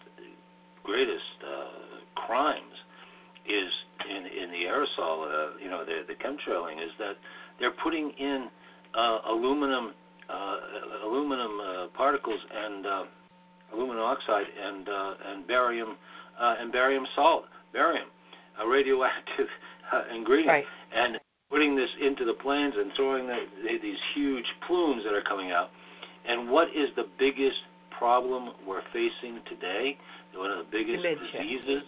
greatest 0.85 1.39
uh, 1.41 2.27
crimes 2.27 2.77
is 3.47 3.71
in 4.09 4.27
in 4.27 4.51
the 4.51 4.63
aerosol, 4.69 5.27
uh, 5.27 5.59
you 5.63 5.71
know, 5.71 5.85
the 5.85 6.05
the 6.07 6.15
chemtrailing 6.15 6.83
is 6.85 6.93
that 6.99 7.17
they're 7.59 7.75
putting 7.83 8.11
in 8.11 8.49
uh, 8.95 9.19
aluminum 9.31 9.95
uh, 10.29 10.57
aluminum 11.05 11.61
uh, 11.61 11.87
particles 11.97 12.41
and 12.55 12.87
uh, 12.87 13.05
aluminum 13.75 14.03
oxide 14.03 14.47
and 14.61 14.89
uh, 14.89 15.15
and 15.27 15.47
barium 15.47 15.97
uh, 16.41 16.57
and 16.61 16.73
barium 16.73 17.07
salt, 17.15 17.45
barium, 17.73 18.09
a 18.61 18.69
radioactive 18.69 19.49
uh, 19.93 20.03
ingredient, 20.15 20.49
right. 20.49 20.65
and 20.95 21.19
putting 21.51 21.77
this 21.77 21.89
into 22.01 22.25
the 22.25 22.35
planes 22.41 22.75
and 22.77 22.91
throwing 22.97 23.27
the, 23.27 23.45
the, 23.63 23.79
these 23.83 24.01
huge 24.15 24.47
plumes 24.67 25.03
that 25.05 25.13
are 25.13 25.23
coming 25.29 25.53
out. 25.53 25.69
And 26.27 26.51
what 26.51 26.69
is 26.69 26.89
the 26.97 27.05
biggest 27.19 27.61
problem 27.99 28.55
we're 28.67 28.85
facing 28.93 29.41
today? 29.49 29.97
One 30.35 30.51
of 30.51 30.65
the 30.65 30.71
biggest 30.73 31.03
Dementia. 31.03 31.29
diseases 31.29 31.85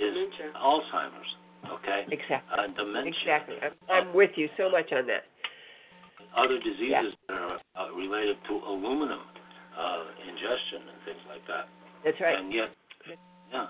is 0.00 0.12
Dementia. 0.14 0.56
Alzheimer's. 0.56 1.30
Okay. 1.80 2.04
Exactly. 2.08 2.48
Uh, 2.48 2.68
dementia. 2.76 3.12
Exactly. 3.24 3.56
I'm, 3.60 3.72
I'm 3.88 4.08
with 4.14 4.30
you 4.36 4.48
so 4.56 4.70
much 4.70 4.92
on 4.92 5.06
that. 5.08 5.28
Other 6.36 6.58
diseases 6.58 7.14
that 7.28 7.36
are 7.36 7.58
uh, 7.76 7.92
related 7.94 8.36
to 8.48 8.54
aluminum 8.66 9.20
uh, 9.78 10.04
ingestion 10.28 10.88
and 10.88 10.98
things 11.04 11.22
like 11.28 11.44
that. 11.46 11.68
That's 12.04 12.20
right. 12.20 12.38
And 12.38 12.52
yet, 12.52 12.68
yeah, 13.52 13.66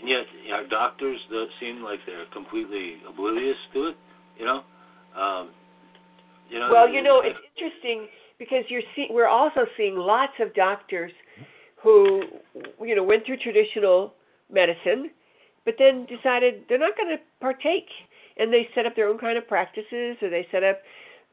and 0.00 0.08
yet 0.08 0.24
our 0.52 0.66
doctors 0.66 1.18
that 1.30 1.46
seem 1.60 1.82
like 1.82 2.00
they're 2.06 2.26
completely 2.32 2.96
oblivious 3.08 3.56
to 3.74 3.88
it. 3.88 3.96
You 4.38 4.46
know. 4.46 4.62
Um, 5.16 5.50
you 6.48 6.58
know. 6.58 6.68
Well, 6.72 6.88
you 6.88 7.02
know, 7.02 7.20
it's 7.20 7.38
interesting 7.56 8.08
because 8.38 8.64
you're 8.68 8.82
see, 8.96 9.06
we're 9.10 9.28
also 9.28 9.60
seeing 9.76 9.96
lots 9.96 10.32
of 10.40 10.54
doctors 10.54 11.12
who, 11.82 12.22
you 12.80 12.94
know, 12.94 13.04
went 13.04 13.24
through 13.26 13.36
traditional 13.38 14.14
medicine, 14.52 15.10
but 15.64 15.74
then 15.78 16.06
decided 16.06 16.64
they're 16.68 16.78
not 16.78 16.96
going 16.96 17.16
to 17.16 17.22
partake, 17.40 17.88
and 18.38 18.52
they 18.52 18.68
set 18.74 18.86
up 18.86 18.96
their 18.96 19.08
own 19.08 19.18
kind 19.18 19.38
of 19.38 19.46
practices, 19.46 20.16
or 20.22 20.30
they 20.30 20.46
set 20.50 20.64
up, 20.64 20.80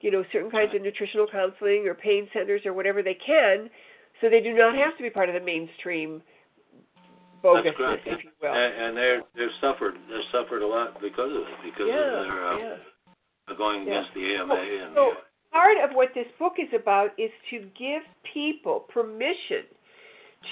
you 0.01 0.11
know, 0.11 0.23
certain 0.31 0.51
kinds 0.51 0.73
of 0.75 0.81
nutritional 0.81 1.27
counseling 1.31 1.85
or 1.87 1.93
pain 1.93 2.27
centers 2.33 2.61
or 2.65 2.73
whatever 2.73 3.01
they 3.01 3.15
can, 3.25 3.69
so 4.21 4.29
they 4.29 4.41
do 4.41 4.53
not 4.53 4.75
have 4.75 4.95
to 4.97 5.03
be 5.03 5.09
part 5.09 5.29
of 5.29 5.35
the 5.35 5.41
mainstream 5.41 6.21
Correct. 7.41 8.03
if 8.05 8.23
you 8.23 8.31
will. 8.41 8.53
And, 8.53 8.73
and 8.73 8.97
they're 8.97 9.21
they've 9.35 9.57
suffered 9.61 9.95
they've 10.09 10.29
suffered 10.31 10.61
a 10.61 10.67
lot 10.67 11.01
because 11.01 11.31
of 11.31 11.43
it 11.43 11.59
because 11.63 11.87
yeah, 11.87 12.01
of 12.01 12.25
their 12.25 12.47
uh, 12.47 12.57
yeah. 12.57 13.57
going 13.57 13.87
Yeah. 13.87 14.01
against 14.01 14.13
the 14.15 14.35
AMA 14.35 14.55
and 14.55 14.95
So 14.95 15.13
part 15.51 15.77
of 15.83 15.95
what 15.95 16.09
this 16.13 16.27
book 16.39 16.53
is 16.57 16.69
about 16.73 17.11
is 17.17 17.31
to 17.51 17.59
give 17.77 18.03
people 18.33 18.85
permission 18.91 19.63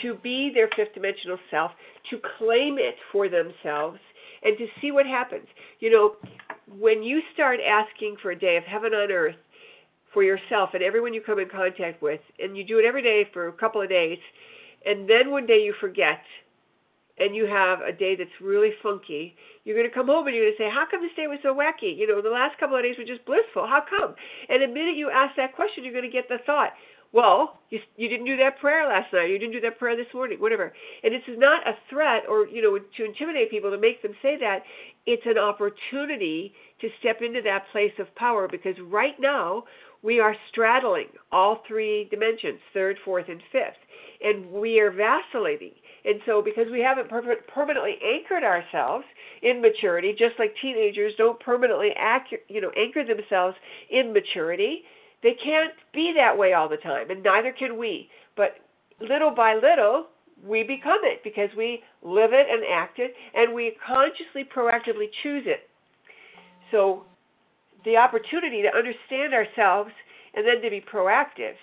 to 0.01 0.15
be 0.15 0.51
their 0.53 0.69
fifth 0.75 0.93
dimensional 0.93 1.37
self, 1.51 1.71
to 2.09 2.17
claim 2.37 2.77
it 2.79 2.95
for 3.11 3.29
themselves, 3.29 3.99
and 4.43 4.57
to 4.57 4.65
see 4.81 4.91
what 4.91 5.05
happens. 5.05 5.45
You 5.79 5.91
know, 5.91 6.15
when 6.77 7.03
you 7.03 7.21
start 7.33 7.59
asking 7.65 8.17
for 8.21 8.31
a 8.31 8.39
day 8.39 8.57
of 8.57 8.63
heaven 8.63 8.93
on 8.93 9.11
earth 9.11 9.35
for 10.13 10.23
yourself 10.23 10.69
and 10.73 10.81
everyone 10.81 11.13
you 11.13 11.21
come 11.21 11.39
in 11.39 11.49
contact 11.49 12.01
with, 12.01 12.19
and 12.39 12.57
you 12.57 12.63
do 12.63 12.79
it 12.79 12.85
every 12.85 13.03
day 13.03 13.23
for 13.31 13.47
a 13.47 13.53
couple 13.53 13.81
of 13.81 13.89
days, 13.89 14.17
and 14.85 15.09
then 15.09 15.31
one 15.31 15.45
day 15.45 15.61
you 15.63 15.73
forget, 15.79 16.19
and 17.17 17.35
you 17.35 17.45
have 17.45 17.79
a 17.81 17.91
day 17.91 18.15
that's 18.15 18.41
really 18.41 18.71
funky, 18.83 19.35
you're 19.63 19.75
going 19.75 19.87
to 19.87 19.93
come 19.93 20.07
home 20.07 20.27
and 20.27 20.35
you're 20.35 20.45
going 20.45 20.57
to 20.57 20.63
say, 20.63 20.69
How 20.69 20.85
come 20.89 21.01
this 21.01 21.15
day 21.15 21.27
was 21.27 21.39
so 21.41 21.55
wacky? 21.55 21.95
You 21.95 22.07
know, 22.07 22.21
the 22.21 22.29
last 22.29 22.59
couple 22.59 22.75
of 22.75 22.83
days 22.83 22.95
were 22.97 23.07
just 23.07 23.25
blissful. 23.25 23.67
How 23.67 23.83
come? 23.87 24.15
And 24.49 24.61
the 24.61 24.67
minute 24.67 24.97
you 24.97 25.09
ask 25.09 25.35
that 25.37 25.55
question, 25.55 25.83
you're 25.83 25.95
going 25.95 26.09
to 26.09 26.11
get 26.11 26.27
the 26.27 26.43
thought, 26.45 26.73
Well, 27.13 27.59
you, 27.69 27.79
you 27.95 28.09
didn't 28.09 28.25
do 28.25 28.35
that 28.37 28.59
prayer 28.59 28.87
last 28.87 29.13
night. 29.13 29.31
You 29.31 29.39
didn't 29.39 29.53
do 29.53 29.61
that 29.61 29.79
prayer 29.79 29.95
this 29.95 30.11
morning, 30.13 30.39
whatever. 30.39 30.73
And 31.03 31.15
is 31.15 31.21
not 31.39 31.67
a 31.67 31.79
threat 31.89 32.23
or, 32.27 32.47
you 32.47 32.61
know, 32.61 32.77
to 32.77 33.05
intimidate 33.05 33.49
people 33.49 33.71
to 33.71 33.79
make 33.79 34.01
them 34.01 34.13
say 34.21 34.37
that. 34.39 34.63
It's 35.07 35.25
an 35.25 35.37
opportunity 35.37 36.53
to 36.81 36.89
step 36.99 37.21
into 37.21 37.41
that 37.43 37.65
place 37.71 37.93
of 37.99 38.13
power 38.15 38.47
because 38.49 38.75
right 38.89 39.15
now 39.19 39.63
we 40.05 40.19
are 40.19 40.35
straddling 40.51 41.07
all 41.31 41.63
three 41.67 42.07
dimensions 42.11 42.59
third, 42.73 42.97
fourth, 43.03 43.25
and 43.29 43.41
fifth. 43.51 43.81
And 44.21 44.51
we 44.51 44.79
are 44.79 44.91
vacillating. 44.91 45.73
And 46.05 46.21
so, 46.25 46.41
because 46.41 46.67
we 46.71 46.81
haven't 46.81 47.09
per- 47.09 47.41
permanently 47.53 47.95
anchored 48.05 48.43
ourselves 48.43 49.05
in 49.41 49.61
maturity, 49.61 50.11
just 50.11 50.37
like 50.37 50.53
teenagers 50.61 51.13
don't 51.17 51.39
permanently 51.39 51.89
you 52.47 52.61
know, 52.61 52.71
anchor 52.77 53.03
themselves 53.03 53.55
in 53.89 54.13
maturity, 54.13 54.83
they 55.23 55.33
can't 55.43 55.73
be 55.93 56.13
that 56.15 56.37
way 56.37 56.53
all 56.53 56.69
the 56.69 56.77
time, 56.77 57.09
and 57.09 57.23
neither 57.23 57.51
can 57.51 57.77
we. 57.79 58.07
But 58.37 58.57
little 59.01 59.31
by 59.31 59.55
little, 59.55 60.05
we 60.45 60.61
become 60.61 60.99
it 61.03 61.23
because 61.23 61.49
we 61.57 61.81
live 62.03 62.31
it 62.33 62.45
and 62.49 62.63
act 62.71 62.99
it, 62.99 63.15
and 63.33 63.55
we 63.55 63.75
consciously, 63.85 64.43
proactively 64.43 65.07
choose 65.23 65.45
it. 65.47 65.67
So, 66.69 67.03
the 67.83 67.97
opportunity 67.97 68.61
to 68.61 68.75
understand 68.75 69.33
ourselves 69.33 69.91
and 70.35 70.45
then 70.45 70.61
to 70.61 70.69
be 70.69 70.81
proactive 70.81 71.53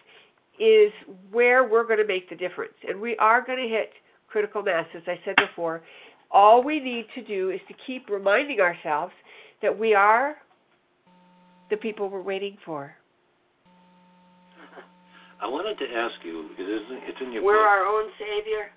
is 0.58 0.92
where 1.30 1.68
we're 1.68 1.86
going 1.86 1.98
to 1.98 2.06
make 2.06 2.28
the 2.28 2.36
difference. 2.36 2.74
And 2.88 3.00
we 3.00 3.16
are 3.18 3.44
going 3.44 3.58
to 3.58 3.68
hit 3.68 3.90
critical 4.32 4.62
mass, 4.62 4.86
as 4.96 5.02
I 5.06 5.20
said 5.24 5.36
before. 5.36 5.82
All 6.30 6.64
we 6.64 6.80
need 6.80 7.04
to 7.14 7.22
do 7.22 7.50
is 7.50 7.60
to 7.68 7.74
keep 7.86 8.08
reminding 8.08 8.60
ourselves 8.60 9.12
that 9.60 9.78
we 9.78 9.92
are 9.94 10.36
the 11.70 11.76
people 11.76 12.08
we're 12.08 12.22
waiting 12.22 12.56
for. 12.64 12.94
I 15.42 15.46
wanted 15.46 15.76
to 15.78 15.84
ask 15.94 16.14
you 16.24 16.46
because 16.50 16.64
it's 16.66 16.90
in, 16.90 16.98
it's 17.08 17.18
in 17.20 17.32
your 17.32 17.44
We're 17.44 17.58
book. 17.58 17.66
our 17.68 17.84
own 17.84 18.10
savior. 18.18 18.70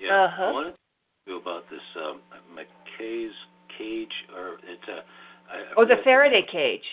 Yeah, 0.00 0.24
Uh-huh. 0.24 0.42
I 0.42 0.52
wanted 0.52 0.70
to 0.70 0.74
ask 0.74 1.26
you 1.26 1.36
about 1.38 1.62
this 1.70 1.86
um, 2.04 2.20
McKay's 2.56 3.34
cage, 3.78 4.12
or 4.34 4.54
it's 4.66 4.88
a. 4.88 5.04
I, 5.52 5.56
I 5.56 5.74
Oh, 5.76 5.84
the 5.84 5.96
Faraday 6.02 6.40
name. 6.40 6.50
cage. 6.50 6.88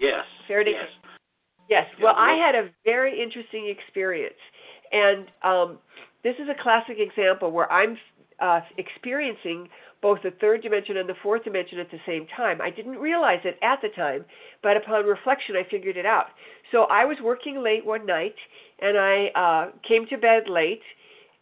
Yes. 0.00 0.24
Faraday 0.48 0.72
yes. 0.72 0.88
Yes. 1.68 1.86
Yeah, 1.98 2.04
Well, 2.04 2.14
I 2.16 2.32
had 2.34 2.54
a 2.54 2.70
very 2.84 3.20
interesting 3.22 3.68
experience, 3.68 4.40
and 4.92 5.26
um, 5.42 5.78
this 6.24 6.34
is 6.40 6.48
a 6.48 6.60
classic 6.60 6.96
example 6.98 7.52
where 7.52 7.70
I'm 7.70 7.96
uh, 8.40 8.60
experiencing 8.78 9.68
both 10.02 10.18
the 10.22 10.32
third 10.40 10.62
dimension 10.62 10.96
and 10.96 11.08
the 11.08 11.14
fourth 11.22 11.44
dimension 11.44 11.78
at 11.78 11.90
the 11.90 12.00
same 12.06 12.26
time. 12.36 12.60
I 12.60 12.70
didn't 12.70 12.96
realize 12.96 13.40
it 13.44 13.58
at 13.62 13.80
the 13.80 13.88
time, 13.90 14.24
but 14.62 14.76
upon 14.76 15.04
reflection, 15.04 15.54
I 15.56 15.68
figured 15.70 15.96
it 15.96 16.06
out. 16.06 16.26
So 16.72 16.84
I 16.90 17.04
was 17.04 17.16
working 17.22 17.62
late 17.62 17.86
one 17.86 18.04
night, 18.04 18.34
and 18.80 18.98
I 18.98 19.26
uh, 19.34 19.70
came 19.86 20.06
to 20.08 20.18
bed 20.18 20.44
late, 20.48 20.82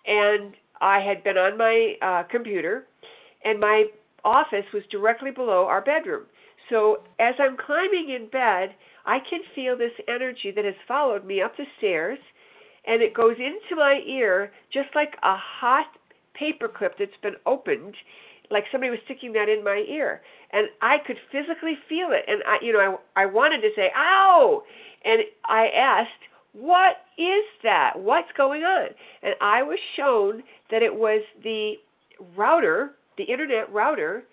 and 0.06 0.54
I 0.80 1.00
had 1.00 1.24
been 1.24 1.38
on 1.38 1.56
my 1.56 1.94
uh, 2.02 2.22
computer, 2.30 2.86
and 3.44 3.58
my 3.58 3.86
office 4.24 4.66
was 4.74 4.82
directly 4.90 5.30
below 5.30 5.66
our 5.66 5.80
bedroom. 5.80 6.26
so 6.70 6.98
as 7.18 7.34
I'm 7.40 7.56
climbing 7.56 8.10
in 8.10 8.28
bed, 8.30 8.74
I 9.04 9.18
can 9.28 9.40
feel 9.54 9.76
this 9.76 9.92
energy 10.06 10.52
that 10.54 10.64
has 10.64 10.74
followed 10.86 11.24
me 11.24 11.42
up 11.42 11.56
the 11.56 11.64
stairs 11.78 12.18
and 12.86 13.02
it 13.02 13.14
goes 13.14 13.36
into 13.38 13.76
my 13.76 14.00
ear 14.06 14.52
just 14.72 14.88
like 14.94 15.14
a 15.22 15.36
hot 15.36 15.86
paper 16.34 16.68
clip 16.68 16.94
that's 16.98 17.10
been 17.22 17.36
opened 17.46 17.94
like 18.50 18.64
somebody 18.70 18.90
was 18.90 19.00
sticking 19.06 19.32
that 19.32 19.48
in 19.48 19.64
my 19.64 19.84
ear. 19.88 20.20
And 20.52 20.68
i 20.80 20.96
could 21.06 21.16
physically 21.30 21.74
feel 21.88 22.08
it. 22.10 22.24
And 22.28 22.42
i 22.46 22.58
you 22.62 22.72
know 22.72 22.98
i 23.16 23.22
i 23.22 23.26
wanted 23.26 23.60
to 23.62 23.70
say 23.74 23.90
ow! 23.96 24.62
And 25.04 25.22
i 25.46 25.68
asked 25.76 26.10
what 26.52 26.96
is 27.16 27.44
that? 27.62 27.92
What's 27.96 28.28
going 28.36 28.62
on? 28.62 28.88
And 29.22 29.34
i 29.40 29.62
was 29.62 29.78
shown 29.96 30.42
that 30.70 30.82
it 30.82 30.94
was 30.94 31.22
the 31.42 31.74
router 32.36 32.92
the 33.18 33.24
internet 33.24 33.72
router 33.72 34.24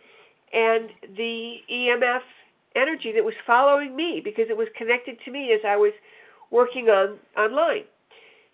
and 0.53 0.89
the 1.15 1.55
emf 1.71 2.21
energy 2.75 3.11
that 3.13 3.23
was 3.23 3.33
following 3.47 3.95
me 3.95 4.21
because 4.23 4.45
it 4.49 4.55
was 4.55 4.67
connected 4.77 5.17
to 5.25 5.31
me 5.31 5.51
as 5.53 5.59
i 5.67 5.75
was 5.75 5.91
working 6.51 6.87
on 6.87 7.17
online 7.37 7.83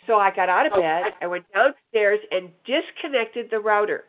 so 0.08 0.16
I 0.16 0.34
got 0.36 0.50
out 0.50 0.66
of 0.66 0.74
oh, 0.76 0.82
bed, 0.82 1.14
I 1.22 1.28
went 1.28 1.46
downstairs 1.54 2.20
and 2.32 2.50
disconnected 2.66 3.48
the 3.50 3.60
router. 3.60 4.06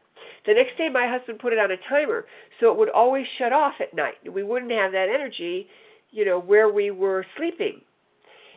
The 0.46 0.54
next 0.54 0.78
day, 0.78 0.88
my 0.88 1.08
husband 1.08 1.40
put 1.40 1.52
it 1.52 1.58
on 1.58 1.70
a 1.70 1.76
timer 1.88 2.24
so 2.60 2.70
it 2.70 2.78
would 2.78 2.90
always 2.90 3.26
shut 3.38 3.52
off 3.52 3.74
at 3.80 3.94
night. 3.94 4.14
We 4.32 4.42
wouldn't 4.42 4.72
have 4.72 4.92
that 4.92 5.08
energy, 5.12 5.66
you 6.10 6.24
know, 6.24 6.40
where 6.40 6.72
we 6.72 6.90
were 6.90 7.26
sleeping. 7.36 7.80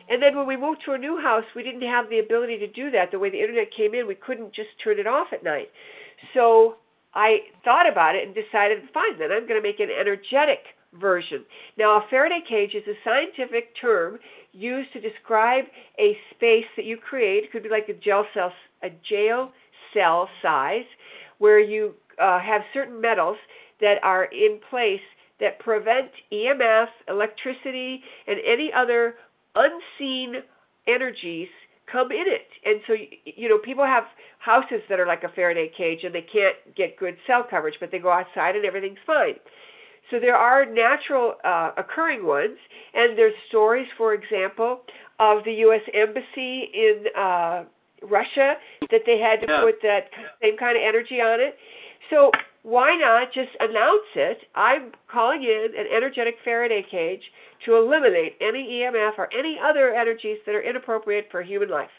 And 0.08 0.22
then 0.22 0.36
when 0.36 0.46
we 0.46 0.56
moved 0.56 0.82
to 0.86 0.92
a 0.92 0.98
new 0.98 1.20
house, 1.20 1.44
we 1.54 1.62
didn't 1.62 1.82
have 1.82 2.10
the 2.10 2.18
ability 2.18 2.58
to 2.58 2.66
do 2.66 2.90
that. 2.90 3.10
The 3.10 3.18
way 3.18 3.30
the 3.30 3.40
internet 3.40 3.68
came 3.76 3.94
in, 3.94 4.06
we 4.06 4.16
couldn't 4.16 4.54
just 4.54 4.70
turn 4.82 4.98
it 4.98 5.06
off 5.06 5.28
at 5.32 5.44
night. 5.44 5.68
So 6.34 6.76
I 7.14 7.38
thought 7.64 7.90
about 7.90 8.14
it 8.14 8.26
and 8.26 8.34
decided, 8.34 8.78
fine, 8.92 9.18
then 9.18 9.30
I'm 9.32 9.46
going 9.46 9.60
to 9.60 9.66
make 9.66 9.80
an 9.80 9.88
energetic 9.90 10.58
version. 10.98 11.44
Now, 11.78 11.98
a 11.98 12.06
Faraday 12.10 12.40
cage 12.48 12.74
is 12.74 12.82
a 12.88 12.98
scientific 13.04 13.74
term 13.80 14.18
used 14.52 14.92
to 14.92 15.00
describe 15.00 15.64
a 15.98 16.16
space 16.34 16.66
that 16.76 16.84
you 16.84 16.96
create. 16.96 17.44
It 17.44 17.52
could 17.52 17.62
be 17.62 17.68
like 17.68 17.88
a 17.88 17.94
jail 17.94 18.24
cell, 18.34 18.52
a 18.82 18.90
jail 19.08 19.52
cell 19.94 20.28
size, 20.42 20.84
where 21.38 21.60
you 21.60 21.94
uh, 22.20 22.38
have 22.40 22.62
certain 22.74 23.00
metals 23.00 23.36
that 23.80 23.96
are 24.02 24.24
in 24.24 24.60
place 24.68 25.00
that 25.40 25.58
prevent 25.58 26.10
EMF, 26.32 26.86
electricity, 27.08 28.02
and 28.26 28.38
any 28.46 28.70
other 28.76 29.14
unseen 29.54 30.36
energies 30.86 31.48
come 31.90 32.10
in 32.12 32.24
it. 32.26 32.46
And 32.64 32.80
so, 32.86 32.94
you 33.24 33.48
know, 33.48 33.58
people 33.58 33.84
have 33.84 34.04
houses 34.38 34.80
that 34.88 35.00
are 35.00 35.06
like 35.06 35.24
a 35.24 35.28
Faraday 35.34 35.70
cage 35.76 36.00
and 36.04 36.14
they 36.14 36.22
can't 36.32 36.56
get 36.76 36.96
good 36.98 37.16
cell 37.26 37.44
coverage, 37.48 37.74
but 37.80 37.90
they 37.90 37.98
go 37.98 38.10
outside 38.10 38.56
and 38.56 38.64
everything's 38.64 38.98
fine. 39.06 39.34
So 40.10 40.18
there 40.18 40.36
are 40.36 40.64
natural 40.66 41.34
uh, 41.44 41.70
occurring 41.76 42.26
ones, 42.26 42.58
and 42.94 43.16
there's 43.16 43.34
stories, 43.48 43.86
for 43.96 44.14
example, 44.14 44.80
of 45.20 45.44
the 45.44 45.52
U.S. 45.68 45.82
Embassy 45.94 46.70
in 46.74 47.04
uh, 47.16 47.64
Russia 48.02 48.54
that 48.90 49.02
they 49.06 49.18
had 49.18 49.46
to 49.46 49.52
yeah. 49.52 49.62
put 49.62 49.76
that 49.82 50.10
same 50.42 50.56
kind 50.56 50.76
of 50.76 50.82
energy 50.86 51.20
on 51.20 51.40
it. 51.40 51.56
So 52.10 52.30
why 52.62 52.96
not 52.96 53.32
just 53.32 53.50
announce 53.60 54.08
it? 54.16 54.38
I'm 54.54 54.92
calling 55.10 55.44
in 55.44 55.68
an 55.78 55.86
energetic 55.94 56.34
Faraday 56.44 56.84
cage 56.90 57.22
to 57.66 57.76
eliminate 57.76 58.36
any 58.40 58.82
EMF 58.82 59.12
or 59.18 59.28
any 59.32 59.58
other 59.62 59.94
energies 59.94 60.38
that 60.46 60.54
are 60.54 60.62
inappropriate 60.62 61.28
for 61.30 61.42
human 61.42 61.70
life. 61.70 61.90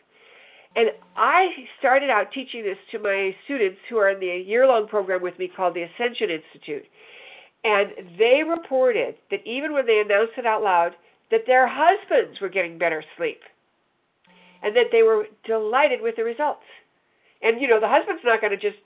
And 0.75 0.89
I 1.17 1.47
started 1.79 2.09
out 2.09 2.31
teaching 2.33 2.63
this 2.63 2.77
to 2.91 2.99
my 2.99 3.35
students 3.45 3.79
who 3.89 3.97
are 3.97 4.09
in 4.09 4.19
the 4.19 4.43
year 4.47 4.65
long 4.65 4.87
program 4.87 5.21
with 5.21 5.37
me 5.37 5.49
called 5.55 5.75
the 5.75 5.83
Ascension 5.83 6.29
Institute. 6.29 6.85
And 7.63 8.17
they 8.17 8.41
reported 8.47 9.15
that 9.29 9.45
even 9.45 9.73
when 9.73 9.85
they 9.85 10.01
announced 10.03 10.33
it 10.37 10.45
out 10.45 10.63
loud, 10.63 10.93
that 11.29 11.41
their 11.45 11.67
husbands 11.69 12.41
were 12.41 12.49
getting 12.49 12.77
better 12.77 13.03
sleep. 13.17 13.39
And 14.63 14.75
that 14.75 14.89
they 14.91 15.03
were 15.03 15.25
delighted 15.45 16.01
with 16.01 16.15
the 16.15 16.23
results. 16.23 16.65
And 17.41 17.61
you 17.61 17.67
know, 17.67 17.79
the 17.79 17.89
husband's 17.89 18.21
not 18.23 18.41
going 18.41 18.51
to 18.51 18.61
just 18.61 18.77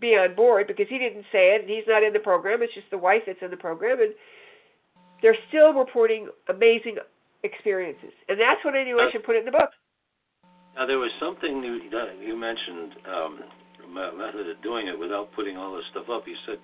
be 0.00 0.14
on 0.14 0.34
board 0.34 0.66
because 0.66 0.86
he 0.88 0.98
didn't 0.98 1.24
say 1.32 1.56
it 1.56 1.62
and 1.62 1.70
he's 1.70 1.86
not 1.88 2.02
in 2.02 2.12
the 2.12 2.20
program. 2.20 2.62
It's 2.62 2.74
just 2.74 2.90
the 2.90 2.98
wife 2.98 3.22
that's 3.26 3.42
in 3.42 3.50
the 3.50 3.56
program 3.56 4.00
and 4.00 4.14
they're 5.22 5.38
still 5.48 5.72
reporting 5.72 6.28
amazing 6.48 6.96
experiences. 7.42 8.12
And 8.28 8.38
that's 8.38 8.62
what 8.64 8.74
I 8.74 8.84
knew 8.84 8.98
I 9.00 9.10
should 9.10 9.24
put 9.24 9.36
in 9.36 9.44
the 9.44 9.50
book. 9.50 9.70
Now 10.76 10.86
there 10.86 10.98
was 10.98 11.10
something 11.18 11.62
that 11.62 12.20
you 12.20 12.36
mentioned 12.36 12.92
um, 13.08 13.40
method 13.88 14.50
of 14.50 14.60
doing 14.62 14.88
it 14.88 14.98
without 14.98 15.32
putting 15.32 15.56
all 15.56 15.74
this 15.74 15.84
stuff 15.90 16.06
up. 16.12 16.28
You 16.28 16.36
said 16.44 16.60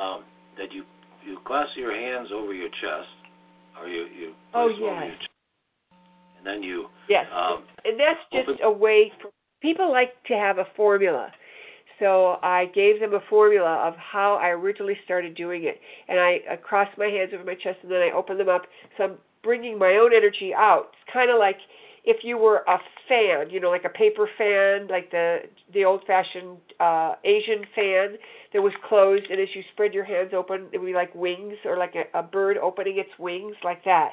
um, 0.00 0.24
that 0.56 0.72
you 0.72 0.84
you 1.26 1.38
clasp 1.46 1.76
your 1.76 1.94
hands 1.94 2.28
over 2.34 2.52
your 2.52 2.68
chest, 2.68 3.08
or 3.78 3.88
you 3.88 4.06
you 4.06 4.34
oh, 4.54 4.66
place 4.68 4.76
them 4.76 4.84
over 4.84 5.04
yes. 5.04 5.18
chest, 5.18 5.30
and 6.38 6.46
then 6.46 6.62
you 6.62 6.86
Yes. 7.08 7.26
um, 7.32 7.64
and 7.84 7.98
that's 7.98 8.20
just 8.32 8.48
open- 8.48 8.64
a 8.64 8.70
way 8.70 9.12
for 9.20 9.30
people 9.60 9.90
like 9.90 10.22
to 10.24 10.34
have 10.34 10.58
a 10.58 10.66
formula. 10.76 11.32
So 11.98 12.38
I 12.42 12.64
gave 12.74 12.98
them 12.98 13.12
a 13.12 13.20
formula 13.28 13.76
of 13.86 13.94
how 13.96 14.36
I 14.36 14.48
originally 14.48 14.98
started 15.04 15.34
doing 15.34 15.64
it, 15.64 15.78
and 16.08 16.18
I, 16.18 16.40
I 16.52 16.56
crossed 16.56 16.96
my 16.96 17.06
hands 17.06 17.32
over 17.34 17.44
my 17.44 17.54
chest, 17.54 17.78
and 17.82 17.92
then 17.92 18.00
I 18.00 18.10
opened 18.10 18.40
them 18.40 18.48
up. 18.48 18.62
So 18.96 19.04
I'm 19.04 19.18
bringing 19.42 19.78
my 19.78 19.98
own 20.00 20.14
energy 20.14 20.52
out. 20.56 20.92
It's 20.92 21.12
kind 21.12 21.30
of 21.30 21.38
like 21.38 21.58
if 22.04 22.18
you 22.22 22.38
were 22.38 22.64
a 22.66 22.78
fan, 23.08 23.50
you 23.50 23.60
know, 23.60 23.70
like 23.70 23.84
a 23.84 23.90
paper 23.90 24.28
fan, 24.38 24.88
like 24.88 25.10
the 25.10 25.40
the 25.72 25.84
old-fashioned 25.84 26.58
uh, 26.78 27.14
Asian 27.24 27.64
fan 27.74 28.16
that 28.52 28.62
was 28.62 28.72
closed, 28.88 29.24
and 29.30 29.40
as 29.40 29.48
you 29.54 29.62
spread 29.72 29.92
your 29.92 30.04
hands 30.04 30.30
open, 30.34 30.66
it 30.72 30.78
would 30.78 30.86
be 30.86 30.94
like 30.94 31.14
wings, 31.14 31.54
or 31.64 31.76
like 31.76 31.94
a, 31.94 32.18
a 32.18 32.22
bird 32.22 32.56
opening 32.58 32.98
its 32.98 33.10
wings, 33.18 33.56
like 33.64 33.84
that 33.84 34.12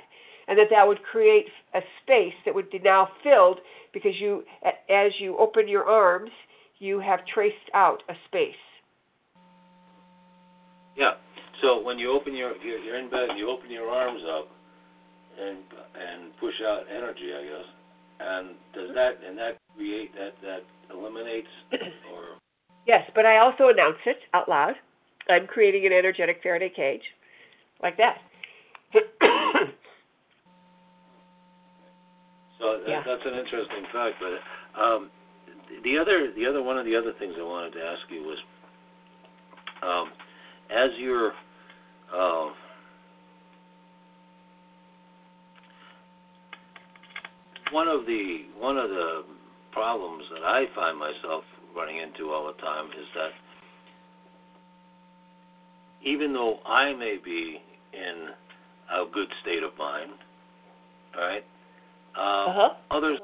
and 0.50 0.58
that 0.58 0.68
that 0.70 0.88
would 0.88 1.04
create 1.04 1.48
a 1.76 1.82
space 2.02 2.34
that 2.46 2.56
would 2.56 2.70
be 2.70 2.80
now 2.80 3.10
filled 3.22 3.60
because 3.94 4.14
you 4.18 4.44
as 4.90 5.12
you 5.20 5.38
open 5.38 5.68
your 5.68 5.84
arms 5.84 6.32
you 6.80 7.02
have 7.02 7.20
traced 7.34 7.70
out 7.74 8.02
a 8.08 8.14
space 8.28 8.56
yeah. 10.98 11.14
So 11.62 11.80
when 11.82 11.98
you 12.00 12.12
open 12.12 12.36
your 12.36 12.58
you're, 12.58 12.98
in 12.98 13.10
bed 13.10 13.38
you 13.38 13.50
open 13.50 13.70
your 13.70 13.90
arms 13.90 14.22
up 14.28 14.50
and 15.40 15.58
and 15.94 16.36
push 16.40 16.56
out 16.66 16.90
energy, 16.90 17.30
I 17.38 17.44
guess, 17.46 17.70
and 18.20 18.50
does 18.74 18.90
that 18.96 19.14
and 19.26 19.38
that 19.38 19.58
create 19.76 20.14
that 20.14 20.34
that 20.42 20.62
eliminates 20.94 21.48
or 22.14 22.38
yes 22.86 23.02
but 23.16 23.26
i 23.26 23.38
also 23.38 23.70
announce 23.70 23.98
it 24.06 24.18
out 24.34 24.50
loud 24.50 24.74
i'm 25.30 25.48
creating 25.48 25.86
an 25.86 25.94
energetic 25.94 26.40
faraday 26.42 26.72
cage 26.74 27.04
like 27.82 27.98
that 27.98 28.18
So 32.60 32.80
that, 32.80 32.90
Yeah. 32.90 33.04
that's 33.06 33.26
an 33.26 33.36
interesting 33.36 33.86
fact. 33.94 34.16
But 34.20 34.82
um, 34.82 35.12
the 35.84 35.98
other, 35.98 36.32
the 36.34 36.46
other 36.46 36.62
one 36.62 36.78
of 36.78 36.86
the 36.86 36.96
other 36.96 37.14
things 37.14 37.36
I 37.38 37.44
wanted 37.44 37.74
to 37.74 37.84
ask 37.84 38.02
you 38.10 38.24
was, 38.24 38.38
um, 39.84 40.12
as 40.72 40.90
you're, 40.98 41.34
uh, 42.14 42.50
one 47.72 47.88
of 47.88 48.06
the 48.06 48.46
one 48.58 48.78
of 48.78 48.90
the 48.90 49.24
problems 49.72 50.24
that 50.34 50.44
I 50.44 50.66
find 50.76 50.98
myself 50.98 51.44
running 51.76 51.98
into 51.98 52.32
all 52.32 52.48
the 52.48 52.60
time 52.62 52.88
is 52.88 53.06
that 53.16 53.32
even 56.04 56.34
though 56.34 56.60
I 56.66 56.94
may 56.94 57.18
be 57.24 57.62
in 57.94 58.30
a 58.92 59.06
good 59.12 59.28
state 59.42 59.64
of 59.64 59.78
mind, 59.78 60.12
all 61.16 61.22
right, 61.22 61.46
um, 62.16 62.50
uh-huh. 62.50 62.70
others, 62.92 63.20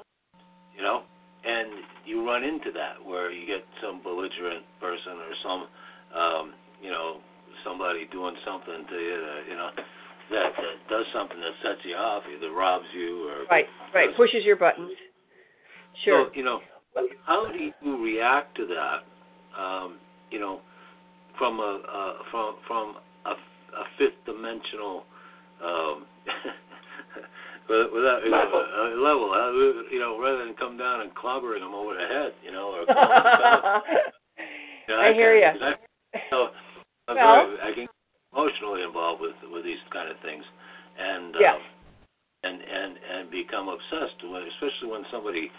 you 0.76 0.82
know, 0.82 1.04
and 1.46 1.84
you 2.06 2.26
run 2.26 2.44
into 2.44 2.72
that 2.72 3.04
where 3.04 3.32
you 3.32 3.46
get 3.46 3.64
some 3.82 4.02
belligerent 4.04 4.66
person 4.80 5.14
or 5.14 5.34
some, 5.44 5.68
um, 6.16 6.54
you 6.82 6.89
know, 6.89 7.18
somebody 7.64 8.06
doing 8.12 8.36
something 8.46 8.86
to 8.89 8.96
you, 8.96 9.18
that, 9.22 9.44
you 9.50 9.56
know, 9.56 9.70
that, 10.32 10.51
that 10.55 10.89
does 10.89 11.05
something 11.13 11.39
that 11.39 11.51
sets 11.61 11.82
you 11.86 11.95
off, 11.95 12.24
either 12.36 12.51
robs 12.51 12.86
you 12.95 13.28
or 13.30 13.45
right 13.49 13.65
right 13.93 14.15
pushes 14.15 14.43
your 14.45 14.55
buttons 14.55 14.91
sure 16.03 16.28
So, 16.28 16.36
you 16.36 16.43
know, 16.43 16.59
how 17.26 17.51
do 17.51 17.57
you 17.57 18.03
react 18.03 18.55
to 18.57 18.65
that? 18.67 19.03
Um, 19.61 19.97
you 20.32 20.39
know, 20.39 20.61
from 21.38 21.59
a 21.59 21.82
uh, 21.88 22.13
from 22.32 22.55
from 22.67 22.95
a, 23.26 23.32
a 23.32 23.84
fifth 23.97 24.17
dimensional 24.26 25.03
um, 25.63 26.05
without 27.69 28.21
you 28.24 28.32
know, 28.32 28.38
Level. 28.38 28.59
a, 28.59 28.82
a 28.82 29.01
level, 29.01 29.32
uh, 29.32 29.51
you 29.91 29.99
know, 29.99 30.19
rather 30.19 30.43
than 30.45 30.53
come 30.55 30.78
down 30.78 31.01
and 31.01 31.11
clobbering 31.15 31.59
them 31.61 31.74
over 31.74 31.93
the 31.93 32.07
head, 32.07 32.34
you 32.43 32.51
know, 32.51 32.74
or 32.74 32.86
calling 32.93 33.09
them 33.09 33.39
down, 33.39 33.82
you 34.88 34.93
know, 34.95 34.99
I 35.01 35.07
that 35.09 35.13
hear 35.15 35.36
you. 35.36 35.41
ya. 35.41 35.51
of- 35.53 35.59
that- 35.59 35.80
So, 36.30 36.47
Well- 37.07 37.47
very, 37.47 37.59
I 37.61 37.71
get 37.76 37.89
emotionally 38.34 38.82
involved 38.84 39.22
with 39.22 39.38
with 39.52 39.64
these 39.64 39.80
kind 39.92 40.10
of 40.10 40.18
things, 40.20 40.44
and 40.98 41.36
Yes. 41.40 41.56
um, 41.56 41.62
and 42.44 42.62
and 42.62 42.98
and 42.98 43.32
become 43.32 43.70
obsessed 43.70 44.20
with, 44.24 44.44
especially 44.58 44.90
when 44.90 45.06
somebody 45.12 45.52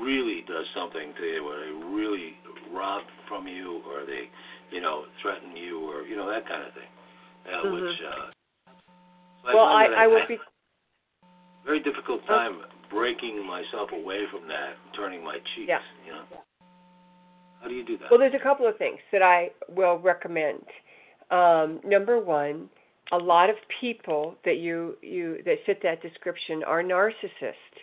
really 0.00 0.42
does 0.46 0.66
something 0.74 1.14
to 1.14 1.24
you, 1.24 1.44
where 1.44 1.60
they 1.64 1.72
really 1.72 2.36
rob 2.70 3.02
from 3.26 3.48
you, 3.48 3.82
or 3.88 4.04
they, 4.04 4.28
you 4.70 4.80
know, 4.80 5.06
threaten 5.22 5.56
you, 5.56 5.80
or 5.88 6.02
you 6.02 6.16
know 6.16 6.28
that 6.28 6.46
kind 6.46 6.62
of 6.62 6.72
thing, 6.74 6.90
uh, 7.46 7.62
Mhm. 7.64 7.72
which 7.72 8.02
uh, 8.02 8.30
I 9.48 9.54
well, 9.54 9.64
I, 9.64 9.84
I 9.86 10.06
will 10.06 10.20
have 10.20 10.28
be. 10.28 10.38
Very 11.64 11.80
difficult 11.80 12.24
time 12.26 12.64
breaking 12.88 13.44
myself 13.44 13.92
away 13.92 14.26
from 14.30 14.48
that, 14.48 14.76
turning 14.96 15.22
my 15.22 15.38
cheeks. 15.54 15.68
Yeah. 15.68 15.80
You 16.06 16.12
know. 16.12 16.24
How 17.60 17.68
do 17.68 17.74
you 17.74 17.84
do 17.84 17.98
that? 17.98 18.10
Well, 18.10 18.20
there's 18.20 18.34
a 18.34 18.38
couple 18.42 18.66
of 18.66 18.78
things 18.78 18.98
that 19.12 19.22
I 19.22 19.50
will 19.68 19.98
recommend. 19.98 20.64
Um, 21.30 21.80
number 21.84 22.18
one, 22.18 22.68
a 23.12 23.16
lot 23.16 23.50
of 23.50 23.56
people 23.80 24.36
that 24.44 24.56
you 24.56 24.96
you 25.02 25.38
that 25.44 25.56
fit 25.66 25.80
that 25.82 26.02
description 26.02 26.62
are 26.64 26.82
narcissists, 26.82 27.76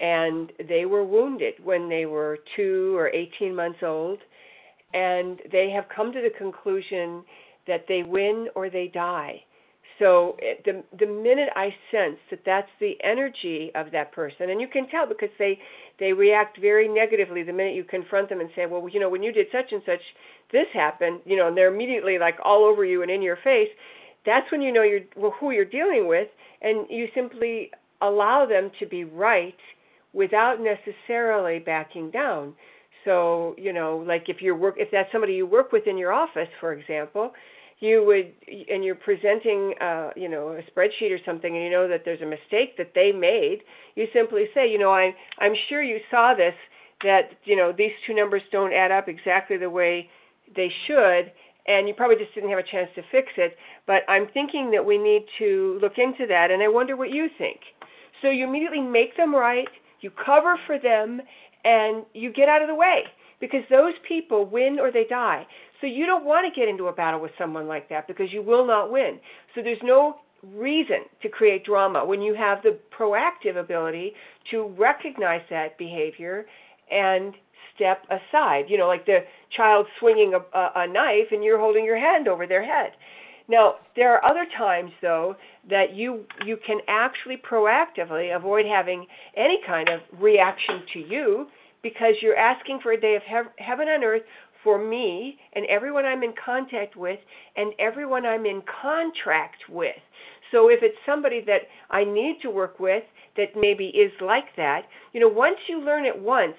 and 0.00 0.52
they 0.68 0.84
were 0.84 1.04
wounded 1.04 1.54
when 1.62 1.88
they 1.88 2.06
were 2.06 2.38
two 2.56 2.96
or 2.96 3.08
18 3.08 3.54
months 3.54 3.80
old, 3.82 4.18
and 4.94 5.40
they 5.50 5.70
have 5.70 5.84
come 5.94 6.12
to 6.12 6.20
the 6.20 6.30
conclusion 6.38 7.24
that 7.66 7.84
they 7.88 8.02
win 8.02 8.48
or 8.54 8.68
they 8.70 8.88
die. 8.92 9.42
So 9.98 10.36
eh, 10.42 10.54
the 10.64 10.82
the 10.98 11.06
minute 11.06 11.48
I 11.54 11.74
sense 11.90 12.18
that 12.30 12.40
that's 12.44 12.70
the 12.80 12.94
energy 13.04 13.70
of 13.74 13.90
that 13.92 14.12
person, 14.12 14.50
and 14.50 14.60
you 14.60 14.68
can 14.68 14.88
tell 14.88 15.06
because 15.06 15.30
they 15.38 15.58
they 16.02 16.12
react 16.12 16.58
very 16.60 16.88
negatively 16.88 17.44
the 17.44 17.52
minute 17.52 17.76
you 17.76 17.84
confront 17.84 18.28
them 18.28 18.40
and 18.40 18.50
say, 18.56 18.66
well, 18.66 18.88
you 18.88 18.98
know, 18.98 19.08
when 19.08 19.22
you 19.22 19.30
did 19.30 19.46
such 19.52 19.70
and 19.70 19.82
such, 19.86 20.00
this 20.50 20.66
happened, 20.74 21.20
you 21.24 21.36
know, 21.36 21.46
and 21.46 21.56
they're 21.56 21.72
immediately 21.72 22.18
like 22.18 22.34
all 22.44 22.64
over 22.64 22.84
you 22.84 23.02
and 23.02 23.10
in 23.10 23.22
your 23.22 23.38
face. 23.44 23.68
That's 24.26 24.50
when 24.50 24.62
you 24.62 24.72
know 24.72 24.82
you're 24.82 25.06
well, 25.16 25.32
who 25.38 25.52
you're 25.52 25.64
dealing 25.64 26.08
with, 26.08 26.26
and 26.60 26.86
you 26.90 27.06
simply 27.14 27.70
allow 28.00 28.46
them 28.46 28.72
to 28.80 28.86
be 28.86 29.04
right 29.04 29.54
without 30.12 30.56
necessarily 30.60 31.60
backing 31.60 32.10
down. 32.10 32.54
So, 33.04 33.54
you 33.56 33.72
know, 33.72 34.04
like 34.04 34.24
if 34.28 34.42
you're 34.42 34.56
work 34.56 34.74
if 34.78 34.88
that's 34.90 35.10
somebody 35.12 35.34
you 35.34 35.46
work 35.46 35.70
with 35.70 35.86
in 35.86 35.96
your 35.96 36.12
office, 36.12 36.48
for 36.58 36.72
example, 36.72 37.30
you 37.82 38.04
would 38.06 38.32
and 38.70 38.84
you're 38.84 38.94
presenting 38.94 39.74
uh, 39.80 40.10
you 40.14 40.28
know 40.28 40.50
a 40.50 40.62
spreadsheet 40.70 41.10
or 41.10 41.18
something 41.26 41.54
and 41.56 41.64
you 41.64 41.70
know 41.70 41.88
that 41.88 42.02
there's 42.04 42.22
a 42.22 42.26
mistake 42.26 42.76
that 42.78 42.92
they 42.94 43.10
made 43.10 43.58
you 43.96 44.06
simply 44.14 44.46
say 44.54 44.70
you 44.70 44.78
know 44.78 44.92
i 44.92 45.12
i'm 45.40 45.54
sure 45.68 45.82
you 45.82 45.98
saw 46.10 46.32
this 46.32 46.54
that 47.02 47.30
you 47.44 47.56
know 47.56 47.72
these 47.76 47.90
two 48.06 48.14
numbers 48.14 48.42
don't 48.52 48.72
add 48.72 48.92
up 48.92 49.08
exactly 49.08 49.56
the 49.56 49.68
way 49.68 50.08
they 50.54 50.70
should 50.86 51.32
and 51.66 51.88
you 51.88 51.94
probably 51.94 52.16
just 52.16 52.32
didn't 52.34 52.50
have 52.50 52.58
a 52.58 52.70
chance 52.70 52.88
to 52.94 53.02
fix 53.10 53.28
it 53.36 53.56
but 53.86 54.02
i'm 54.08 54.28
thinking 54.32 54.70
that 54.70 54.84
we 54.84 54.96
need 54.96 55.24
to 55.36 55.76
look 55.82 55.98
into 55.98 56.24
that 56.26 56.52
and 56.52 56.62
i 56.62 56.68
wonder 56.68 56.96
what 56.96 57.10
you 57.10 57.28
think. 57.36 57.58
So 58.22 58.30
you 58.30 58.46
immediately 58.46 58.80
make 58.80 59.16
them 59.16 59.34
right 59.34 59.68
you 60.00 60.10
cover 60.24 60.56
for 60.66 60.78
them 60.78 61.20
and 61.64 62.04
you 62.14 62.32
get 62.32 62.48
out 62.48 62.62
of 62.62 62.68
the 62.68 62.74
way 62.76 63.02
because 63.40 63.62
those 63.68 63.94
people 64.06 64.46
win 64.46 64.78
or 64.78 64.92
they 64.92 65.04
die 65.04 65.44
so 65.82 65.88
you 65.88 66.06
don't 66.06 66.24
want 66.24 66.46
to 66.46 66.58
get 66.58 66.68
into 66.68 66.86
a 66.86 66.92
battle 66.92 67.20
with 67.20 67.32
someone 67.36 67.66
like 67.66 67.88
that 67.90 68.06
because 68.06 68.32
you 68.32 68.40
will 68.40 68.64
not 68.64 68.90
win. 68.90 69.18
So 69.54 69.62
there's 69.62 69.82
no 69.82 70.20
reason 70.54 70.98
to 71.22 71.28
create 71.28 71.64
drama 71.64 72.06
when 72.06 72.22
you 72.22 72.34
have 72.34 72.62
the 72.62 72.78
proactive 72.96 73.56
ability 73.56 74.12
to 74.52 74.68
recognize 74.78 75.42
that 75.50 75.76
behavior 75.78 76.46
and 76.90 77.34
step 77.74 78.04
aside. 78.06 78.66
You 78.68 78.78
know, 78.78 78.86
like 78.86 79.06
the 79.06 79.24
child 79.56 79.86
swinging 79.98 80.34
a, 80.34 80.70
a, 80.76 80.86
knife 80.86 81.32
and 81.32 81.42
you're 81.42 81.58
holding 81.58 81.84
your 81.84 81.98
hand 81.98 82.28
over 82.28 82.46
their 82.46 82.64
head. 82.64 82.92
Now, 83.48 83.74
there 83.96 84.14
are 84.14 84.24
other 84.24 84.46
times 84.56 84.92
though 85.02 85.34
that 85.68 85.94
you 85.94 86.24
you 86.46 86.58
can 86.64 86.78
actually 86.86 87.36
proactively 87.36 88.34
avoid 88.34 88.66
having 88.66 89.06
any 89.36 89.58
kind 89.66 89.88
of 89.88 90.00
reaction 90.20 90.82
to 90.92 91.00
you 91.00 91.46
because 91.82 92.14
you're 92.22 92.36
asking 92.36 92.78
for 92.82 92.92
a 92.92 93.00
day 93.00 93.16
of 93.16 93.22
heaven 93.58 93.88
on 93.88 94.04
earth 94.04 94.22
for 94.62 94.82
me 94.82 95.38
and 95.54 95.66
everyone 95.66 96.04
I'm 96.04 96.22
in 96.22 96.34
contact 96.44 96.96
with 96.96 97.18
and 97.56 97.72
everyone 97.78 98.26
I'm 98.26 98.46
in 98.46 98.62
contract 98.82 99.62
with. 99.68 99.96
So 100.50 100.68
if 100.68 100.80
it's 100.82 100.96
somebody 101.06 101.42
that 101.46 101.62
I 101.90 102.04
need 102.04 102.38
to 102.42 102.50
work 102.50 102.78
with 102.78 103.04
that 103.36 103.48
maybe 103.56 103.86
is 103.86 104.12
like 104.20 104.54
that, 104.56 104.82
you 105.12 105.20
know, 105.20 105.28
once 105.28 105.56
you 105.68 105.80
learn 105.80 106.04
it 106.04 106.18
once, 106.18 106.56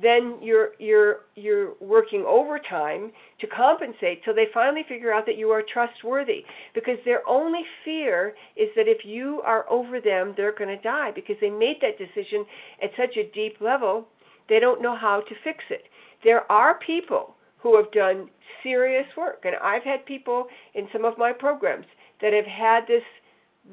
then 0.00 0.38
you're 0.40 0.70
you're 0.78 1.16
you're 1.34 1.74
working 1.80 2.24
overtime 2.26 3.12
to 3.40 3.46
compensate 3.46 4.24
till 4.24 4.34
they 4.34 4.46
finally 4.54 4.82
figure 4.88 5.12
out 5.12 5.26
that 5.26 5.36
you 5.36 5.50
are 5.50 5.62
trustworthy 5.70 6.44
because 6.74 6.96
their 7.04 7.20
only 7.28 7.60
fear 7.84 8.34
is 8.56 8.68
that 8.74 8.88
if 8.88 9.04
you 9.04 9.42
are 9.44 9.68
over 9.70 10.00
them 10.00 10.32
they're 10.34 10.56
going 10.56 10.74
to 10.74 10.82
die 10.82 11.10
because 11.14 11.36
they 11.42 11.50
made 11.50 11.76
that 11.82 11.98
decision 11.98 12.46
at 12.82 12.90
such 12.96 13.18
a 13.18 13.30
deep 13.34 13.60
level 13.60 14.06
they 14.48 14.58
don't 14.58 14.80
know 14.80 14.96
how 14.96 15.20
to 15.20 15.34
fix 15.44 15.58
it 15.68 15.84
there 16.24 16.50
are 16.50 16.78
people 16.86 17.34
who 17.62 17.76
have 17.76 17.90
done 17.92 18.28
serious 18.62 19.06
work. 19.16 19.42
And 19.44 19.54
I've 19.62 19.84
had 19.84 20.04
people 20.04 20.46
in 20.74 20.88
some 20.92 21.04
of 21.04 21.16
my 21.16 21.32
programs 21.32 21.86
that 22.20 22.32
have 22.32 22.46
had 22.46 22.86
this 22.86 23.02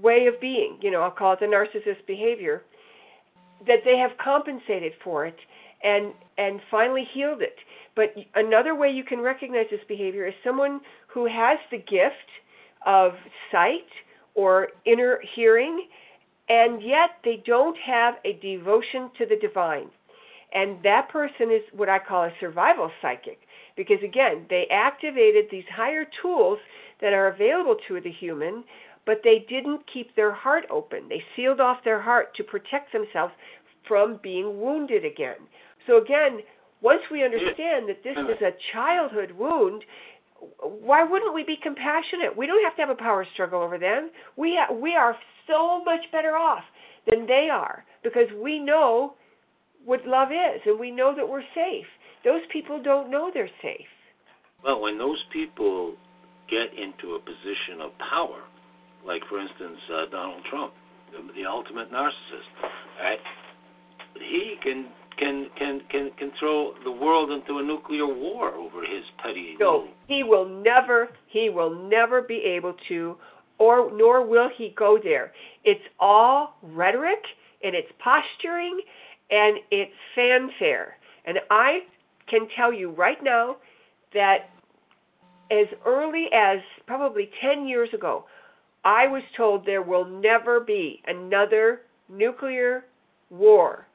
way 0.01 0.27
of 0.27 0.39
being, 0.39 0.77
you 0.81 0.91
know, 0.91 1.01
I'll 1.01 1.11
call 1.11 1.33
it 1.33 1.39
the 1.39 1.47
narcissist 1.47 2.05
behavior, 2.05 2.63
that 3.67 3.79
they 3.83 3.97
have 3.97 4.11
compensated 4.23 4.93
for 5.03 5.25
it 5.25 5.37
and 5.83 6.13
and 6.37 6.59
finally 6.69 7.07
healed 7.13 7.41
it. 7.41 7.55
But 7.95 8.13
another 8.35 8.75
way 8.75 8.89
you 8.89 9.03
can 9.03 9.19
recognize 9.19 9.65
this 9.71 9.81
behavior 9.87 10.27
is 10.27 10.33
someone 10.43 10.81
who 11.07 11.25
has 11.25 11.57
the 11.71 11.77
gift 11.77 12.15
of 12.85 13.13
sight 13.51 13.87
or 14.35 14.69
inner 14.85 15.19
hearing 15.35 15.87
and 16.47 16.81
yet 16.81 17.11
they 17.23 17.43
don't 17.45 17.77
have 17.77 18.15
a 18.25 18.33
devotion 18.41 19.11
to 19.17 19.25
the 19.25 19.35
divine. 19.35 19.89
And 20.53 20.81
that 20.83 21.09
person 21.09 21.51
is 21.51 21.61
what 21.73 21.89
I 21.89 21.99
call 21.99 22.23
a 22.23 22.31
survival 22.39 22.89
psychic 23.01 23.39
because 23.79 24.03
again, 24.03 24.45
they 24.49 24.65
activated 24.69 25.45
these 25.49 25.63
higher 25.73 26.03
tools 26.21 26.59
that 26.99 27.13
are 27.13 27.29
available 27.29 27.77
to 27.87 28.01
the 28.01 28.11
human, 28.11 28.65
but 29.05 29.21
they 29.23 29.45
didn't 29.47 29.79
keep 29.91 30.13
their 30.17 30.33
heart 30.33 30.65
open. 30.69 31.07
They 31.07 31.23
sealed 31.33 31.61
off 31.61 31.77
their 31.85 32.01
heart 32.01 32.35
to 32.35 32.43
protect 32.43 32.91
themselves 32.91 33.31
from 33.87 34.19
being 34.21 34.59
wounded 34.59 35.05
again. 35.05 35.37
So 35.87 35.97
again, 35.97 36.39
once 36.81 36.99
we 37.09 37.23
understand 37.23 37.87
that 37.87 38.03
this 38.03 38.17
is 38.17 38.41
a 38.41 38.51
childhood 38.73 39.31
wound, 39.31 39.85
why 40.61 41.05
wouldn't 41.05 41.33
we 41.33 41.43
be 41.45 41.57
compassionate? 41.63 42.35
We 42.35 42.47
don't 42.47 42.61
have 42.65 42.75
to 42.75 42.81
have 42.81 42.89
a 42.89 43.01
power 43.01 43.25
struggle 43.33 43.61
over 43.61 43.77
them. 43.77 44.09
We 44.35 44.59
ha- 44.59 44.73
we 44.73 44.93
are 44.93 45.15
so 45.47 45.81
much 45.85 46.01
better 46.11 46.35
off 46.35 46.63
than 47.09 47.25
they 47.27 47.47
are 47.49 47.85
because 48.03 48.27
we 48.43 48.59
know 48.59 49.13
what 49.85 50.05
love 50.05 50.33
is 50.33 50.59
and 50.65 50.77
we 50.77 50.91
know 50.91 51.15
that 51.15 51.27
we're 51.27 51.47
safe. 51.55 51.87
Those 52.23 52.41
people 52.51 52.81
don't 52.81 53.09
know 53.09 53.31
they're 53.33 53.49
safe. 53.61 53.87
Well, 54.63 54.81
when 54.81 54.97
those 54.97 55.23
people 55.31 55.95
get 56.49 56.73
into 56.77 57.15
a 57.15 57.19
position 57.19 57.81
of 57.81 57.91
power, 58.11 58.43
like 59.05 59.21
for 59.29 59.39
instance 59.39 59.79
uh, 59.91 60.11
Donald 60.11 60.43
Trump, 60.49 60.73
the, 61.11 61.19
the 61.33 61.47
ultimate 61.47 61.91
narcissist, 61.91 62.49
right? 62.99 63.19
He 64.15 64.55
can 64.61 64.87
can 65.17 65.49
can 65.57 65.81
can 66.17 66.31
throw 66.39 66.73
the 66.83 66.91
world 66.91 67.31
into 67.31 67.59
a 67.59 67.63
nuclear 67.63 68.07
war 68.07 68.53
over 68.55 68.81
his 68.81 69.03
petty. 69.23 69.55
No, 69.59 69.87
he 70.07 70.23
will 70.23 70.47
never. 70.47 71.09
He 71.27 71.49
will 71.49 71.89
never 71.89 72.21
be 72.21 72.41
able 72.57 72.73
to, 72.89 73.15
or 73.59 73.91
nor 73.93 74.25
will 74.25 74.49
he 74.57 74.73
go 74.77 74.99
there. 75.01 75.31
It's 75.63 75.83
all 75.99 76.55
rhetoric 76.63 77.19
and 77.63 77.75
it's 77.75 77.89
posturing 78.03 78.81
and 79.29 79.57
it's 79.71 79.91
fanfare. 80.15 80.95
And 81.25 81.37
I 81.51 81.79
can 82.29 82.47
tell 82.55 82.73
you 82.73 82.91
right 82.91 83.17
now 83.23 83.57
that 84.13 84.49
as 85.51 85.67
early 85.85 86.27
as 86.33 86.59
probably 86.85 87.29
10 87.41 87.67
years 87.67 87.89
ago, 87.93 88.25
I 88.85 89.07
was 89.07 89.23
told 89.35 89.65
there 89.65 89.81
will 89.81 90.05
never 90.05 90.59
be 90.59 91.01
another 91.07 91.81
nuclear 92.07 92.85
war. 93.29 93.85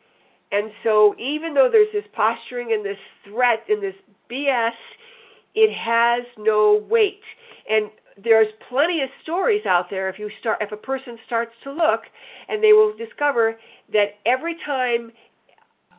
And 0.53 0.71
so, 0.85 1.15
even 1.19 1.55
though 1.55 1.69
there's 1.71 1.93
this 1.93 2.05
posturing 2.13 2.73
and 2.73 2.85
this 2.85 2.99
threat 3.25 3.65
and 3.69 3.83
this 3.83 3.95
BS, 4.31 4.71
it 5.55 5.73
has 5.73 6.25
no 6.39 6.85
weight. 6.89 7.23
And 7.69 7.91
there's 8.23 8.47
plenty 8.69 9.03
of 9.03 9.09
stories 9.23 9.67
out 9.67 9.87
there 9.91 10.09
if 10.09 10.19
you 10.19 10.31
start 10.39 10.59
if 10.61 10.71
a 10.71 10.77
person 10.77 11.19
starts 11.27 11.53
to 11.65 11.73
look 11.73 12.03
and 12.49 12.63
they 12.63 12.73
will 12.73 12.97
discover 12.97 13.59
that 13.93 14.19
every 14.25 14.57
time 14.65 15.11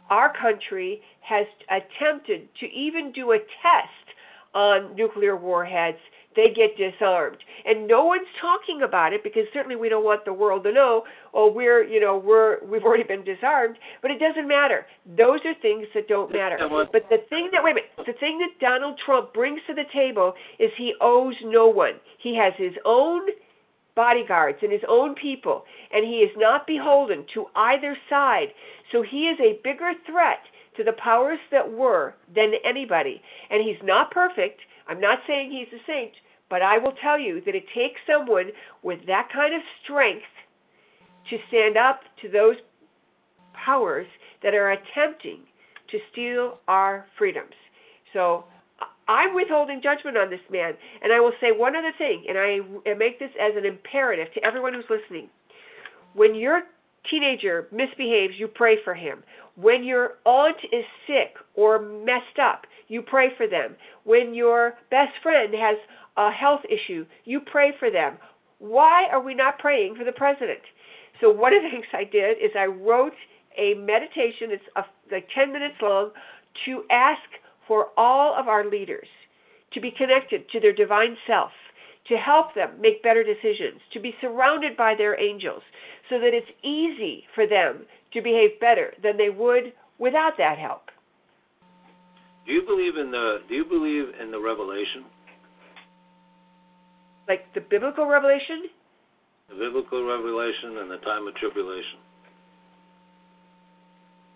our 0.09 0.33
country 0.33 1.01
has 1.21 1.45
attempted 1.69 2.47
to 2.59 2.65
even 2.67 3.11
do 3.11 3.31
a 3.31 3.37
test 3.37 4.05
on 4.53 4.95
nuclear 4.95 5.35
warheads, 5.35 5.97
they 6.35 6.53
get 6.53 6.77
disarmed. 6.77 7.37
And 7.65 7.87
no 7.87 8.05
one's 8.05 8.27
talking 8.41 8.81
about 8.83 9.13
it 9.13 9.23
because 9.23 9.43
certainly 9.53 9.75
we 9.75 9.89
don't 9.89 10.03
want 10.03 10.25
the 10.25 10.33
world 10.33 10.63
to 10.65 10.71
know, 10.71 11.03
oh, 11.33 11.51
we're, 11.51 11.83
you 11.83 11.99
know, 11.99 12.17
we're 12.17 12.63
we've 12.65 12.83
already 12.83 13.03
been 13.03 13.23
disarmed, 13.23 13.77
but 14.01 14.11
it 14.11 14.19
doesn't 14.19 14.47
matter. 14.47 14.85
Those 15.17 15.39
are 15.45 15.53
things 15.61 15.87
that 15.95 16.07
don't 16.07 16.31
matter. 16.31 16.57
But 16.91 17.03
the 17.09 17.23
thing 17.29 17.49
that 17.53 17.63
wait 17.63 17.71
a 17.71 17.75
minute, 17.75 17.91
the 18.05 18.19
thing 18.19 18.39
that 18.39 18.59
Donald 18.59 18.99
Trump 19.05 19.33
brings 19.33 19.61
to 19.67 19.73
the 19.73 19.85
table 19.93 20.33
is 20.59 20.69
he 20.77 20.93
owes 21.01 21.35
no 21.43 21.67
one. 21.67 21.93
He 22.21 22.35
has 22.35 22.53
his 22.57 22.73
own 22.85 23.21
bodyguards 23.95 24.59
and 24.61 24.71
his 24.71 24.81
own 24.87 25.15
people, 25.15 25.63
and 25.93 26.05
he 26.05 26.17
is 26.17 26.31
not 26.37 26.67
beholden 26.67 27.25
to 27.33 27.45
either 27.55 27.97
side. 28.09 28.47
So 28.91 29.01
he 29.01 29.27
is 29.29 29.39
a 29.39 29.59
bigger 29.63 29.93
threat 30.05 30.39
to 30.77 30.83
the 30.83 30.93
powers 30.93 31.39
that 31.51 31.71
were 31.71 32.15
than 32.33 32.51
anybody. 32.65 33.21
And 33.49 33.63
he's 33.63 33.81
not 33.83 34.11
perfect. 34.11 34.59
I'm 34.87 34.99
not 34.99 35.19
saying 35.25 35.51
he's 35.51 35.79
a 35.79 35.81
saint, 35.87 36.11
But 36.49 36.61
I 36.61 36.77
will 36.77 36.93
tell 37.01 37.19
you 37.19 37.41
that 37.45 37.55
it 37.55 37.65
takes 37.73 37.99
someone 38.07 38.51
with 38.83 38.99
that 39.07 39.29
kind 39.33 39.55
of 39.55 39.61
strength 39.83 40.25
to 41.29 41.37
stand 41.47 41.77
up 41.77 42.01
to 42.21 42.29
those 42.29 42.55
powers 43.53 44.07
that 44.43 44.53
are 44.53 44.71
attempting 44.71 45.39
to 45.89 45.97
steal 46.11 46.59
our 46.67 47.05
freedoms. 47.17 47.53
So 48.13 48.45
I'm 49.07 49.35
withholding 49.35 49.81
judgment 49.81 50.17
on 50.17 50.29
this 50.29 50.39
man. 50.51 50.73
And 51.01 51.13
I 51.13 51.19
will 51.19 51.33
say 51.39 51.51
one 51.51 51.75
other 51.75 51.91
thing, 51.97 52.25
and 52.27 52.37
I 52.37 52.59
make 52.95 53.19
this 53.19 53.31
as 53.39 53.53
an 53.55 53.65
imperative 53.65 54.33
to 54.33 54.43
everyone 54.43 54.73
who's 54.73 54.89
listening. 54.89 55.29
When 56.13 56.33
your 56.35 56.63
teenager 57.09 57.67
misbehaves, 57.71 58.33
you 58.37 58.47
pray 58.47 58.77
for 58.83 58.93
him. 58.93 59.23
When 59.55 59.83
your 59.83 60.15
aunt 60.25 60.57
is 60.71 60.83
sick 61.07 61.35
or 61.53 61.79
messed 61.79 62.39
up, 62.41 62.65
you 62.87 63.01
pray 63.01 63.29
for 63.37 63.47
them. 63.47 63.75
When 64.03 64.33
your 64.33 64.73
best 64.89 65.13
friend 65.21 65.53
has 65.53 65.77
a 66.17 66.31
health 66.31 66.61
issue, 66.69 67.05
you 67.25 67.41
pray 67.41 67.73
for 67.79 67.91
them. 67.91 68.17
Why 68.59 69.05
are 69.11 69.21
we 69.21 69.33
not 69.33 69.59
praying 69.59 69.95
for 69.95 70.03
the 70.03 70.11
president? 70.11 70.59
So 71.21 71.29
one 71.29 71.53
of 71.53 71.63
the 71.63 71.69
things 71.71 71.85
I 71.93 72.03
did 72.03 72.37
is 72.37 72.51
I 72.57 72.65
wrote 72.65 73.13
a 73.57 73.73
meditation. 73.75 74.51
It's 74.51 74.63
a, 74.75 74.83
like 75.11 75.27
10 75.33 75.51
minutes 75.51 75.75
long 75.81 76.11
to 76.65 76.83
ask 76.89 77.21
for 77.67 77.87
all 77.97 78.35
of 78.37 78.47
our 78.47 78.69
leaders 78.69 79.07
to 79.73 79.81
be 79.81 79.91
connected 79.91 80.49
to 80.49 80.59
their 80.59 80.73
divine 80.73 81.17
self, 81.27 81.51
to 82.07 82.15
help 82.15 82.53
them 82.55 82.69
make 82.79 83.03
better 83.03 83.23
decisions, 83.23 83.81
to 83.93 83.99
be 83.99 84.13
surrounded 84.21 84.77
by 84.77 84.93
their 84.95 85.19
angels, 85.19 85.63
so 86.09 86.19
that 86.19 86.33
it's 86.33 86.47
easy 86.63 87.23
for 87.33 87.47
them 87.47 87.85
to 88.13 88.21
behave 88.21 88.59
better 88.59 88.93
than 89.03 89.17
they 89.17 89.29
would 89.29 89.73
without 89.99 90.33
that 90.37 90.57
help. 90.57 90.83
Do 92.45 92.53
you 92.53 92.61
believe 92.61 92.95
in 92.97 93.11
the 93.11 93.39
Do 93.49 93.55
you 93.55 93.65
believe 93.65 94.13
in 94.21 94.31
the 94.31 94.39
revelation? 94.39 95.05
Like 97.27 97.51
the 97.55 97.61
biblical 97.61 98.05
revelation? 98.05 98.69
The 99.49 99.55
biblical 99.55 100.05
revelation 100.05 100.77
and 100.77 100.91
the 100.91 100.97
time 100.97 101.27
of 101.27 101.35
tribulation. 101.35 101.99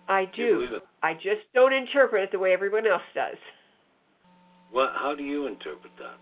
I 0.08 0.24
do. 0.24 0.66
do 0.66 0.80
I 1.02 1.14
just 1.14 1.48
don't 1.54 1.72
interpret 1.72 2.24
it 2.24 2.32
the 2.32 2.38
way 2.38 2.52
everyone 2.52 2.86
else 2.86 3.06
does. 3.14 3.36
What? 4.70 4.90
How 4.94 5.14
do 5.16 5.22
you 5.22 5.46
interpret 5.46 5.92
that? 5.98 6.18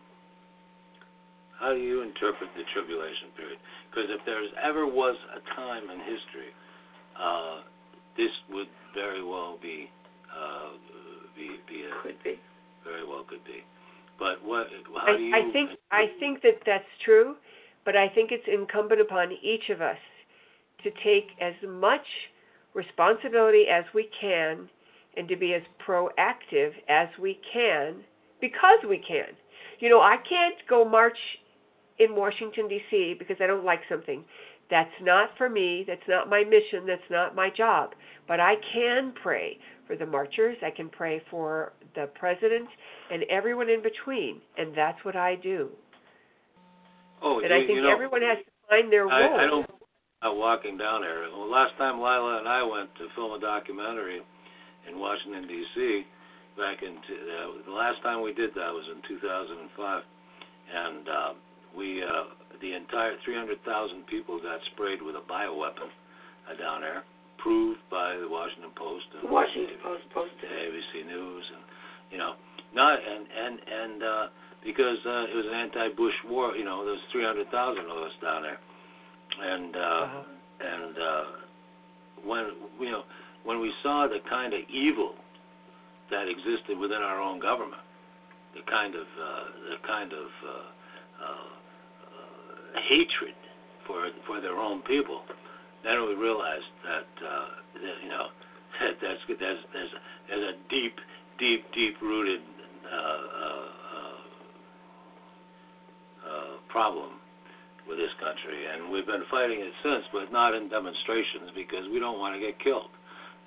How 1.59 1.75
do 1.75 1.81
you 1.81 2.03
interpret 2.03 2.51
the 2.55 2.63
tribulation 2.73 3.35
period? 3.37 3.59
Because 3.91 4.09
if 4.11 4.25
there 4.25 4.39
ever 4.63 4.87
was 4.87 5.17
a 5.35 5.43
time 5.55 5.91
in 5.91 5.99
history, 5.99 6.55
uh, 7.19 7.67
this 8.17 8.31
would 8.51 8.71
very 8.95 9.25
well 9.25 9.59
be 9.61 9.91
uh, 10.31 10.79
be 11.35 11.59
be 11.69 11.83
a, 11.83 12.03
could 12.03 12.23
be 12.23 12.39
very 12.85 13.07
well 13.07 13.25
could 13.29 13.45
be. 13.45 13.67
But 14.19 14.43
what? 14.45 14.69
How 14.95 15.15
I, 15.15 15.17
do 15.17 15.23
you? 15.23 15.35
I 15.35 15.53
think 15.53 15.71
I 15.91 16.05
think 16.21 16.43
that 16.43 16.63
that's 16.65 16.89
true, 17.05 17.35
but 17.85 17.97
I 17.97 18.09
think 18.09 18.31
it's 18.31 18.47
incumbent 18.47 19.01
upon 19.01 19.33
each 19.43 19.71
of 19.71 19.81
us 19.81 19.99
to 20.85 20.91
take 21.03 21.35
as 21.43 21.55
much 21.67 22.07
responsibility 22.79 23.65
as 23.71 23.85
we 23.93 24.09
can 24.21 24.69
and 25.17 25.29
to 25.29 25.37
be 25.37 25.53
as 25.53 25.63
proactive 25.87 26.71
as 26.89 27.09
we 27.21 27.41
can 27.53 27.97
because 28.41 28.79
we 28.89 28.99
can. 28.99 29.35
You 29.81 29.91
know, 29.91 30.01
I 30.01 30.17
can't 30.17 30.55
go 30.71 30.89
march 30.89 31.19
in 31.99 32.15
Washington, 32.15 32.69
D.C. 32.69 33.17
because 33.19 33.37
I 33.43 33.49
don't 33.49 33.65
like 33.65 33.81
something. 33.89 34.25
That's 34.71 34.91
not 35.03 35.31
for 35.37 35.49
me. 35.49 35.85
That's 35.87 36.07
not 36.09 36.31
my 36.31 36.45
mission. 36.45 36.87
That's 36.87 37.11
not 37.11 37.35
my 37.35 37.49
job. 37.51 37.91
But 38.29 38.39
I 38.39 38.55
can 38.73 39.13
pray 39.21 39.59
for 39.87 39.97
the 39.97 40.07
marchers. 40.07 40.57
I 40.65 40.71
can 40.71 40.89
pray 40.89 41.21
for 41.31 41.73
the 41.97 42.09
president 42.15 42.69
and 43.11 43.25
everyone 43.25 43.69
in 43.69 43.83
between. 43.83 44.41
And 44.57 44.77
that's 44.77 45.03
what 45.05 45.17
I 45.17 45.35
do. 45.37 45.71
Oh, 47.23 47.41
and 47.41 47.49
you, 47.51 47.57
I 47.57 47.59
think 47.67 47.77
you 47.77 47.83
know, 47.83 47.91
everyone 47.93 48.23
has 48.23 48.39
to 48.45 48.53
find 48.69 48.93
their 48.93 49.07
role. 49.07 49.13
I, 49.13 49.45
I 49.45 49.47
don't 49.47 49.78
uh, 50.23 50.33
walking 50.33 50.77
down 50.77 51.03
there. 51.03 51.31
Well, 51.31 51.51
last 51.51 51.77
time 51.79 51.99
Lila 51.99 52.39
and 52.39 52.49
I 52.49 52.63
went 52.63 52.91
to 52.99 53.07
film 53.15 53.33
a 53.33 53.41
documentary 53.41 54.21
in 54.89 54.99
Washington 54.99 55.47
D.C. 55.47 56.03
back 56.57 56.83
in 56.83 56.99
t- 57.07 57.23
uh, 57.23 57.63
the 57.67 57.73
last 57.73 58.03
time 58.03 58.23
we 58.23 58.35
did 58.35 58.51
that 58.55 58.73
was 58.75 58.85
in 58.91 58.99
2005, 59.07 60.03
and 60.75 61.09
uh, 61.09 61.33
we 61.77 62.03
uh, 62.03 62.35
the 62.61 62.75
entire 62.75 63.15
300,000 63.25 63.63
people 64.07 64.43
got 64.43 64.59
sprayed 64.75 65.03
with 65.03 65.15
a 65.15 65.23
bioweapon 65.31 65.87
uh, 66.51 66.59
down 66.59 66.81
there, 66.83 67.05
proved 67.39 67.79
by 67.91 68.19
the 68.19 68.27
Washington 68.27 68.75
Post 68.75 69.07
and 69.23 69.31
Washington 69.31 69.79
Post 69.83 70.03
posted. 70.11 70.51
ABC 70.51 71.07
News, 71.07 71.47
and 71.55 71.63
you 72.11 72.19
know, 72.19 72.35
not 72.75 72.99
and 72.99 73.23
and 73.31 73.55
and 73.63 74.03
uh, 74.03 74.27
because 74.67 74.99
uh, 75.07 75.31
it 75.31 75.37
was 75.39 75.47
an 75.47 75.55
anti-Bush 75.55 76.19
war, 76.27 76.57
you 76.59 76.65
know, 76.65 76.85
there's 76.85 76.99
300,000 77.15 77.47
of 77.87 78.03
us 78.03 78.11
down 78.21 78.43
there 78.43 78.59
and 79.43 79.77
uh, 79.77 79.81
Uh-huh. 79.81 80.23
and 80.61 80.99
uh, 80.99 81.25
when 82.25 82.45
you 82.81 82.91
know 82.91 83.05
when 83.45 83.61
we 83.61 83.73
saw 83.83 84.07
the 84.09 84.19
kind 84.29 84.53
of 84.53 84.61
evil 84.69 85.15
that 86.11 86.27
existed 86.29 86.77
within 86.79 87.03
our 87.03 87.21
own 87.21 87.39
government, 87.39 87.83
the 88.55 88.63
kind 88.71 88.95
of 88.95 89.07
uh, 89.21 89.45
the 89.71 89.77
kind 89.87 90.13
of 90.13 90.29
uh, 90.45 90.51
uh, 91.23 91.27
uh, 91.27 92.81
hatred 92.89 93.35
for 93.87 94.09
for 94.27 94.41
their 94.41 94.57
own 94.59 94.83
people, 94.83 95.23
then 95.85 96.05
we 96.07 96.15
realized 96.15 96.71
that, 96.85 97.09
uh, 97.25 97.49
that 97.75 97.97
you 98.03 98.09
know 98.09 98.27
that 98.81 98.95
that's 99.01 99.21
there's 99.39 99.59
there's 99.73 99.91
there's 100.29 100.55
a 100.55 100.57
deep 100.69 100.97
deep 101.39 101.65
deep 101.73 101.95
rooted 102.03 102.41
uh, 102.85 102.97
uh, 102.97 103.69
uh, 103.95 104.19
uh, 106.29 106.57
problem 106.69 107.18
with 107.89 107.97
this 107.97 108.13
country, 108.21 108.67
and 108.69 108.93
we've 108.93 109.07
been 109.07 109.25
fighting 109.31 109.61
it 109.61 109.73
since, 109.83 110.05
but 110.13 110.31
not 110.31 110.55
in 110.55 110.69
demonstrations 110.69 111.51
because 111.57 111.89
we 111.91 111.99
don't 111.99 112.19
want 112.19 112.35
to 112.37 112.41
get 112.41 112.59
killed. 112.61 112.91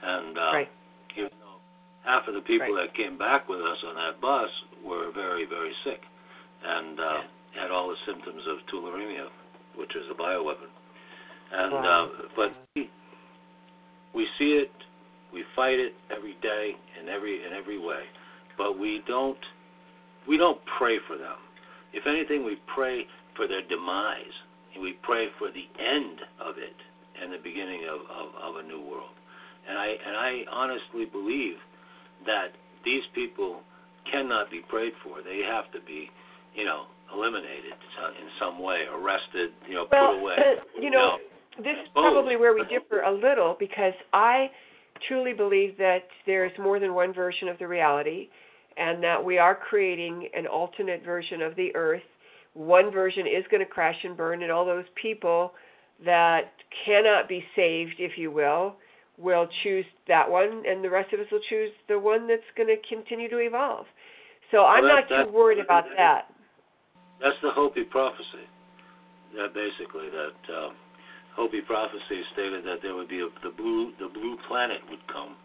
And 0.02 0.38
uh, 0.38 0.52
Right. 0.66 0.72
even 1.16 1.30
though 1.40 1.62
half 2.04 2.28
of 2.28 2.34
the 2.34 2.42
people 2.42 2.74
Right. 2.74 2.90
that 2.90 2.96
came 2.98 3.18
back 3.18 3.48
with 3.48 3.62
us 3.62 3.78
on 3.86 3.96
that 3.96 4.20
bus 4.20 4.50
were 4.84 5.12
very, 5.12 5.46
very 5.46 5.74
sick 5.84 6.02
and 6.66 7.00
uh, 7.00 7.22
had 7.54 7.70
all 7.70 7.90
the 7.90 7.98
symptoms 8.06 8.42
of 8.48 8.58
tularemia, 8.74 9.30
which 9.76 9.96
is 9.96 10.10
a 10.10 10.14
bioweapon. 10.16 10.70
And 11.54 11.72
Wow. 11.74 12.06
uh, 12.06 12.28
but 12.36 12.52
we, 12.76 12.90
we 14.14 14.28
see 14.40 14.54
it, 14.54 14.72
we 15.32 15.44
fight 15.56 15.80
it 15.80 15.94
every 16.10 16.36
day 16.42 16.76
in 17.00 17.10
every 17.10 17.46
in 17.46 17.54
every 17.54 17.78
way, 17.78 18.04
but 18.58 18.78
we 18.80 19.02
don't 19.08 19.38
we 20.28 20.38
don't 20.38 20.60
pray 20.78 20.98
for 21.08 21.18
them. 21.18 21.38
If 21.94 22.08
anything, 22.08 22.44
we 22.46 22.58
pray 22.74 23.06
for 23.36 23.48
their 23.48 23.62
demise. 23.68 24.36
And 24.74 24.84
we 24.84 24.94
pray 25.04 25.28
for 25.38 25.50
the 25.52 25.68
end 25.80 26.20
of 26.40 26.58
it 26.58 26.76
and 27.22 27.32
the 27.34 27.42
beginning 27.44 27.84
of, 27.92 28.02
of, 28.08 28.28
of 28.40 28.64
a 28.64 28.68
new 28.68 28.80
world. 28.82 29.12
And 29.68 29.78
I 29.78 29.88
and 29.88 30.16
I 30.18 30.32
honestly 30.52 31.06
believe 31.06 31.56
that 32.26 32.56
these 32.84 33.04
people 33.14 33.62
cannot 34.12 34.50
be 34.50 34.62
prayed 34.70 34.94
for. 35.04 35.22
They 35.22 35.42
have 35.46 35.72
to 35.74 35.80
be, 35.86 36.10
you 36.56 36.66
know, 36.66 36.86
eliminated 37.14 37.74
in 37.74 38.28
some 38.40 38.62
way, 38.62 38.84
arrested, 38.92 39.52
you 39.68 39.76
know, 39.76 39.86
Well, 39.92 40.14
put 40.14 40.20
away. 40.22 40.36
you 40.80 40.90
know, 40.90 41.18
this 41.58 41.76
is 41.84 41.90
probably 41.94 42.38
where 42.38 42.54
we 42.54 42.64
differ 42.64 43.02
a 43.02 43.12
little 43.12 43.56
because 43.60 43.94
I 44.14 44.50
truly 45.08 45.34
believe 45.34 45.78
that 45.78 46.00
there 46.26 46.46
is 46.46 46.52
more 46.60 46.80
than 46.80 46.94
one 46.94 47.14
version 47.14 47.48
of 47.48 47.58
the 47.60 47.68
reality 47.68 48.30
and 48.78 49.04
that 49.04 49.24
we 49.24 49.38
are 49.38 49.56
creating 49.56 50.30
an 50.34 50.48
alternate 50.48 51.04
version 51.04 51.42
of 51.42 51.56
the 51.56 51.76
earth. 51.76 52.02
One 52.54 52.92
version 52.92 53.26
is 53.28 53.46
going 53.50 53.64
to 53.64 53.70
crash 53.70 53.96
and 54.04 54.16
burn, 54.18 54.44
and 54.44 54.52
all 54.52 54.66
those 54.66 54.86
people 55.02 55.54
that 56.06 56.52
cannot 56.86 57.30
be 57.30 57.44
saved, 57.56 57.96
if 58.00 58.18
you 58.18 58.32
will, 58.32 58.76
will 59.18 59.48
choose 59.64 59.86
that 60.08 60.30
one, 60.30 60.64
and 60.68 60.84
the 60.84 60.90
rest 60.90 61.14
of 61.14 61.20
us 61.20 61.28
will 61.32 61.42
choose 61.50 61.72
the 61.88 62.00
one 62.00 62.28
that's 62.28 62.42
going 62.58 62.68
to 62.68 62.78
continue 62.90 63.30
to 63.30 63.38
evolve. 63.38 63.86
So 64.52 64.66
I'm 64.66 64.84
that- 64.84 65.10
not 65.10 65.26
too 65.26 65.32
worried 65.32 65.60
about 65.60 65.86
that. 65.98 66.28
That's 67.22 67.38
the 67.42 67.52
Hopi 67.52 67.84
prophecy. 67.84 68.50
That 69.38 69.54
basically 69.54 70.10
that 70.10 70.54
uh, 70.54 70.70
Hopi 71.36 71.62
prophecy 71.62 72.20
stated 72.34 72.66
that 72.66 72.82
there 72.82 72.96
would 72.96 73.08
be 73.08 73.22
a, 73.22 73.30
the 73.44 73.54
blue 73.56 73.94
the 74.00 74.10
blue 74.10 74.36
planet 74.48 74.82
would 74.90 75.06
come, 75.08 75.38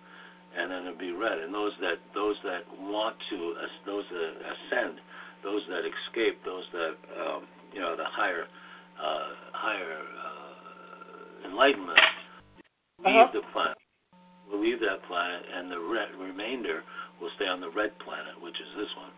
and 0.56 0.70
then 0.72 0.86
it'd 0.86 0.98
be 0.98 1.12
red. 1.12 1.38
And 1.38 1.54
those 1.54 1.72
that 1.80 2.00
those 2.14 2.34
that 2.42 2.66
want 2.80 3.14
to 3.30 3.54
those 3.84 4.04
that 4.10 4.32
ascend, 4.42 4.98
those 5.46 5.62
that 5.70 5.86
escape, 5.86 6.42
those 6.44 6.66
that 6.74 6.94
um, 7.22 7.46
you 7.72 7.78
know 7.78 7.94
the 7.94 8.04
higher 8.10 8.44
uh, 8.98 9.28
higher 9.54 10.02
uh, 10.02 11.48
enlightenment 11.48 12.00
leave 12.98 13.14
Uh-huh. 13.14 13.30
the 13.32 13.44
planet. 13.54 13.78
Will 14.50 14.62
leave 14.62 14.78
that 14.80 15.02
planet, 15.06 15.42
and 15.54 15.70
the 15.70 15.78
red, 15.78 16.14
remainder 16.18 16.82
will 17.20 17.30
stay 17.36 17.46
on 17.46 17.60
the 17.60 17.70
red 17.70 17.90
planet, 18.02 18.34
which 18.42 18.54
is 18.54 18.70
this 18.78 18.90
one. 18.98 19.10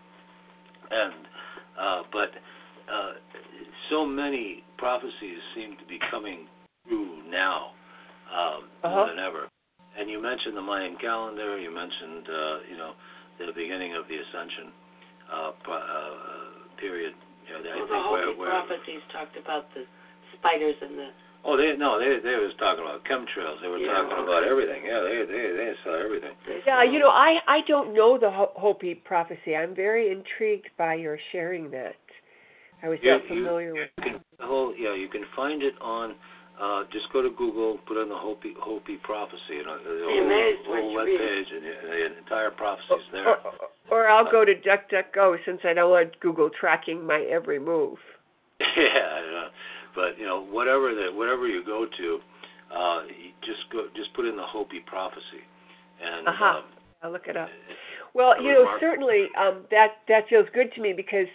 And 0.91 1.15
uh, 1.79 2.01
but 2.13 2.31
uh, 2.93 3.13
so 3.91 4.05
many 4.07 4.65
prophecies 4.79 5.39
seem 5.55 5.77
to 5.81 5.85
be 5.89 5.99
coming 6.11 6.47
true 6.87 7.23
now 7.29 7.73
um, 8.33 8.69
Uh-huh. 8.85 8.95
more 8.95 9.09
than 9.09 9.19
ever. 9.19 9.49
And 9.99 10.09
you 10.09 10.21
mentioned 10.21 10.57
the 10.57 10.63
Mayan 10.65 10.97
calendar. 11.01 11.59
You 11.59 11.71
mentioned 11.75 12.25
uh, 12.29 12.57
you 12.71 12.77
know 12.77 12.93
the 13.39 13.53
beginning 13.53 13.95
of 13.97 14.09
the 14.09 14.17
ascension 14.17 14.73
uh, 15.33 15.53
uh, 15.53 16.11
period 16.81 17.15
You 17.49 17.55
know, 17.55 17.61
I 17.61 17.77
Well, 17.77 17.87
think 17.87 17.89
the 17.89 18.11
where, 18.13 18.27
Hopi 18.27 18.39
where 18.39 18.51
prophecies 18.51 19.03
talked 19.13 19.37
about 19.37 19.73
the 19.75 19.85
spiders 20.37 20.77
and 20.83 20.99
the. 20.99 21.09
oh 21.45 21.57
they 21.57 21.77
no 21.77 21.99
they 21.99 22.21
they 22.21 22.37
was 22.37 22.53
talking 22.59 22.85
about 22.85 23.05
chemtrails. 23.05 23.61
They 23.63 23.69
were 23.69 23.79
Yeah. 23.79 23.93
talking 24.05 24.25
about 24.25 24.45
everything. 24.45 24.85
Yeah, 24.85 25.01
they 25.01 25.25
they 25.25 25.45
they 25.57 25.73
saw 25.85 25.95
everything. 25.97 26.35
Yeah, 26.67 26.83
you 26.83 26.99
know, 26.99 27.09
I 27.09 27.41
I 27.47 27.61
don't 27.67 27.95
know 27.95 28.19
the 28.19 28.31
Hopi 28.31 28.95
prophecy. 28.95 29.57
I'm 29.57 29.75
very 29.75 30.11
intrigued 30.13 30.69
by 30.77 30.95
your 30.95 31.19
sharing 31.33 31.71
that. 31.71 31.97
I 32.83 32.89
was 32.89 32.99
You- 33.03 33.13
not 33.13 33.25
familiar 33.27 33.75
you 33.75 33.81
with. 33.81 34.05
can, 34.05 34.21
the 34.39 34.47
whole 34.47 34.75
yeah 34.77 34.95
you 34.95 35.09
can 35.09 35.25
find 35.35 35.63
it 35.63 35.75
on. 35.81 36.15
Uh, 36.59 36.83
just 36.91 37.07
go 37.13 37.23
to 37.23 37.31
Google, 37.31 37.79
put 37.87 38.03
in 38.03 38.09
the 38.09 38.19
Hopi 38.19 38.53
Hopi 38.59 38.97
prophecy, 39.05 39.63
and 39.63 39.71
uh, 39.71 39.79
the 39.79 40.03
whole, 40.03 40.27
amazed 40.27 40.67
what 40.67 40.81
whole 40.81 40.91
you 40.91 40.97
web 40.97 41.07
page, 41.07 41.47
and 41.55 41.63
the, 41.63 41.75
the 41.87 42.19
entire 42.19 42.51
prophecy 42.51 42.99
is 42.99 43.09
there. 43.13 43.29
Or, 43.29 43.39
or 43.91 44.09
I'll 44.09 44.31
go 44.31 44.45
to 44.45 44.55
DuckDuckGo 44.55 45.37
since 45.47 45.61
I 45.63 45.73
don't 45.73 45.91
want 45.91 46.19
Google 46.19 46.51
tracking 46.51 47.07
my 47.07 47.21
every 47.31 47.61
move. 47.61 47.99
yeah, 48.61 48.67
yeah, 48.77 49.49
but 49.95 50.19
you 50.19 50.27
know 50.27 50.45
whatever 50.51 50.97
that 50.97 51.15
whatever 51.15 51.47
you 51.47 51.65
go 51.65 51.87
to, 51.87 52.19
uh, 52.75 53.03
you 53.07 53.31
just 53.47 53.71
go 53.71 53.87
just 53.95 54.13
put 54.15 54.27
in 54.27 54.35
the 54.35 54.47
Hopi 54.47 54.81
prophecy, 54.85 55.47
and 56.03 56.27
Aha. 56.27 56.59
um, 56.59 56.65
I'll 57.05 57.13
look 57.13 57.29
it 57.29 57.37
up. 57.37 57.51
Well, 58.15 58.35
you 58.43 58.53
know, 58.53 58.65
Mark. 58.65 58.81
certainly 58.81 59.29
um, 59.39 59.63
that 59.71 60.03
that 60.09 60.29
feels 60.29 60.47
good 60.53 60.73
to 60.75 60.81
me 60.81 60.93
because 60.93 61.29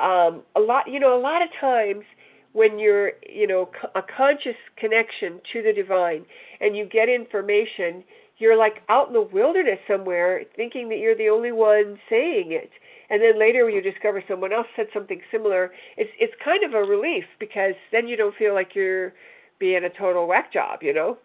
um, 0.00 0.42
a 0.56 0.60
lot, 0.60 0.88
you 0.88 1.00
know, 1.00 1.18
a 1.18 1.20
lot 1.20 1.42
of 1.42 1.48
times 1.60 2.04
when 2.52 2.78
you're, 2.78 3.12
you 3.28 3.46
know, 3.46 3.70
a 3.94 4.00
conscious 4.02 4.56
connection 4.76 5.40
to 5.52 5.62
the 5.62 5.72
divine 5.72 6.24
and 6.60 6.76
you 6.76 6.86
get 6.86 7.08
information, 7.08 8.02
you're 8.38 8.56
like 8.56 8.82
out 8.88 9.08
in 9.08 9.14
the 9.14 9.28
wilderness 9.32 9.78
somewhere, 9.86 10.42
thinking 10.56 10.88
that 10.88 10.98
you're 10.98 11.16
the 11.16 11.28
only 11.28 11.52
one 11.52 11.98
saying 12.08 12.52
it, 12.52 12.70
and 13.10 13.22
then 13.22 13.38
later 13.38 13.64
when 13.64 13.74
you 13.74 13.80
discover 13.80 14.22
someone 14.28 14.52
else 14.52 14.66
said 14.76 14.86
something 14.92 15.20
similar, 15.32 15.72
it's 15.96 16.10
it's 16.20 16.34
kind 16.44 16.62
of 16.64 16.74
a 16.74 16.82
relief 16.84 17.24
because 17.40 17.74
then 17.90 18.06
you 18.06 18.16
don't 18.16 18.36
feel 18.36 18.54
like 18.54 18.74
you're 18.74 19.12
being 19.58 19.84
a 19.84 19.90
total 19.98 20.26
whack 20.28 20.52
job, 20.52 20.80
you 20.82 20.92
know. 20.92 21.18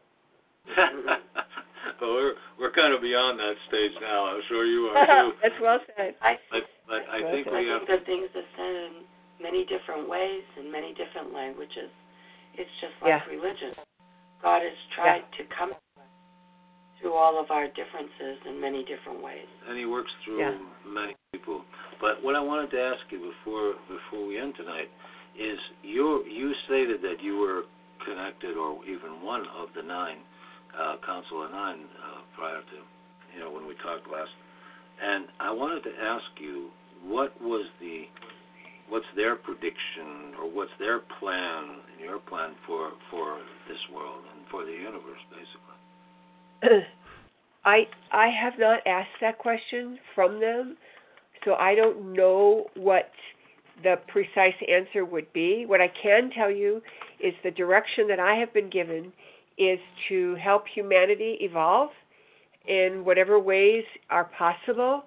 well, 0.78 2.14
we're 2.16 2.34
we're 2.58 2.72
kind 2.72 2.94
of 2.94 3.02
beyond 3.02 3.38
that 3.40 3.56
stage 3.68 3.92
now. 4.02 4.26
I'm 4.26 4.42
sure 4.48 4.66
you 4.66 4.88
are 4.88 5.06
too. 5.32 5.38
That's 5.44 5.56
well 5.62 5.80
said. 5.98 6.16
I 6.22 6.36
But 6.50 6.64
but 6.88 7.02
I 7.12 7.20
Well 7.22 7.32
think 7.32 7.46
said. 7.46 7.54
I 7.54 7.62
we 7.62 7.68
have 7.68 7.82
think 7.86 8.00
that 8.00 8.06
things 8.06 8.30
are 8.36 8.50
said 8.56 8.76
in 8.88 8.94
many 9.44 9.66
different 9.68 10.08
ways 10.08 10.42
in 10.58 10.72
many 10.72 10.96
different 10.96 11.34
languages. 11.36 11.92
It's 12.56 12.72
just 12.80 12.96
like 13.04 13.10
Yeah. 13.22 13.26
religion. 13.30 13.76
God 14.42 14.62
has 14.64 14.78
tried 14.96 15.30
to 15.34 15.44
come 15.46 15.70
to 15.70 15.76
us 16.02 16.08
through 17.00 17.14
all 17.14 17.38
of 17.38 17.52
our 17.52 17.68
differences 17.68 18.40
in 18.46 18.60
many 18.60 18.84
different 18.84 19.20
ways. 19.20 19.48
and 19.68 19.78
he 19.78 19.86
works 19.86 20.12
through 20.24 20.40
Yeah. 20.40 20.58
many 20.86 21.16
people. 21.32 21.64
But 22.00 22.22
what 22.22 22.36
I 22.36 22.40
wanted 22.40 22.70
to 22.72 22.82
ask 22.82 23.12
you 23.12 23.20
before 23.20 23.74
before 23.88 24.26
we 24.26 24.38
end 24.38 24.56
tonight 24.56 24.90
is 25.36 25.60
you 25.84 26.24
you 26.26 26.54
stated 26.66 27.02
that 27.02 27.22
you 27.22 27.38
were 27.38 27.66
connected 28.06 28.58
or 28.58 28.84
even 28.86 29.22
one 29.22 29.48
of 29.48 29.74
the 29.74 29.82
nine 29.84 30.20
uh, 30.78 30.98
Council 30.98 31.44
of 31.44 31.52
Nine 31.52 31.88
uh, 32.04 32.22
prior 32.36 32.62
to 32.62 32.78
you 33.34 33.40
know 33.40 33.50
when 33.52 33.66
we 33.66 33.76
talked 33.76 34.08
last, 34.10 34.32
and 35.02 35.28
I 35.40 35.50
wanted 35.52 35.84
to 35.84 35.94
ask 36.02 36.26
you 36.40 36.72
what 37.04 37.40
was 37.42 37.66
the 37.80 38.08
what's 38.94 39.06
their 39.16 39.36
prediction 39.36 40.38
or 40.40 40.48
what's 40.48 40.72
their 40.78 41.00
plan 41.20 41.64
and 41.92 42.00
your 42.00 42.20
plan 42.20 42.52
for 42.68 42.92
for 43.10 43.40
this 43.68 43.80
world 43.92 44.22
and 44.36 44.46
for 44.52 44.64
the 44.66 44.72
universe 44.72 45.24
basically. 45.32 46.86
I 47.66 47.88
I 48.12 48.28
have 48.28 48.54
not 48.60 48.86
asked 48.86 49.18
that 49.20 49.40
question 49.40 49.98
from 50.14 50.40
them, 50.40 50.78
so 51.44 51.56
I 51.56 51.74
don't 51.74 52.14
know 52.14 52.68
what 52.76 53.10
the 53.82 53.96
precise 54.10 54.54
answer 54.70 55.06
would 55.06 55.34
be. 55.34 55.66
What 55.66 55.82
I 55.82 55.88
can 55.88 56.30
tell 56.30 56.52
you 56.52 56.80
is 57.20 57.34
the 57.44 57.50
direction 57.50 58.08
that 58.10 58.20
I 58.20 58.36
have 58.36 58.54
been 58.54 58.70
given 58.70 59.12
is 59.58 59.80
to 60.10 60.36
help 60.36 60.66
humanity 60.68 61.40
evolve 61.42 61.90
in 62.68 63.04
whatever 63.04 63.40
ways 63.40 63.86
are 64.12 64.26
possible. 64.38 65.06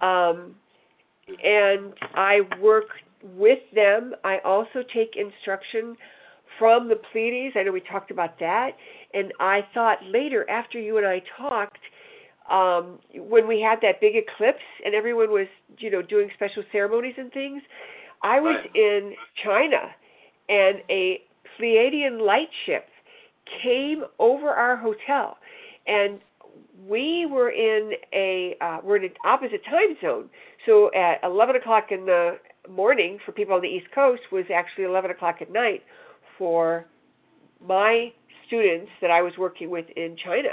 Um, 0.00 0.54
and 1.28 1.92
I 2.14 2.40
work 2.60 2.86
with 3.22 3.60
them. 3.74 4.14
I 4.24 4.38
also 4.44 4.82
take 4.94 5.16
instruction 5.16 5.96
from 6.58 6.88
the 6.88 6.96
Pleiades. 6.96 7.54
I 7.56 7.62
know 7.62 7.72
we 7.72 7.80
talked 7.80 8.10
about 8.10 8.38
that. 8.40 8.70
And 9.14 9.32
I 9.40 9.60
thought 9.74 9.98
later, 10.04 10.48
after 10.50 10.78
you 10.78 10.98
and 10.98 11.06
I 11.06 11.22
talked, 11.38 11.78
um, 12.50 12.98
when 13.14 13.46
we 13.46 13.60
had 13.60 13.78
that 13.82 14.00
big 14.00 14.14
eclipse 14.16 14.64
and 14.84 14.94
everyone 14.94 15.30
was, 15.30 15.46
you 15.78 15.90
know, 15.90 16.02
doing 16.02 16.28
special 16.34 16.62
ceremonies 16.72 17.14
and 17.16 17.32
things, 17.32 17.62
I 18.22 18.40
was 18.40 18.56
Right. 18.56 18.70
in 18.74 19.16
China 19.42 19.94
and 20.48 20.82
a 20.90 21.22
Pleiadian 21.58 22.20
light 22.20 22.50
ship 22.66 22.88
came 23.62 24.04
over 24.18 24.50
our 24.50 24.76
hotel 24.76 25.38
and 25.86 26.20
we 26.88 27.26
were 27.26 27.50
in 27.50 27.92
a 28.12 28.56
uh, 28.60 28.78
we're 28.82 28.96
in 28.96 29.04
an 29.04 29.10
opposite 29.24 29.64
time 29.64 29.96
zone. 30.00 30.28
So 30.66 30.90
at 30.94 31.22
11 31.24 31.56
o'clock 31.56 31.86
in 31.90 32.06
the 32.06 32.38
morning 32.68 33.18
for 33.24 33.32
people 33.32 33.54
on 33.54 33.62
the 33.62 33.68
East 33.68 33.86
Coast 33.94 34.22
was 34.30 34.44
actually 34.54 34.84
11 34.84 35.10
o'clock 35.10 35.36
at 35.40 35.52
night 35.52 35.82
for 36.38 36.86
my 37.66 38.12
students 38.46 38.90
that 39.00 39.10
I 39.10 39.22
was 39.22 39.32
working 39.38 39.70
with 39.70 39.86
in 39.96 40.16
China. 40.22 40.50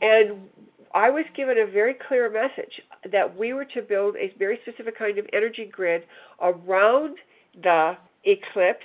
And 0.00 0.48
I 0.94 1.10
was 1.10 1.24
given 1.36 1.58
a 1.58 1.70
very 1.70 1.94
clear 2.08 2.30
message 2.30 2.80
that 3.10 3.36
we 3.36 3.52
were 3.52 3.64
to 3.66 3.82
build 3.82 4.16
a 4.16 4.32
very 4.38 4.58
specific 4.62 4.98
kind 4.98 5.18
of 5.18 5.26
energy 5.32 5.68
grid 5.70 6.02
around 6.40 7.16
the 7.62 7.96
eclipse 8.24 8.84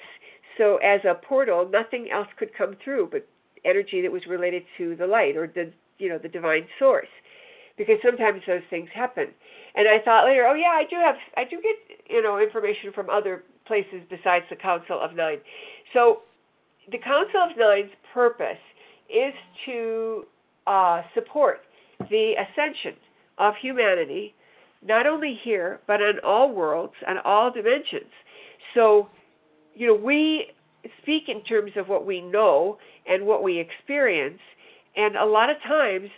so 0.57 0.77
as 0.77 1.01
a 1.05 1.15
portal 1.15 1.67
nothing 1.71 2.09
else 2.11 2.27
could 2.37 2.49
come 2.55 2.75
through 2.83 3.09
but 3.11 3.27
energy 3.65 4.01
that 4.01 4.11
was 4.11 4.21
related 4.27 4.63
to 4.77 4.95
the 4.95 5.07
light 5.07 5.35
or 5.35 5.47
the 5.47 5.71
you 5.97 6.09
know 6.09 6.17
the 6.17 6.29
divine 6.29 6.67
source 6.79 7.07
because 7.77 7.97
sometimes 8.03 8.41
those 8.45 8.61
things 8.69 8.89
happen. 8.93 9.27
And 9.75 9.87
i 9.87 10.03
thought 10.03 10.25
later 10.25 10.45
oh 10.47 10.53
yeah 10.53 10.73
i 10.73 10.83
do 10.89 10.95
have 10.97 11.15
i 11.37 11.43
do 11.43 11.57
get 11.61 11.97
you 12.09 12.21
know 12.21 12.39
information 12.39 12.91
from 12.93 13.09
other 13.09 13.43
places 13.65 14.01
besides 14.09 14.45
the 14.49 14.55
council 14.55 14.99
of 15.01 15.15
nine. 15.15 15.37
So 15.93 16.19
the 16.91 16.97
council 16.97 17.41
of 17.49 17.57
nine's 17.57 17.91
purpose 18.13 18.61
is 19.09 19.33
to 19.65 20.23
uh, 20.67 21.01
support 21.13 21.59
the 22.09 22.33
ascension 22.33 22.97
of 23.37 23.53
humanity 23.61 24.33
not 24.85 25.07
only 25.07 25.39
here 25.43 25.79
but 25.87 26.01
in 26.01 26.19
all 26.25 26.53
worlds 26.53 26.93
and 27.07 27.19
all 27.19 27.51
dimensions. 27.51 28.11
So 28.73 29.07
you 29.73 29.87
know 29.87 29.95
we 29.95 30.47
speak 31.01 31.23
in 31.27 31.43
terms 31.43 31.71
of 31.77 31.87
what 31.87 32.05
we 32.05 32.21
know 32.21 32.77
and 33.07 33.25
what 33.25 33.43
we 33.43 33.59
experience 33.59 34.39
and 34.95 35.15
a 35.15 35.25
lot 35.25 35.49
of 35.49 35.57
times 35.67 36.09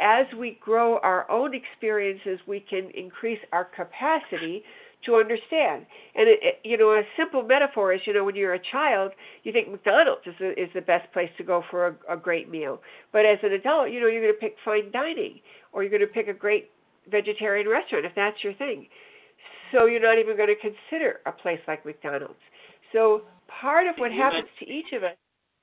as 0.00 0.26
we 0.38 0.58
grow 0.62 0.98
our 0.98 1.28
own 1.30 1.54
experiences 1.54 2.38
we 2.46 2.60
can 2.60 2.90
increase 2.94 3.40
our 3.52 3.64
capacity 3.64 4.62
to 5.06 5.14
understand. 5.14 5.86
And 6.16 6.28
it, 6.28 6.38
it, 6.42 6.60
you 6.64 6.76
know 6.76 6.90
a 6.90 7.02
simple 7.16 7.42
metaphor 7.42 7.92
is 7.92 8.00
you 8.06 8.14
know 8.14 8.24
when 8.24 8.34
you're 8.34 8.54
a 8.54 8.70
child 8.72 9.12
you 9.44 9.52
think 9.52 9.70
mcdonald's 9.70 10.26
is 10.26 10.34
the, 10.40 10.60
is 10.60 10.68
the 10.74 10.80
best 10.80 11.12
place 11.12 11.30
to 11.38 11.44
go 11.44 11.62
for 11.70 11.88
a, 11.88 12.14
a 12.14 12.16
great 12.16 12.50
meal. 12.50 12.80
But 13.12 13.24
as 13.24 13.38
an 13.42 13.52
adult 13.52 13.90
you 13.90 14.00
know 14.00 14.06
you're 14.06 14.22
going 14.22 14.34
to 14.34 14.40
pick 14.40 14.56
fine 14.64 14.90
dining 14.92 15.40
or 15.72 15.82
you're 15.82 15.90
going 15.90 16.00
to 16.00 16.06
pick 16.06 16.28
a 16.28 16.34
great 16.34 16.70
vegetarian 17.10 17.68
restaurant 17.68 18.04
if 18.04 18.12
that's 18.14 18.42
your 18.42 18.54
thing. 18.54 18.86
So 19.72 19.86
you're 19.86 20.02
not 20.02 20.18
even 20.18 20.36
going 20.36 20.48
to 20.48 20.60
consider 20.60 21.20
a 21.26 21.32
place 21.32 21.60
like 21.68 21.84
mcdonald's. 21.84 22.40
So 22.92 23.22
part 23.60 23.86
of 23.86 23.96
what 23.96 24.12
happens 24.12 24.48
to 24.60 24.66
each 24.66 24.92
of 24.94 25.02
us 25.02 25.16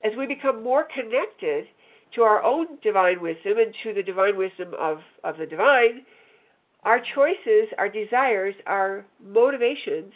as 0.03 0.11
we 0.17 0.27
become 0.27 0.63
more 0.63 0.85
connected 0.93 1.65
to 2.13 2.21
our 2.21 2.43
own 2.43 2.67
divine 2.83 3.21
wisdom 3.21 3.57
and 3.57 3.73
to 3.83 3.93
the 3.93 4.03
divine 4.03 4.37
wisdom 4.37 4.73
of, 4.79 4.99
of 5.23 5.37
the 5.37 5.45
divine, 5.45 6.05
our 6.83 6.99
choices, 7.15 7.67
our 7.77 7.89
desires, 7.89 8.53
our 8.67 9.05
motivations 9.23 10.13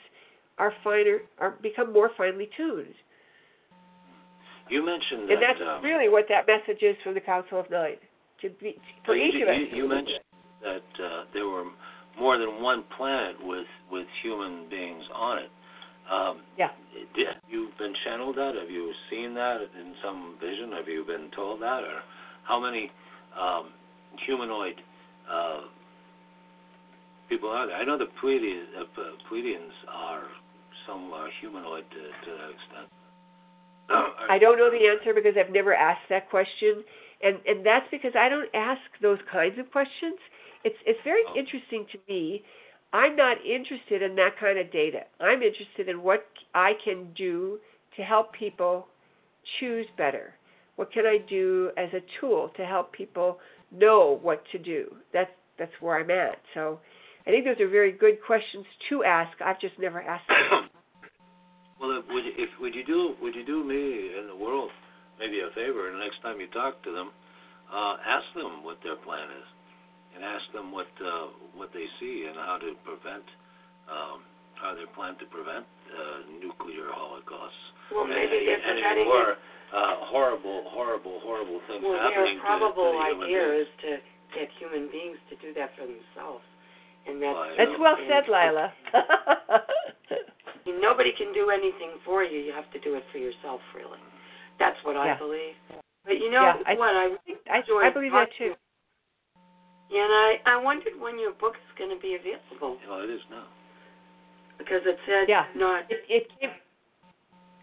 are 0.60 0.74
finer 0.84 1.20
are 1.40 1.56
become 1.64 1.92
more 1.92 2.12
finely 2.18 2.50
tuned. 2.56 2.94
You 4.70 4.86
mentioned 4.86 5.28
that, 5.30 5.34
And 5.34 5.42
that's 5.42 5.60
um, 5.66 5.84
really 5.84 6.10
what 6.10 6.26
that 6.30 6.46
message 6.46 6.84
is 6.84 6.96
from 7.04 7.16
the 7.16 7.22
Council 7.22 7.60
of 7.60 7.70
Nine. 7.72 7.98
To 8.42 8.50
be 8.62 8.78
for 9.06 9.16
you, 9.16 9.26
each 9.26 9.42
of 9.42 9.50
us. 9.50 9.56
you, 9.72 9.84
you 9.84 9.90
mentioned 9.90 10.24
that 10.62 11.04
uh, 11.04 11.24
there 11.34 11.48
were 11.48 11.66
more 12.20 12.38
than 12.38 12.62
one 12.62 12.84
planet 12.96 13.36
with 13.42 13.68
with 13.92 14.06
human 14.22 14.70
beings 14.70 15.04
on 15.14 15.40
it. 15.40 15.50
Um, 16.10 16.42
Yeah. 16.58 16.72
Have 17.16 17.38
you 17.50 17.70
been 17.78 17.94
channeled 18.04 18.36
that? 18.38 18.56
Have 18.56 18.70
you 18.70 18.92
seen 19.10 19.34
that 19.36 19.62
in 19.80 19.94
some 20.04 20.36
vision? 20.42 20.72
Have 20.74 20.88
you 20.88 21.04
been 21.06 21.30
told 21.36 21.62
that? 21.62 21.84
Or 21.84 22.02
how 22.44 22.60
many 22.60 22.92
um, 23.40 23.70
humanoid 24.26 24.82
uh, 25.30 25.62
people 27.30 27.50
are 27.50 27.68
there? 27.68 27.76
I 27.78 27.84
know 27.86 27.98
the 27.98 28.08
Pleiadians, 28.22 28.66
uh, 28.80 28.86
Pleiadians 29.30 29.72
are 29.88 30.24
some 30.88 31.14
are 31.14 31.30
humanoid 31.42 31.86
to, 31.92 31.98
to 31.98 32.38
that 32.38 32.50
extent. 32.50 32.88
I 34.30 34.38
don't 34.40 34.58
know 34.58 34.70
the 34.72 34.88
answer 34.88 35.14
because 35.14 35.34
I've 35.38 35.52
never 35.54 35.74
asked 35.74 36.08
that 36.10 36.30
question, 36.30 36.84
and 37.22 37.38
and 37.46 37.66
that's 37.66 37.86
because 37.92 38.14
I 38.18 38.30
don't 38.30 38.50
ask 38.54 38.82
those 39.02 39.20
kinds 39.32 39.60
of 39.60 39.70
questions. 39.72 40.18
It's 40.64 40.78
it's 40.86 41.00
very 41.04 41.22
Oh. 41.30 41.36
interesting 41.38 41.86
to 41.92 41.98
me. 42.08 42.44
I'm 42.92 43.16
not 43.16 43.38
interested 43.46 44.02
in 44.02 44.16
that 44.16 44.40
kind 44.40 44.58
of 44.58 44.72
data. 44.72 45.02
I'm 45.20 45.42
interested 45.44 45.90
in 45.90 46.02
what 46.02 46.26
I 46.56 46.74
can 46.84 47.14
do 47.16 47.60
to 47.98 48.02
help 48.04 48.34
people 48.34 48.88
choose 49.60 49.86
better. 49.98 50.34
What 50.76 50.92
can 50.92 51.06
I 51.06 51.18
do 51.30 51.72
as 51.78 51.90
a 51.94 52.00
tool 52.20 52.52
to 52.58 52.66
help 52.66 52.92
people 52.94 53.40
know 53.72 54.20
what 54.22 54.44
to 54.52 54.58
do? 54.58 54.96
That's 55.14 55.32
that's 55.58 55.72
where 55.82 56.00
I'm 56.00 56.10
at. 56.10 56.40
So 56.54 56.80
I 57.28 57.32
think 57.32 57.46
those 57.46 57.60
are 57.60 57.70
very 57.70 57.92
good 57.92 58.18
questions 58.26 58.66
to 58.90 59.04
ask. 59.04 59.30
I've 59.42 59.60
just 59.60 59.78
never 59.78 60.02
asked 60.02 60.28
them. 60.30 60.70
well, 61.82 62.02
would 62.10 62.26
you, 62.26 62.32
if 62.38 62.50
would 62.62 62.74
you 62.74 62.86
do 62.86 63.16
would 63.22 63.36
you 63.36 63.46
do 63.46 63.64
me 63.64 64.18
and 64.18 64.30
the 64.30 64.36
world 64.36 64.72
maybe 65.20 65.42
a 65.44 65.54
favor, 65.54 65.92
and 65.92 66.00
next 66.00 66.22
time 66.24 66.40
you 66.40 66.48
talk 66.48 66.82
to 66.84 66.92
them, 66.96 67.12
uh, 67.68 67.98
ask 68.08 68.26
them 68.34 68.64
what 68.64 68.80
their 68.82 68.96
plan 68.96 69.28
is, 69.36 69.48
and 70.16 70.24
ask 70.26 70.46
them 70.54 70.72
what 70.72 70.90
uh, 71.02 71.30
what 71.56 71.70
they 71.74 71.86
see 72.00 72.26
and 72.28 72.36
how 72.38 72.58
to 72.58 72.74
prevent 72.84 73.26
um, 73.90 74.24
how 74.56 74.76
they 74.76 74.86
plan 74.96 75.16
to 75.20 75.26
prevent 75.32 75.64
uh, 75.90 76.28
nuclear 76.44 76.92
holocausts. 76.92 77.64
Well, 77.94 78.06
maybe 78.06 78.38
and, 78.38 78.48
they're 78.48 78.60
and 78.60 78.78
preventing 78.84 79.06
more 79.08 79.32
uh, 79.74 79.96
horrible, 80.12 80.66
horrible, 80.70 81.22
horrible 81.24 81.62
things 81.70 81.82
Well, 81.86 81.98
happening 81.98 82.38
their 82.38 82.46
probable 82.46 82.92
to, 82.92 82.98
to 82.98 83.00
the 83.00 83.06
human 83.08 83.26
idea 83.30 83.44
beings. 83.50 83.62
is 83.66 83.72
to 83.86 83.92
get 84.36 84.48
human 84.60 84.84
beings 84.92 85.18
to 85.30 85.36
do 85.42 85.54
that 85.58 85.72
for 85.78 85.86
themselves, 85.88 86.46
and 87.08 87.22
that's 87.22 87.34
Well, 87.38 87.54
That's 87.58 87.78
well 87.80 87.98
said, 88.10 88.26
Lila. 88.28 88.68
Nobody 90.82 91.12
can 91.18 91.34
do 91.34 91.50
anything 91.50 91.98
for 92.06 92.24
you. 92.24 92.40
You 92.40 92.54
have 92.54 92.70
to 92.74 92.80
do 92.80 92.94
it 92.96 93.04
for 93.12 93.18
yourself, 93.18 93.62
really. 93.76 93.98
That's 94.60 94.78
what 94.84 94.98
I 94.98 95.18
believe. 95.18 95.56
But 96.06 96.18
you 96.20 96.30
know 96.32 96.42
Yeah, 96.44 96.62
I- 96.66 96.74
what? 96.76 96.94
I 96.96 97.04
really 97.06 97.38
I, 97.50 97.58
enjoyed 97.60 97.86
I 97.86 97.90
believe 97.90 98.12
that 98.12 98.30
talking- 98.32 98.56
too. 99.90 99.96
And 99.98 100.12
I 100.14 100.36
I 100.46 100.58
wondered 100.58 100.94
when 101.00 101.20
your 101.20 101.32
book 101.34 101.56
is 101.56 101.78
going 101.78 101.90
to 101.96 102.02
be 102.02 102.16
available 102.16 102.78
Well, 102.88 103.02
it 103.02 103.10
is 103.10 103.22
now. 103.30 103.46
because 104.58 104.82
it 104.86 104.98
said 105.06 105.28
Yeah. 105.28 105.46
not. 105.56 105.86
It, 105.90 106.04
it 106.10 106.28
came 106.40 106.52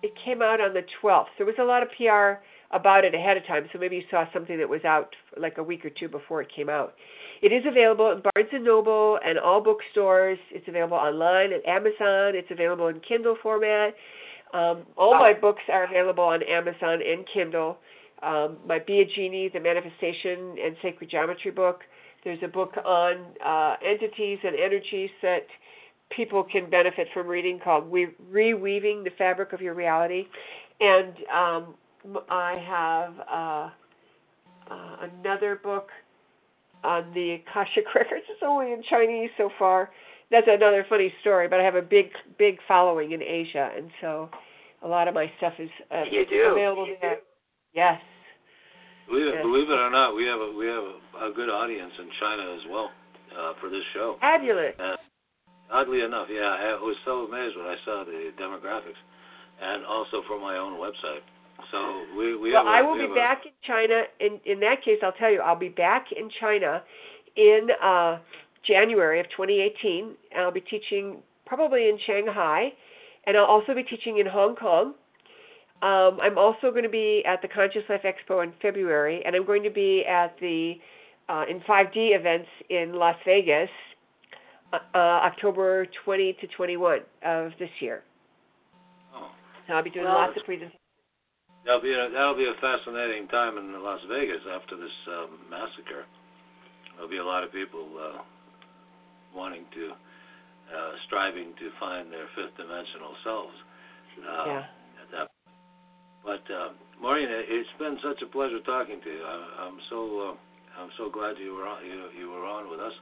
it 0.02 0.12
came 0.24 0.42
out 0.42 0.60
on 0.60 0.72
the 0.74 0.82
12th. 1.02 1.26
There 1.36 1.46
was 1.46 1.56
a 1.58 1.64
lot 1.64 1.82
of 1.82 1.88
PR 1.96 2.40
about 2.70 3.04
it 3.04 3.14
ahead 3.14 3.36
of 3.36 3.46
time, 3.46 3.68
so 3.72 3.78
maybe 3.78 3.96
you 3.96 4.02
saw 4.10 4.24
something 4.32 4.58
that 4.58 4.68
was 4.68 4.84
out 4.84 5.14
like 5.36 5.58
a 5.58 5.62
week 5.62 5.84
or 5.84 5.90
two 5.90 6.06
before 6.08 6.42
it 6.42 6.48
came 6.54 6.68
out. 6.68 6.94
It 7.42 7.50
is 7.52 7.64
available 7.66 8.12
at 8.12 8.22
Barnes 8.22 8.50
and 8.52 8.62
Noble 8.64 9.18
and 9.24 9.38
all 9.38 9.60
bookstores. 9.60 10.38
It's 10.50 10.68
available 10.68 10.96
online 10.96 11.52
at 11.52 11.64
Amazon. 11.66 12.34
It's 12.36 12.50
available 12.50 12.88
in 12.88 13.00
Kindle 13.00 13.36
format. 13.42 13.94
Um, 14.52 14.84
all 14.96 15.12
Wow. 15.12 15.20
my 15.20 15.32
books 15.32 15.62
are 15.72 15.84
available 15.84 16.24
on 16.24 16.42
Amazon 16.42 17.00
and 17.02 17.26
Kindle. 17.32 17.78
Um, 18.22 18.58
my 18.66 18.78
Be 18.78 19.00
a 19.00 19.04
Genie, 19.04 19.48
the 19.48 19.60
Manifestation 19.60 20.56
and 20.62 20.76
Sacred 20.82 21.10
Geometry 21.10 21.50
book. 21.50 21.80
There's 22.26 22.42
a 22.42 22.48
book 22.48 22.72
on 22.84 23.18
uh, 23.46 23.76
entities 23.88 24.38
and 24.42 24.56
energies 24.56 25.10
that 25.22 25.46
people 26.10 26.42
can 26.42 26.68
benefit 26.68 27.06
from 27.14 27.28
reading 27.28 27.60
called 27.62 27.88
we- 27.88 28.16
Reweaving 28.32 29.04
the 29.04 29.10
Fabric 29.16 29.52
of 29.52 29.60
Your 29.60 29.74
Reality. 29.74 30.24
And 30.80 31.14
um, 31.32 31.74
I 32.28 32.56
have 32.66 33.14
uh, 33.32 34.74
uh, 34.74 35.08
another 35.20 35.60
book 35.62 35.90
on 36.82 37.14
the 37.14 37.36
Akashic 37.46 37.84
Records. 37.94 38.24
It's 38.28 38.42
only 38.44 38.72
in 38.72 38.82
Chinese 38.90 39.30
so 39.38 39.48
far. 39.56 39.90
That's 40.32 40.48
another 40.48 40.84
funny 40.88 41.12
story, 41.20 41.46
but 41.46 41.60
I 41.60 41.62
have 41.62 41.76
a 41.76 41.82
big, 41.82 42.06
big 42.40 42.58
following 42.66 43.12
in 43.12 43.22
Asia, 43.22 43.70
and 43.76 43.88
so 44.00 44.28
a 44.82 44.88
lot 44.88 45.06
of 45.06 45.14
my 45.14 45.30
stuff 45.38 45.52
is 45.60 45.70
uh, 45.92 46.02
available 46.50 46.88
You 46.88 46.96
there. 47.00 47.14
do. 47.14 47.20
Yes. 47.72 48.00
Believe, 49.08 49.34
Yes. 49.34 49.42
believe 49.42 49.70
it 49.70 49.78
or 49.78 49.90
not, 49.90 50.14
we 50.16 50.24
have 50.26 50.40
a 50.40 50.50
we 50.52 50.66
have 50.66 50.82
a, 50.82 51.30
a 51.30 51.32
good 51.32 51.48
audience 51.48 51.92
in 51.98 52.10
China 52.18 52.54
as 52.54 52.62
well 52.70 52.90
uh, 53.38 53.52
for 53.60 53.70
this 53.70 53.84
show. 53.94 54.16
Fabulous. 54.20 54.74
Uh, 54.78 54.96
oddly 55.70 56.02
enough, 56.02 56.26
yeah, 56.30 56.42
I 56.42 56.74
was 56.82 56.96
so 57.04 57.24
amazed 57.24 57.56
when 57.56 57.66
I 57.66 57.76
saw 57.84 58.04
the 58.04 58.32
demographics, 58.40 58.98
and 59.62 59.84
also 59.86 60.22
for 60.26 60.40
my 60.40 60.56
own 60.58 60.74
website. 60.74 61.22
So 61.70 62.04
we 62.18 62.36
we 62.36 62.52
well, 62.52 62.64
have. 62.66 62.74
I 62.74 62.82
will 62.82 62.92
we 62.94 62.98
be 62.98 63.02
have 63.08 63.12
a- 63.12 63.14
back 63.14 63.46
in 63.46 63.52
China. 63.62 64.02
In 64.20 64.40
in 64.44 64.60
that 64.60 64.82
case, 64.84 64.98
I'll 65.02 65.12
tell 65.12 65.30
you, 65.30 65.40
I'll 65.40 65.58
be 65.58 65.68
back 65.70 66.06
in 66.12 66.28
China 66.40 66.82
in 67.36 67.68
uh, 67.82 68.18
January 68.66 69.20
of 69.20 69.26
2018. 69.30 70.14
And 70.32 70.42
I'll 70.42 70.50
be 70.52 70.60
teaching 70.60 71.22
probably 71.46 71.88
in 71.88 71.98
Shanghai, 72.06 72.72
and 73.26 73.36
I'll 73.36 73.44
also 73.46 73.72
be 73.74 73.84
teaching 73.84 74.18
in 74.18 74.26
Hong 74.26 74.56
Kong. 74.56 74.94
Um, 75.82 76.18
I'm 76.22 76.38
also 76.38 76.70
going 76.70 76.84
to 76.84 76.88
be 76.88 77.22
at 77.26 77.42
the 77.42 77.48
Conscious 77.48 77.82
Life 77.88 78.00
Expo 78.04 78.42
in 78.42 78.52
February, 78.62 79.22
and 79.24 79.36
I'm 79.36 79.44
going 79.44 79.62
to 79.62 79.70
be 79.70 80.04
at 80.08 80.34
the 80.40 80.74
uh, 81.28 81.44
in 81.50 81.60
5D 81.68 82.16
events 82.16 82.48
in 82.70 82.94
Las 82.94 83.16
Vegas, 83.26 83.68
uh, 84.72 84.78
uh, 84.94 84.98
October 84.98 85.86
20 86.04 86.36
to 86.40 86.46
21 86.56 87.00
of 87.26 87.50
this 87.58 87.68
year. 87.80 88.02
Oh, 89.14 89.28
So 89.66 89.74
I'll 89.74 89.82
be 89.82 89.90
doing 89.90 90.04
Well, 90.06 90.14
lots 90.14 90.36
of 90.38 90.44
presentations. 90.44 90.80
that'll 91.64 91.82
be 91.82 91.92
a, 91.92 92.08
that'll 92.12 92.36
be 92.36 92.46
a 92.46 92.54
fascinating 92.60 93.26
time 93.28 93.58
in 93.58 93.74
Las 93.82 94.00
Vegas 94.08 94.40
after 94.54 94.76
this 94.76 94.94
um, 95.08 95.38
massacre. 95.50 96.06
There'll 96.94 97.10
be 97.10 97.18
a 97.18 97.24
lot 97.26 97.42
of 97.44 97.52
people 97.52 97.84
uh, 98.00 98.22
wanting 99.34 99.64
to, 99.74 99.90
uh, 99.90 100.92
striving 101.06 101.52
to 101.58 101.70
find 101.78 102.10
their 102.10 102.26
fifth 102.34 102.56
dimensional 102.56 103.12
selves. 103.24 103.54
Uh, 104.24 104.44
Yeah. 104.46 104.64
At 105.02 105.10
that. 105.12 105.28
But 106.26 106.42
uh, 106.50 106.74
Maureen, 107.00 107.30
it- 107.30 107.46
it's 107.48 107.70
been 107.78 107.96
such 108.02 108.20
a 108.20 108.26
pleasure 108.26 108.58
talking 108.66 109.00
to 109.00 109.08
you. 109.08 109.22
I, 109.22 109.70
I'm 109.70 109.78
so 109.88 110.34
uh, 110.34 110.34
I'm 110.82 110.90
so 110.98 111.08
glad 111.08 111.38
you 111.38 111.54
were 111.54 111.64
on 111.64 111.86
you, 111.86 112.10
you 112.18 112.26
were 112.28 112.44
on 112.44 112.68
with 112.68 112.80
us. 112.82 112.92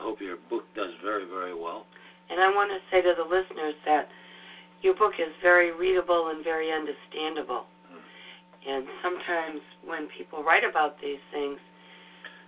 I 0.00 0.08
hope 0.08 0.18
your 0.24 0.40
book 0.48 0.64
does 0.74 0.90
very 1.04 1.28
very 1.28 1.54
well. 1.54 1.84
And 2.32 2.40
I 2.40 2.48
want 2.48 2.72
to 2.72 2.80
say 2.88 3.04
to 3.04 3.12
the 3.12 3.28
listeners 3.28 3.76
that 3.84 4.08
your 4.80 4.94
book 4.96 5.12
is 5.20 5.28
very 5.44 5.70
readable 5.70 6.32
and 6.32 6.42
very 6.42 6.72
understandable. 6.72 7.68
And 8.62 8.86
sometimes 9.02 9.60
when 9.84 10.06
people 10.16 10.42
write 10.46 10.62
about 10.62 10.94
these 11.02 11.18
things, 11.34 11.58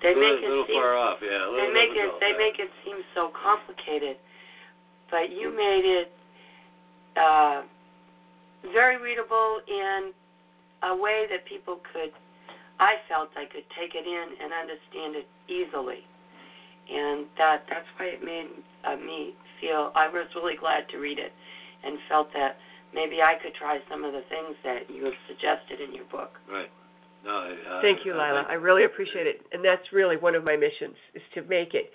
they 0.00 0.14
a 0.14 0.14
little, 0.14 0.30
make 0.30 0.44
it 0.44 0.48
little 0.48 0.66
seem 0.70 0.78
far 0.78 0.94
off, 0.96 1.18
yeah. 1.20 1.42
A 1.42 1.52
they 1.58 1.68
make 1.74 1.90
it 1.90 2.10
they 2.22 2.32
yeah. 2.32 2.38
make 2.38 2.56
it 2.58 2.70
seem 2.86 3.02
so 3.14 3.30
complicated. 3.34 4.16
But 5.10 5.34
you 5.34 5.50
made 5.50 5.84
it 5.84 6.08
uh, 7.18 7.62
very 8.72 9.00
readable 9.00 9.60
in 9.68 10.12
a 10.82 10.96
way 10.96 11.26
that 11.30 11.44
people 11.46 11.80
could. 11.92 12.10
I 12.80 12.94
felt 13.08 13.30
I 13.36 13.44
could 13.46 13.64
take 13.78 13.94
it 13.94 14.06
in 14.06 14.26
and 14.42 14.50
understand 14.52 15.14
it 15.14 15.28
easily, 15.46 16.02
and 16.90 17.26
that 17.38 17.62
that's 17.70 17.86
why 17.98 18.06
it 18.18 18.22
made 18.24 18.50
uh, 18.84 18.96
me 18.96 19.34
feel. 19.60 19.92
I 19.94 20.08
was 20.08 20.26
really 20.34 20.56
glad 20.56 20.88
to 20.90 20.98
read 20.98 21.18
it, 21.18 21.30
and 21.84 21.98
felt 22.08 22.32
that 22.34 22.56
maybe 22.92 23.22
I 23.22 23.34
could 23.42 23.54
try 23.54 23.78
some 23.90 24.02
of 24.04 24.12
the 24.12 24.22
things 24.28 24.56
that 24.64 24.90
you 24.90 25.04
have 25.04 25.18
suggested 25.28 25.80
in 25.80 25.94
your 25.94 26.06
book. 26.10 26.34
Right. 26.50 26.70
No, 27.24 27.30
I, 27.30 27.78
I, 27.78 27.80
Thank 27.80 28.04
you, 28.04 28.12
I 28.12 28.28
Lila. 28.28 28.40
think- 28.42 28.50
I 28.50 28.54
really 28.54 28.84
appreciate 28.84 29.26
it, 29.26 29.40
and 29.52 29.64
that's 29.64 29.82
really 29.92 30.16
one 30.16 30.34
of 30.34 30.44
my 30.44 30.56
missions 30.56 30.96
is 31.14 31.22
to 31.34 31.42
make 31.42 31.72
it 31.74 31.90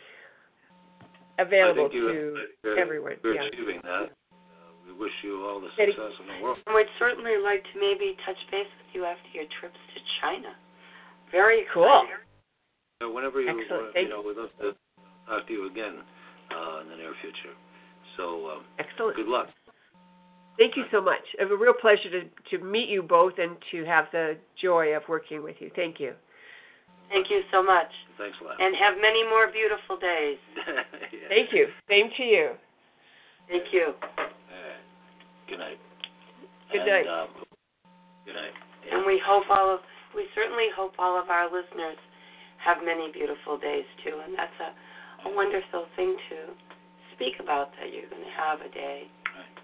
available 1.38 1.86
I 1.86 1.90
think 1.90 1.94
you, 1.94 2.08
to 2.08 2.36
you're, 2.64 2.80
everyone. 2.80 3.14
You're 3.24 3.36
Yeah. 3.36 3.44
achieving 3.52 3.80
that. 3.84 4.10
Wish 5.00 5.16
you 5.24 5.46
all 5.48 5.62
the 5.64 5.70
success 5.80 6.12
in 6.20 6.28
the 6.28 6.44
world. 6.44 6.58
And 6.68 6.76
we'd 6.76 6.92
certainly 7.00 7.38
like 7.40 7.64
to 7.72 7.76
maybe 7.80 8.18
touch 8.26 8.36
base 8.52 8.68
with 8.68 8.92
you 8.94 9.06
after 9.06 9.30
your 9.32 9.46
trips 9.60 9.80
to 9.96 10.00
China. 10.20 10.52
Very 11.32 11.64
Cool. 11.74 11.88
exciting. 11.88 12.20
So 13.02 13.08
whenever 13.12 13.40
you, 13.40 13.48
Excellent. 13.48 13.96
want, 13.96 13.96
you 13.96 14.10
know, 14.10 14.22
we'd 14.22 14.36
love 14.36 14.52
to 14.60 14.76
talk 15.26 15.48
to 15.48 15.54
you 15.54 15.72
again 15.72 16.04
uh, 16.52 16.82
in 16.84 16.90
the 16.90 16.98
near 16.98 17.14
future. 17.22 17.56
So 18.18 18.52
um, 18.60 18.64
Excellent. 18.78 19.16
good 19.16 19.28
luck. 19.32 19.48
Thank 20.58 20.76
you 20.76 20.84
so 20.92 21.00
much. 21.00 21.24
It 21.40 21.48
was 21.48 21.56
a 21.56 21.62
real 21.64 21.72
pleasure 21.80 22.12
to 22.12 22.28
to 22.52 22.62
meet 22.62 22.90
you 22.90 23.02
both 23.02 23.40
and 23.40 23.56
to 23.72 23.86
have 23.86 24.12
the 24.12 24.36
joy 24.62 24.94
of 24.98 25.04
working 25.08 25.42
with 25.42 25.56
you. 25.60 25.72
Thank 25.74 26.02
you. 26.02 26.12
Thank 27.08 27.32
you 27.32 27.42
so 27.52 27.64
much. 27.64 27.88
Thanks 28.18 28.36
a 28.42 28.44
lot. 28.44 28.60
And 28.60 28.76
have 28.76 28.96
many 29.02 29.24
more 29.24 29.48
beautiful 29.48 29.96
days. 29.98 30.38
Yeah. 31.14 31.28
Thank 31.30 31.54
you. 31.54 31.68
Same 31.90 32.10
to 32.18 32.24
you. 32.24 32.52
Thank 33.48 33.72
you. 33.72 33.94
Good 35.50 35.58
night. 35.58 35.82
Good 36.72 36.86
And, 36.86 36.90
night. 36.90 37.08
Um, 37.10 37.30
good 38.26 38.38
night. 38.38 38.54
Yeah. 38.86 38.98
And 38.98 39.06
we 39.10 39.18
hope 39.26 39.50
all 39.50 39.74
of 39.74 39.82
we 40.14 40.26
certainly 40.34 40.70
hope 40.74 40.94
all 40.98 41.18
of 41.18 41.30
our 41.30 41.50
listeners 41.50 41.98
have 42.62 42.86
many 42.86 43.10
beautiful 43.12 43.58
days 43.58 43.86
too. 44.06 44.22
And 44.22 44.38
that's 44.38 44.58
a, 44.62 45.30
a 45.30 45.34
wonderful 45.34 45.90
thing 45.96 46.14
to 46.30 46.38
speak 47.18 47.42
about 47.42 47.74
that 47.82 47.90
you're 47.90 48.10
gonna 48.10 48.30
have 48.38 48.62
a 48.62 48.70
day. 48.70 49.10
Right. 49.34 49.58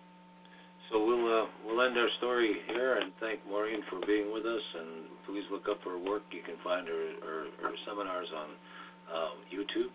So 0.89 1.05
we'll 1.05 1.25
uh, 1.29 1.45
we'll 1.65 1.81
end 1.86 1.97
our 1.97 2.09
story 2.17 2.65
here 2.73 2.97
and 2.97 3.13
thank 3.21 3.45
Maureen 3.45 3.86
for 3.89 4.01
being 4.05 4.33
with 4.33 4.45
us. 4.45 4.65
And 4.81 5.05
please 5.29 5.45
look 5.53 5.69
up 5.69 5.86
her 5.86 6.01
work. 6.01 6.25
You 6.33 6.41
can 6.41 6.57
find 6.65 6.88
her 6.89 7.03
her, 7.21 7.39
her 7.61 7.73
seminars 7.86 8.29
on 8.33 8.49
um, 9.13 9.36
YouTube 9.53 9.93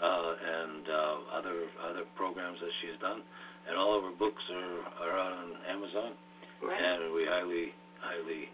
uh, 0.00 0.32
and 0.40 0.84
uh, 0.88 1.36
other 1.36 1.56
other 1.84 2.04
programs 2.16 2.56
that 2.60 2.72
she's 2.80 2.96
done. 3.00 3.20
And 3.68 3.76
all 3.76 3.92
of 3.96 4.02
her 4.04 4.16
books 4.16 4.40
are 4.50 4.78
are 5.04 5.14
out 5.18 5.32
on 5.32 5.48
Amazon. 5.68 6.16
Right. 6.64 6.80
And 6.80 7.12
we 7.14 7.24
highly 7.28 7.70
highly 8.00 8.48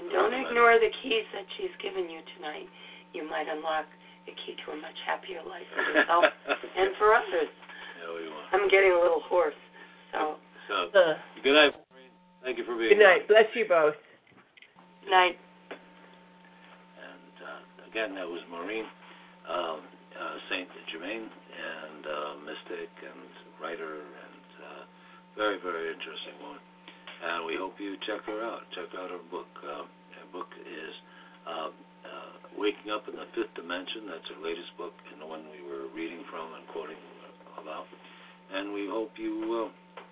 And 0.00 0.10
don't 0.10 0.34
ignore 0.34 0.74
the 0.80 0.90
keys 1.02 1.26
that 1.36 1.46
she's 1.56 1.74
given 1.82 2.08
you 2.10 2.20
tonight. 2.36 2.66
You 3.12 3.28
might 3.28 3.46
unlock 3.46 3.86
a 4.26 4.32
key 4.42 4.56
to 4.64 4.72
a 4.72 4.76
much 4.80 4.96
happier 5.06 5.44
life 5.46 5.68
for 5.76 5.84
yourself 5.92 6.24
and 6.80 6.90
for 6.98 7.14
others. 7.14 7.50
There 8.00 8.10
we 8.16 8.26
are. 8.26 8.46
I'm 8.56 8.66
getting 8.72 8.90
a 8.90 8.98
little 8.98 9.20
hoarse. 9.28 9.54
So, 10.12 10.36
So, 10.66 10.88
Uh, 10.98 11.14
good 11.44 11.54
night, 11.54 11.74
Maureen. 11.92 12.10
Thank 12.42 12.58
you 12.58 12.64
for 12.64 12.74
being 12.74 12.90
here. 12.90 12.98
good 12.98 13.04
night. 13.04 13.28
Bless 13.28 13.46
you 13.54 13.66
both. 13.68 13.94
night. 15.10 15.36
And 16.98 17.34
uh, 17.44 17.90
again, 17.90 18.14
that 18.16 18.26
was 18.26 18.40
Maureen 18.50 18.86
um, 19.48 19.84
uh, 20.16 20.36
Saint 20.48 20.68
Germain, 20.90 21.28
and 21.28 22.02
uh, 22.06 22.32
mystic 22.48 22.90
and 23.04 23.20
writer, 23.60 24.00
and 24.00 24.23
very, 25.36 25.58
very 25.62 25.90
interesting 25.90 26.34
woman. 26.42 26.62
And 27.24 27.46
we 27.46 27.56
hope 27.56 27.78
you 27.78 27.96
check 28.06 28.22
her 28.26 28.42
out. 28.44 28.66
Check 28.74 28.90
out 28.98 29.10
her 29.10 29.22
book. 29.30 29.48
Uh, 29.62 29.86
her 29.88 30.28
book 30.32 30.50
is 30.60 30.94
uh, 31.48 31.70
uh, 32.04 32.32
Waking 32.58 32.92
Up 32.92 33.08
in 33.08 33.16
the 33.16 33.26
Fifth 33.32 33.54
Dimension. 33.56 34.10
That's 34.10 34.26
her 34.28 34.40
latest 34.44 34.70
book, 34.76 34.92
and 35.12 35.22
the 35.22 35.26
one 35.26 35.46
we 35.48 35.64
were 35.64 35.88
reading 35.96 36.22
from 36.28 36.52
and 36.52 36.64
quoting 36.68 37.00
about. 37.56 37.88
And 38.52 38.72
we 38.76 38.86
hope 38.86 39.16
you 39.16 39.46
will. 39.48 39.70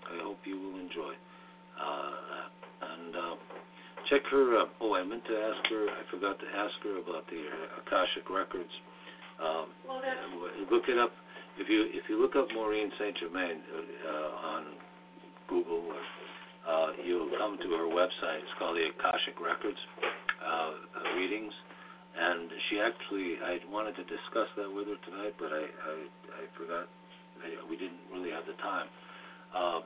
I 0.08 0.24
hope 0.24 0.40
you 0.44 0.56
will 0.58 0.80
enjoy. 0.80 1.14
Uh, 1.76 2.48
and 2.82 3.12
uh, 3.12 3.34
check 4.08 4.24
her. 4.30 4.64
Uh, 4.64 4.80
oh, 4.80 4.94
I 4.96 5.04
meant 5.04 5.24
to 5.26 5.36
ask 5.36 5.60
her. 5.68 5.86
I 5.92 6.02
forgot 6.10 6.40
to 6.40 6.48
ask 6.48 6.74
her 6.82 6.96
about 6.98 7.28
the 7.28 7.42
Akashic 7.84 8.26
records. 8.30 8.72
Um, 9.36 9.66
Well, 9.86 10.00
uh, 10.00 10.72
look 10.72 10.88
it 10.88 10.98
up. 10.98 11.12
If 11.58 11.68
you 11.68 11.84
if 11.92 12.08
you 12.08 12.16
look 12.20 12.36
up 12.36 12.48
Maureen 12.54 12.90
Saint 12.98 13.16
Germain 13.20 13.60
uh, 13.60 14.48
on 14.56 14.64
Google, 15.48 15.90
or, 15.90 16.02
uh, 16.66 16.88
you'll 17.02 17.30
come 17.38 17.58
to 17.58 17.68
her 17.74 17.88
website. 17.90 18.42
It's 18.42 18.56
called 18.58 18.76
the 18.76 18.86
Akashic 18.90 19.40
Records 19.40 19.78
uh, 20.40 20.46
uh, 20.46 21.16
readings, 21.18 21.52
and 22.14 22.50
she 22.68 22.78
actually 22.78 23.38
I 23.42 23.58
wanted 23.70 23.96
to 23.98 24.04
discuss 24.04 24.48
that 24.56 24.68
with 24.68 24.86
her 24.88 25.00
tonight, 25.08 25.34
but 25.38 25.50
I 25.52 25.64
I, 25.66 25.94
I 26.38 26.42
forgot. 26.54 26.86
I, 27.42 27.58
we 27.66 27.74
didn't 27.74 27.98
really 28.12 28.30
have 28.30 28.46
the 28.46 28.54
time. 28.62 28.86
Uh, 29.50 29.80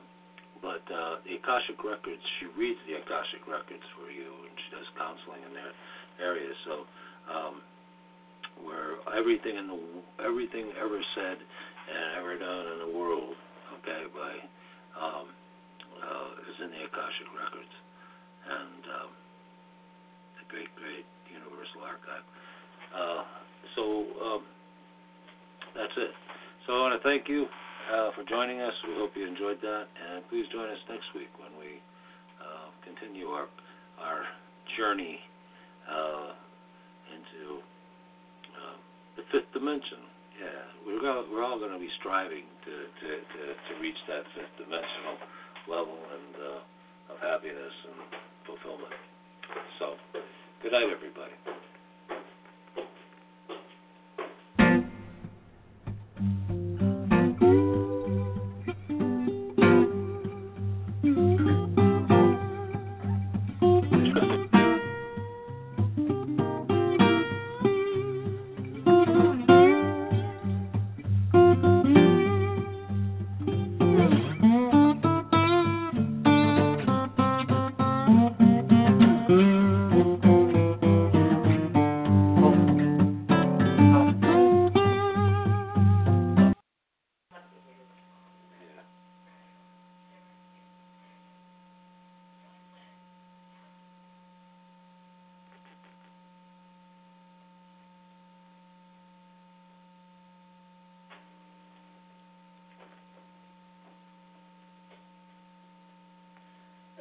but 0.61 0.85
uh, 0.89 1.21
the 1.25 1.37
Akashic 1.37 1.77
Records, 1.85 2.21
she 2.39 2.49
reads 2.57 2.81
the 2.89 2.97
Akashic 2.97 3.45
Records 3.45 3.85
for 3.93 4.09
you, 4.09 4.29
and 4.45 4.53
she 4.57 4.69
does 4.73 4.85
counseling 4.97 5.41
in 5.45 5.53
that 5.53 5.73
area. 6.21 6.49
So. 6.65 6.85
Um, 7.27 7.61
where 8.63 8.97
everything 9.13 9.57
in 9.57 9.67
the 9.67 9.79
everything 10.23 10.73
ever 10.81 10.99
said 11.15 11.37
and 11.37 12.17
ever 12.17 12.37
done 12.39 12.65
in 12.73 12.79
the 12.89 12.97
world, 12.97 13.35
okay, 13.79 14.09
by 14.09 14.33
um, 14.97 15.29
uh, 16.01 16.49
is 16.49 16.57
in 16.63 16.69
the 16.71 16.81
Akashic 16.85 17.29
records, 17.33 17.75
and 18.47 18.81
um, 19.01 19.11
the 20.39 20.45
great, 20.49 20.71
great 20.77 21.05
Universal 21.31 21.81
Archive. 21.83 22.25
Uh, 22.93 23.23
so 23.75 23.83
um, 24.21 24.41
that's 25.75 25.95
it. 25.97 26.13
So 26.65 26.73
I 26.73 26.79
want 26.87 26.95
to 26.99 27.03
thank 27.03 27.27
you 27.27 27.47
uh, 27.91 28.11
for 28.15 28.23
joining 28.27 28.59
us. 28.61 28.73
We 28.87 28.95
hope 28.95 29.15
you 29.15 29.27
enjoyed 29.27 29.59
that, 29.61 29.85
and 29.95 30.23
please 30.29 30.45
join 30.51 30.67
us 30.67 30.81
next 30.89 31.07
week 31.15 31.31
when 31.39 31.53
we 31.59 31.79
uh, 32.39 32.71
continue 32.83 33.27
our 33.31 33.47
our 33.97 34.23
journey 34.77 35.19
uh, 35.89 36.35
into 37.09 37.63
um, 38.59 38.77
the 39.15 39.23
fifth 39.31 39.49
dimension. 39.53 40.05
Yeah, 40.37 40.69
we're 40.85 41.01
go, 41.01 41.25
we're 41.33 41.41
all 41.41 41.57
going 41.57 41.73
to 41.73 41.81
be 41.81 41.89
striving 41.97 42.45
to, 42.45 42.73
to, 42.85 43.09
to, 43.09 43.41
to 43.57 43.71
reach 43.81 43.97
that 44.05 44.21
fifth 44.37 44.53
dimensional 44.61 45.17
level 45.69 45.99
and 46.15 46.33
uh, 46.39 47.13
of 47.13 47.19
happiness 47.19 47.75
and 47.85 47.99
fulfillment. 48.45 48.93
So, 49.79 49.95
good 50.63 50.71
night, 50.71 50.87
everybody. 50.91 51.35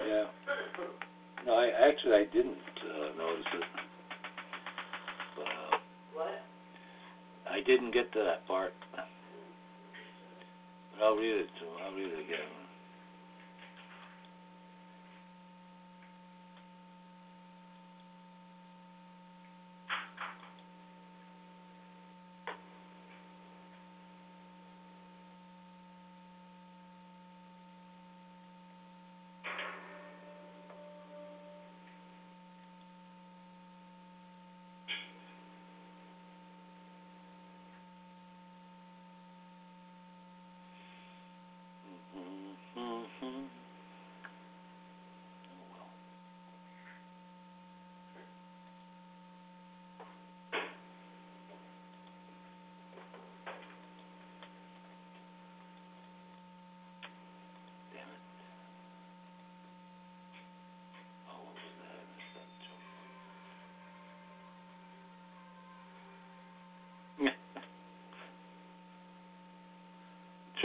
Yeah. 0.06 0.24
No, 1.46 1.54
I 1.54 1.70
actually 1.88 2.14
I 2.14 2.24
didn't 2.32 2.58
uh, 2.82 3.18
notice 3.18 3.46
it. 3.54 3.64
What? 6.14 6.42
I 7.50 7.60
didn't 7.66 7.92
get 7.92 8.12
to 8.12 8.20
that 8.20 8.46
part. 8.46 8.72
But 8.92 9.06
I'll 11.04 11.16
read 11.16 11.36
it 11.36 11.48
to 11.60 11.84
I'll 11.84 11.94
read 11.94 12.06
it 12.06 12.24
again. 12.24 12.65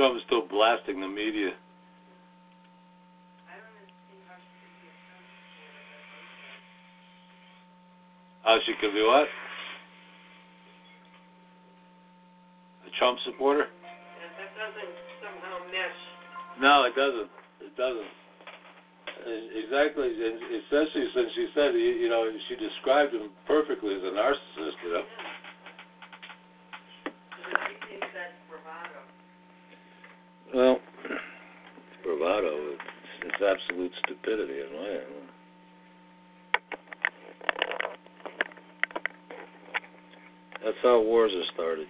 Trump 0.02 0.18
is 0.18 0.24
still 0.26 0.48
blasting 0.50 1.00
the 1.00 1.08
media. 1.08 1.52
Oh, 8.48 8.58
she 8.66 8.74
could 8.82 8.98
be 8.98 9.04
what? 9.06 9.30
A 12.82 12.90
Trump 12.98 13.20
supporter? 13.30 13.70
That 13.70 14.50
doesn't 14.58 14.90
somehow 15.22 15.70
mesh. 15.70 16.02
No, 16.60 16.90
it 16.90 16.96
doesn't. 16.98 17.30
It 17.62 17.78
doesn't. 17.78 18.10
Exactly, 19.54 20.10
and 20.18 20.66
especially 20.66 21.06
since 21.14 21.30
she 21.36 21.46
said, 21.54 21.76
you 21.76 22.10
know, 22.10 22.26
she 22.50 22.56
described 22.56 23.14
him 23.14 23.30
perfectly 23.46 23.94
as 23.94 24.02
a 24.02 24.18
narcissist, 24.18 24.82
you 24.84 24.94
know 24.94 25.04
it's 30.54 32.04
bravado. 32.04 32.48
It's, 32.74 32.82
it's 33.24 33.42
absolute 33.42 33.92
stupidity. 34.12 34.62
That's 40.64 40.78
how 40.84 41.02
wars 41.02 41.32
are 41.34 41.54
started. 41.54 41.88